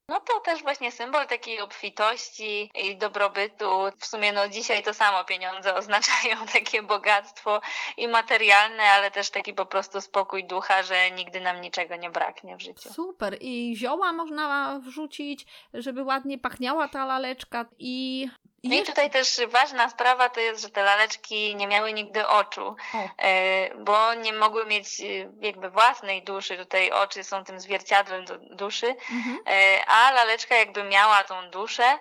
No 0.10 0.20
to 0.20 0.40
też 0.40 0.64
właśnie 0.64 0.92
symbol 0.92 1.28
takiej 1.28 1.62
obfitości 1.62 2.72
i 2.76 2.98
dobrobytu. 2.98 3.70
W 3.98 4.06
sumie 4.06 4.34
no 4.34 4.50
dzisiaj 4.50 4.84
to 4.84 4.94
samo 4.94 5.24
pieniądze 5.24 5.76
oznaczają 5.82 6.46
takie 6.54 6.84
bogactwo 6.84 7.62
i 7.98 8.08
materialne, 8.08 8.84
ale 8.84 9.12
też 9.12 9.30
taki 9.30 9.54
po 9.54 9.66
prostu 9.66 10.02
spokój 10.02 10.46
ducha, 10.46 10.84
że 10.84 11.12
nigdy 11.12 11.42
nam 11.42 11.62
niczego 11.62 11.96
nie 11.96 12.10
braknie 12.10 12.58
w 12.58 12.62
życiu. 12.62 12.94
Super. 12.94 13.38
I 13.42 13.76
zioła 13.78 14.14
można 14.14 14.80
wrzucić, 14.80 15.46
żeby 15.74 16.04
ładnie 16.04 16.38
pachniała 16.38 16.88
ta 16.88 17.06
laleczka 17.06 17.66
i 17.80 18.28
no 18.64 18.76
i 18.76 18.84
tutaj 18.84 19.10
też 19.10 19.42
ważna 19.48 19.90
sprawa 19.90 20.30
to 20.30 20.40
jest, 20.40 20.62
że 20.62 20.70
te 20.70 20.84
laleczki 20.84 21.56
nie 21.56 21.68
miały 21.68 21.94
nigdy 21.94 22.28
oczu, 22.28 22.76
e, 23.18 23.76
bo 23.76 24.14
nie 24.14 24.34
mogły 24.34 24.66
mieć 24.66 25.02
e, 25.02 25.06
jakby 25.42 25.70
własnej 25.70 26.24
duszy. 26.24 26.58
Tutaj 26.58 26.92
oczy 26.92 27.24
są 27.24 27.44
tym 27.44 27.60
zwierciadłem 27.60 28.26
duszy, 28.52 28.96
mhm. 29.12 29.40
E, 29.48 29.86
a 29.88 30.12
laleczka 30.12 30.56
jakby 30.56 30.84
miała 30.84 31.24
tą 31.24 31.50
duszę, 31.50 31.98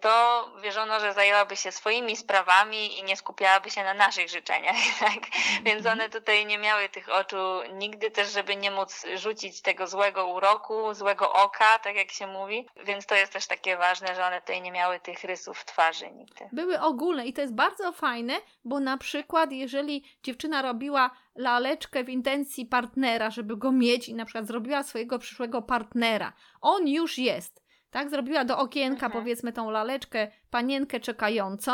to 0.00 0.44
wierzono, 0.62 1.00
że 1.00 1.12
zajęłaby 1.12 1.56
się 1.56 1.72
swoimi 1.72 2.16
sprawami 2.16 2.98
i 2.98 3.02
nie 3.02 3.16
skupiałaby 3.16 3.70
się 3.70 3.84
na 3.84 3.94
naszych 3.94 4.28
życzeniach. 4.28 4.76
Tak? 5.00 5.20
Więc 5.62 5.78
mhm. 5.78 5.98
one 5.98 6.08
tutaj 6.08 6.46
nie 6.46 6.58
miały 6.58 6.88
tych 6.88 7.08
oczu 7.08 7.36
nigdy 7.72 8.10
też, 8.10 8.32
żeby 8.32 8.56
nie 8.56 8.70
móc 8.70 9.06
rzucić 9.14 9.62
tego 9.62 9.86
złego 9.86 10.26
uroku, 10.26 10.94
złego 10.94 11.32
oka, 11.32 11.78
tak 11.78 11.96
jak 11.96 12.10
się 12.10 12.26
mówi. 12.26 12.66
Więc 12.84 13.06
to 13.06 13.14
jest 13.14 13.32
też 13.32 13.46
takie 13.46 13.76
ważne, 13.76 14.14
że 14.14 14.26
one 14.26 14.40
tutaj 14.40 14.62
nie 14.62 14.72
miały 14.72 15.00
tych 15.00 15.24
rysów 15.24 15.64
twarzy 15.64 16.10
nigdy. 16.10 16.48
Były 16.52 16.80
ogólne 16.80 17.26
i 17.26 17.32
to 17.32 17.40
jest 17.40 17.54
bardzo 17.54 17.92
fajne, 17.92 18.34
bo 18.64 18.80
na 18.80 18.98
przykład 18.98 19.52
jeżeli 19.52 20.04
dziewczyna 20.22 20.62
robiła 20.62 21.10
laleczkę 21.36 22.04
w 22.04 22.08
intencji 22.08 22.66
partnera, 22.66 23.30
żeby 23.30 23.56
go 23.56 23.72
mieć 23.72 24.08
i 24.08 24.14
na 24.14 24.24
przykład 24.24 24.46
zrobiła 24.46 24.82
swojego 24.82 25.18
przyszłego 25.18 25.62
partnera, 25.62 26.32
on 26.60 26.88
już 26.88 27.18
jest 27.18 27.67
tak? 27.98 28.10
Zrobiła 28.10 28.44
do 28.44 28.58
okienka, 28.58 29.06
mhm. 29.06 29.12
powiedzmy, 29.12 29.52
tą 29.52 29.70
laleczkę, 29.70 30.30
panienkę 30.50 31.00
czekającą 31.00 31.72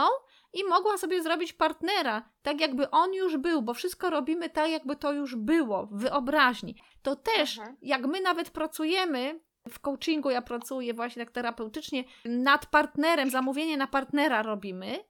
i 0.53 0.65
mogła 0.65 0.99
sobie 0.99 1.23
zrobić 1.23 1.53
partnera, 1.53 2.29
tak 2.43 2.61
jakby 2.61 2.91
on 2.91 3.15
już 3.15 3.37
był, 3.37 3.63
bo 3.63 3.75
wszystko 3.75 4.11
robimy 4.11 4.51
tak, 4.51 4.71
jakby 4.71 4.97
to 4.97 5.13
już 5.13 5.37
było, 5.37 5.87
w 5.87 6.01
wyobraźni. 6.01 6.77
To 7.03 7.17
też, 7.17 7.59
mhm. 7.59 7.77
jak 7.83 8.07
my 8.07 8.21
nawet 8.21 8.51
pracujemy 8.51 9.41
w 9.69 9.81
coachingu, 9.81 10.31
ja 10.31 10.43
pracuję 10.43 10.95
właśnie 10.95 11.25
tak 11.25 11.35
terapeutycznie, 11.35 12.05
nad 12.25 12.67
partnerem, 12.67 13.31
zamówienie 13.31 13.77
na 13.77 13.87
partnera 13.87 14.43
robimy, 14.43 15.05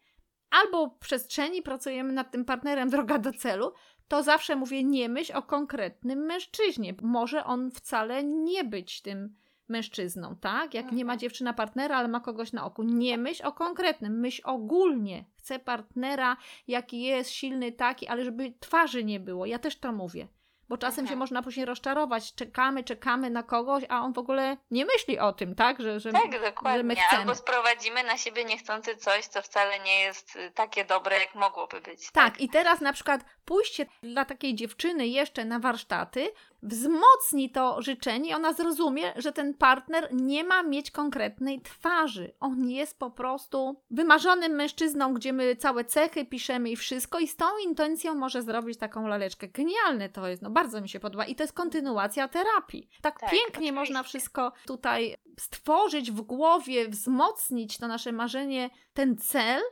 albo 0.51 0.87
w 0.87 0.99
przestrzeni 0.99 1.63
pracujemy 1.63 2.13
nad 2.13 2.31
tym 2.31 2.45
partnerem 2.45 2.91
droga 2.95 3.19
do 3.19 3.33
celu, 3.33 3.73
to 4.09 4.23
zawsze 4.23 4.57
mówię, 4.57 4.85
nie 4.85 5.09
myśl 5.09 5.37
o 5.37 5.43
konkretnym 5.43 6.19
mężczyźnie. 6.19 6.95
Może 7.03 7.45
on 7.45 7.71
wcale 7.71 8.25
nie 8.25 8.65
być 8.65 9.03
tym 9.03 9.44
mężczyzną, 9.69 10.37
tak? 10.37 10.75
Jak 10.75 10.93
nie 10.93 11.05
ma 11.05 11.13
mhm. 11.13 11.19
dziewczyna 11.19 11.53
partnera, 11.53 11.97
ale 11.97 12.09
ma 12.09 12.21
kogoś 12.21 12.53
na 12.53 12.65
oku. 12.65 12.83
Nie 12.83 13.19
myśl 13.19 13.47
o 13.47 13.53
konkretnym, 13.53 14.21
myśl 14.21 14.43
ogólnie. 14.45 15.25
Chcę 15.37 15.59
partnera, 15.59 16.37
jaki 16.69 17.03
jest, 17.03 17.31
silny, 17.31 17.73
taki, 17.73 18.07
ale 18.07 18.25
żeby 18.25 18.53
twarzy 18.61 19.05
nie 19.05 19.21
było. 19.21 19.47
Ja 19.47 19.59
też 19.59 19.79
to 19.79 19.93
mówię 19.93 20.29
bo 20.69 20.79
czasem 20.79 21.05
Aha. 21.05 21.13
się 21.13 21.17
można 21.17 21.43
później 21.43 21.67
rozczarować. 21.67 22.35
Czekamy, 22.35 22.85
czekamy 22.85 23.31
na 23.31 23.43
kogoś, 23.43 23.85
a 23.89 24.01
on 24.01 24.13
w 24.13 24.19
ogóle 24.19 24.57
nie 24.71 24.85
myśli 24.85 25.19
o 25.19 25.33
tym, 25.33 25.55
tak? 25.55 25.81
Że, 25.83 26.01
że, 26.01 26.13
tak, 26.13 26.43
dokładnie. 26.43 26.79
Że 26.79 26.85
my 26.85 26.97
chcemy. 26.97 27.21
Albo 27.21 27.35
sprowadzimy 27.35 28.05
na 28.05 28.17
siebie 28.17 28.45
niechcący 28.45 28.97
coś, 28.97 29.27
co 29.27 29.43
wcale 29.43 29.79
nie 29.79 30.01
jest 30.01 30.37
y, 30.37 30.51
takie 30.51 30.85
dobre, 30.85 31.19
jak 31.19 31.35
mogłoby 31.35 31.81
być. 31.81 32.11
Tak, 32.11 32.13
tak? 32.13 32.41
i 32.41 32.49
teraz 32.49 32.81
na 32.81 32.93
przykład 32.93 33.25
pójście 33.45 33.87
dla 34.03 34.25
takiej 34.25 34.55
dziewczyny 34.55 35.07
jeszcze 35.07 35.45
na 35.45 35.59
warsztaty 35.59 36.33
wzmocni 36.65 37.51
to 37.51 37.83
życzenie 37.83 38.31
i 38.31 38.35
ona 38.35 38.53
zrozumie, 38.53 39.13
że 39.17 39.33
ten 39.33 39.55
partner 39.55 40.09
nie 40.13 40.45
ma 40.45 40.63
mieć 40.63 40.91
konkretnej 40.91 41.61
twarzy. 41.61 42.35
On 42.41 42.69
jest 42.69 42.99
po 42.99 43.11
prostu 43.11 43.83
wymarzonym 43.91 44.53
mężczyzną, 44.53 45.15
gdzie 45.15 45.33
my 45.33 45.57
całe 45.57 45.85
cechy 45.85 46.25
piszemy 46.25 46.71
i 46.71 46.77
wszystko 46.77 47.19
i 47.19 47.29
z 47.29 47.37
tą 47.37 47.47
intencją 47.65 48.15
może 48.15 48.43
zrobić 48.43 48.79
taką 48.79 49.07
laleczkę. 49.07 49.49
Genialne 49.49 50.09
to 50.09 50.29
jest, 50.29 50.43
no 50.43 50.51
bardzo 50.51 50.81
mi 50.81 50.89
się 50.89 51.01
podoba 51.01 51.25
i 51.25 51.35
to 51.35 51.43
jest 51.43 51.53
kontynuacja 51.53 52.29
terapii. 52.29 52.89
Tak, 53.03 53.21
tak 53.21 53.31
pięknie 53.31 53.47
oczywiście. 53.49 53.73
można 53.73 54.03
wszystko 54.03 54.53
tutaj 54.67 55.17
stworzyć 55.41 56.13
w 56.13 56.21
głowie, 56.21 56.89
wzmocnić 56.89 57.79
to 57.79 57.89
nasze 57.89 58.13
marzenie, 58.13 58.71
ten 58.95 59.17
cel. 59.17 59.63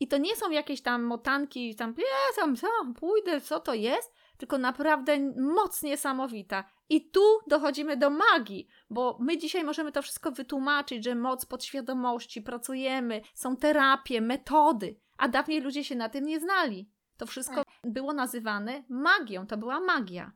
I 0.00 0.08
to 0.08 0.18
nie 0.18 0.36
są 0.36 0.50
jakieś 0.50 0.82
tam 0.82 1.02
motanki, 1.02 1.76
tam, 1.76 1.94
ja 1.98 2.36
tam, 2.36 2.56
co, 2.56 2.66
pójdę, 3.00 3.40
co 3.40 3.60
to 3.60 3.74
jest, 3.74 4.12
tylko 4.38 4.58
naprawdę 4.58 5.32
moc 5.36 5.82
niesamowita. 5.82 6.64
I 6.88 7.10
tu 7.10 7.38
dochodzimy 7.46 7.96
do 7.96 8.10
magii, 8.10 8.68
bo 8.90 9.18
my 9.20 9.38
dzisiaj 9.38 9.64
możemy 9.64 9.92
to 9.92 10.02
wszystko 10.02 10.30
wytłumaczyć, 10.30 11.04
że 11.04 11.14
moc 11.14 11.46
podświadomości, 11.46 12.42
pracujemy, 12.42 13.20
są 13.34 13.56
terapie, 13.56 14.20
metody, 14.20 15.00
a 15.18 15.28
dawniej 15.28 15.60
ludzie 15.60 15.84
się 15.84 15.94
na 15.94 16.08
tym 16.08 16.24
nie 16.24 16.40
znali. 16.40 16.90
To 17.16 17.26
wszystko 17.26 17.62
było 17.84 18.12
nazywane 18.12 18.82
magią, 18.88 19.46
to 19.46 19.56
była 19.56 19.80
magia. 19.80 20.32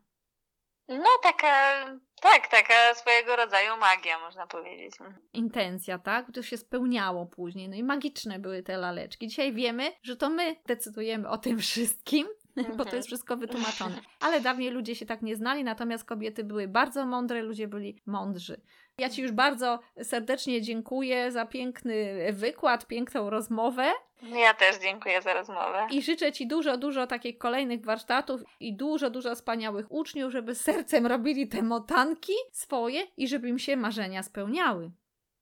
No, 0.87 1.09
taka, 1.23 1.85
tak, 2.21 2.47
taka 2.47 2.95
swojego 2.95 3.35
rodzaju 3.35 3.77
magia, 3.77 4.19
można 4.19 4.47
powiedzieć. 4.47 4.95
Intencja, 5.33 5.99
tak? 5.99 6.25
To 6.33 6.43
się 6.43 6.57
spełniało 6.57 7.25
później. 7.25 7.69
No 7.69 7.75
i 7.75 7.83
magiczne 7.83 8.39
były 8.39 8.63
te 8.63 8.77
laleczki. 8.77 9.27
Dzisiaj 9.27 9.53
wiemy, 9.53 9.91
że 10.03 10.15
to 10.15 10.29
my 10.29 10.55
decydujemy 10.65 11.29
o 11.29 11.37
tym 11.37 11.59
wszystkim, 11.59 12.27
bo 12.77 12.85
to 12.85 12.95
jest 12.95 13.07
wszystko 13.07 13.37
wytłumaczone. 13.37 13.95
Ale 14.19 14.41
dawniej 14.41 14.69
ludzie 14.69 14.95
się 14.95 15.05
tak 15.05 15.21
nie 15.21 15.35
znali, 15.35 15.63
natomiast 15.63 16.05
kobiety 16.05 16.43
były 16.43 16.67
bardzo 16.67 17.05
mądre, 17.05 17.41
ludzie 17.41 17.67
byli 17.67 18.01
mądrzy. 18.05 18.61
Ja 18.97 19.09
Ci 19.09 19.21
już 19.21 19.31
bardzo 19.31 19.79
serdecznie 20.03 20.61
dziękuję 20.61 21.31
za 21.31 21.45
piękny 21.45 22.27
wykład, 22.33 22.87
piękną 22.87 23.29
rozmowę. 23.29 23.91
Ja 24.23 24.53
też 24.53 24.79
dziękuję 24.79 25.21
za 25.21 25.33
rozmowę. 25.33 25.87
I 25.91 26.01
życzę 26.01 26.31
Ci 26.31 26.47
dużo, 26.47 26.77
dużo 26.77 27.07
takich 27.07 27.37
kolejnych 27.37 27.85
warsztatów 27.85 28.41
i 28.59 28.75
dużo, 28.75 29.09
dużo 29.09 29.35
wspaniałych 29.35 29.91
uczniów, 29.91 30.31
żeby 30.31 30.55
sercem 30.55 31.07
robili 31.07 31.47
te 31.47 31.61
motanki 31.61 32.33
swoje 32.51 33.03
i 33.17 33.27
żeby 33.27 33.49
im 33.49 33.59
się 33.59 33.77
marzenia 33.77 34.23
spełniały. 34.23 34.91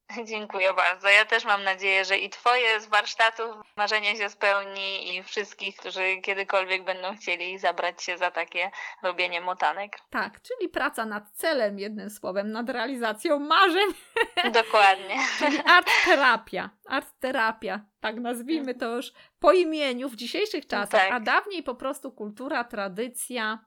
Dziękuję 0.29 0.73
bardzo. 0.73 1.09
Ja 1.09 1.25
też 1.25 1.45
mam 1.45 1.63
nadzieję, 1.63 2.05
że 2.05 2.17
i 2.17 2.29
Twoje 2.29 2.81
z 2.81 2.87
warsztatów 2.87 3.55
marzenie 3.77 4.15
się 4.15 4.29
spełni 4.29 5.15
i 5.15 5.23
wszystkich, 5.23 5.75
którzy 5.75 6.17
kiedykolwiek 6.17 6.83
będą 6.83 7.15
chcieli 7.15 7.59
zabrać 7.59 8.03
się 8.03 8.17
za 8.17 8.31
takie 8.31 8.71
robienie 9.03 9.41
motanek. 9.41 9.99
Tak, 10.09 10.41
czyli 10.41 10.69
praca 10.69 11.05
nad 11.05 11.31
celem, 11.31 11.79
jednym 11.79 12.09
słowem, 12.09 12.51
nad 12.51 12.69
realizacją 12.69 13.39
marzeń. 13.39 13.89
Dokładnie. 14.63 15.15
czyli 15.39 15.59
art 15.65 15.87
terapia. 16.05 16.69
Art 16.85 17.19
terapia, 17.19 17.85
tak 18.01 18.15
nazwijmy 18.15 18.75
to 18.75 18.95
już 18.95 19.13
po 19.39 19.51
imieniu 19.51 20.09
w 20.09 20.15
dzisiejszych 20.15 20.67
czasach, 20.67 21.01
tak. 21.01 21.11
a 21.11 21.19
dawniej 21.19 21.63
po 21.63 21.75
prostu 21.75 22.11
kultura, 22.11 22.63
tradycja, 22.63 23.59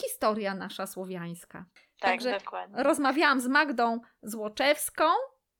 historia 0.00 0.54
nasza 0.54 0.86
słowiańska. 0.86 1.64
Tak, 2.00 2.10
Także 2.10 2.38
dokładnie. 2.38 2.82
rozmawiałam 2.82 3.40
z 3.40 3.46
Magdą 3.46 4.00
Złoczewską, 4.22 5.04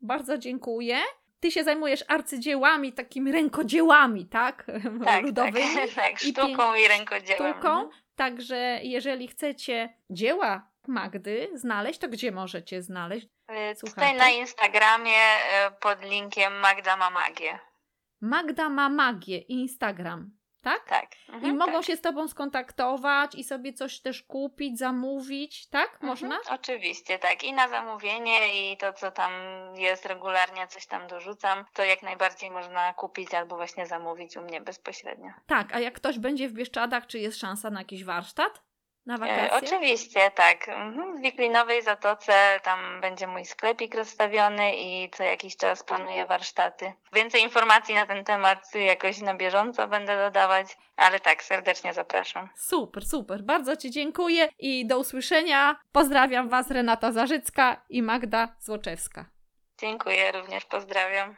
bardzo 0.01 0.39
dziękuję. 0.39 0.97
Ty 1.41 1.51
się 1.51 1.65
zajmujesz 1.65 2.05
arcydziełami, 2.09 2.93
takimi 2.93 3.33
rękodziełami, 3.33 4.27
tak? 4.27 4.65
Tak, 5.05 5.23
Ludowymi. 5.23 5.75
tak, 5.95 5.95
tak 5.95 6.19
sztuką 6.19 6.75
i, 6.75 6.83
i 6.83 6.89
rękodziełem. 6.89 7.53
Sztuką. 7.53 7.69
Mhm. 7.69 7.89
Także 8.17 8.81
jeżeli 8.83 9.29
chcecie 9.29 9.95
dzieła 10.11 10.69
Magdy 10.89 11.51
znaleźć, 11.55 11.99
to 11.99 12.09
gdzie 12.09 12.33
możecie 12.33 12.83
znaleźć? 12.83 13.27
Y, 13.27 13.87
tutaj 13.87 14.17
na 14.17 14.29
Instagramie 14.29 15.11
y, 15.11 15.81
pod 15.81 16.03
linkiem 16.03 16.53
Magda 16.61 16.97
ma 16.97 17.11
magię. 17.11 17.59
Magda 18.21 18.69
ma 18.69 18.89
magię, 18.89 19.39
Instagram. 19.39 20.31
Tak? 20.71 20.89
Tak. 20.89 21.09
I 21.29 21.33
Mhm, 21.33 21.57
mogą 21.57 21.73
tak. 21.73 21.85
się 21.85 21.97
z 21.97 22.01
Tobą 22.01 22.29
skontaktować 22.29 23.35
i 23.35 23.45
sobie 23.45 23.73
coś 23.73 24.01
też 24.01 24.23
kupić, 24.23 24.79
zamówić, 24.79 25.67
tak? 25.67 26.03
Można? 26.03 26.37
Mhm, 26.37 26.55
oczywiście, 26.61 27.19
tak. 27.19 27.45
I 27.45 27.53
na 27.53 27.69
zamówienie, 27.69 28.73
i 28.73 28.77
to, 28.77 28.93
co 28.93 29.11
tam 29.11 29.33
jest 29.77 30.07
regularnie, 30.07 30.67
coś 30.69 30.87
tam 30.87 31.07
dorzucam, 31.07 31.65
to 31.75 31.85
jak 31.85 32.03
najbardziej 32.03 32.51
można 32.51 32.95
kupić 32.95 33.35
albo 33.35 33.57
właśnie 33.57 33.87
zamówić 33.87 34.37
u 34.37 34.41
mnie 34.43 34.61
bezpośrednio. 34.61 35.31
Tak, 35.47 35.75
a 35.75 35.81
jak 35.81 35.95
ktoś 35.95 36.19
będzie 36.19 36.49
w 36.49 36.53
Bieszczadach, 36.53 37.07
czy 37.07 37.19
jest 37.19 37.39
szansa 37.39 37.71
na 37.71 37.81
jakiś 37.81 38.05
warsztat? 38.05 38.68
Na 39.09 39.15
E, 39.15 39.19
wakacje? 39.19 39.69
oczywiście, 39.69 40.31
tak. 40.31 40.69
Mhm, 40.69 41.17
W 41.19 41.21
Wiklinowej 41.21 41.83
Zatoce 41.83 42.61
tam 42.63 43.01
będzie 43.01 43.27
mój 43.27 43.45
sklepik 43.45 43.95
rozstawiony 43.95 44.77
i 44.77 45.11
co 45.11 45.23
jakiś 45.23 45.57
czas 45.57 45.83
planuję 45.85 46.27
warsztaty. 46.27 46.93
Więcej 47.13 47.43
informacji 47.43 47.95
na 47.95 48.07
ten 48.07 48.25
temat 48.25 48.75
jakoś 48.75 49.19
na 49.21 49.35
bieżąco 49.35 49.89
będę 49.89 50.17
dodawać, 50.25 50.67
ale 50.97 51.21
tak, 51.21 51.43
serdecznie 51.43 51.95
zapraszam. 51.95 52.49
Super, 52.57 53.05
super. 53.07 53.43
Bardzo 53.43 53.77
Ci 53.77 53.91
dziękuję 53.91 54.49
i 54.59 54.87
do 54.87 54.99
usłyszenia. 54.99 55.77
Pozdrawiam 55.93 56.49
Was 56.49 56.71
Renata 56.71 57.13
Zarzycka 57.13 57.83
i 57.89 58.03
Magda 58.03 58.49
Złoczewska. 58.61 59.25
Dziękuję 59.81 60.33
również, 60.33 60.65
pozdrawiam. 60.65 61.37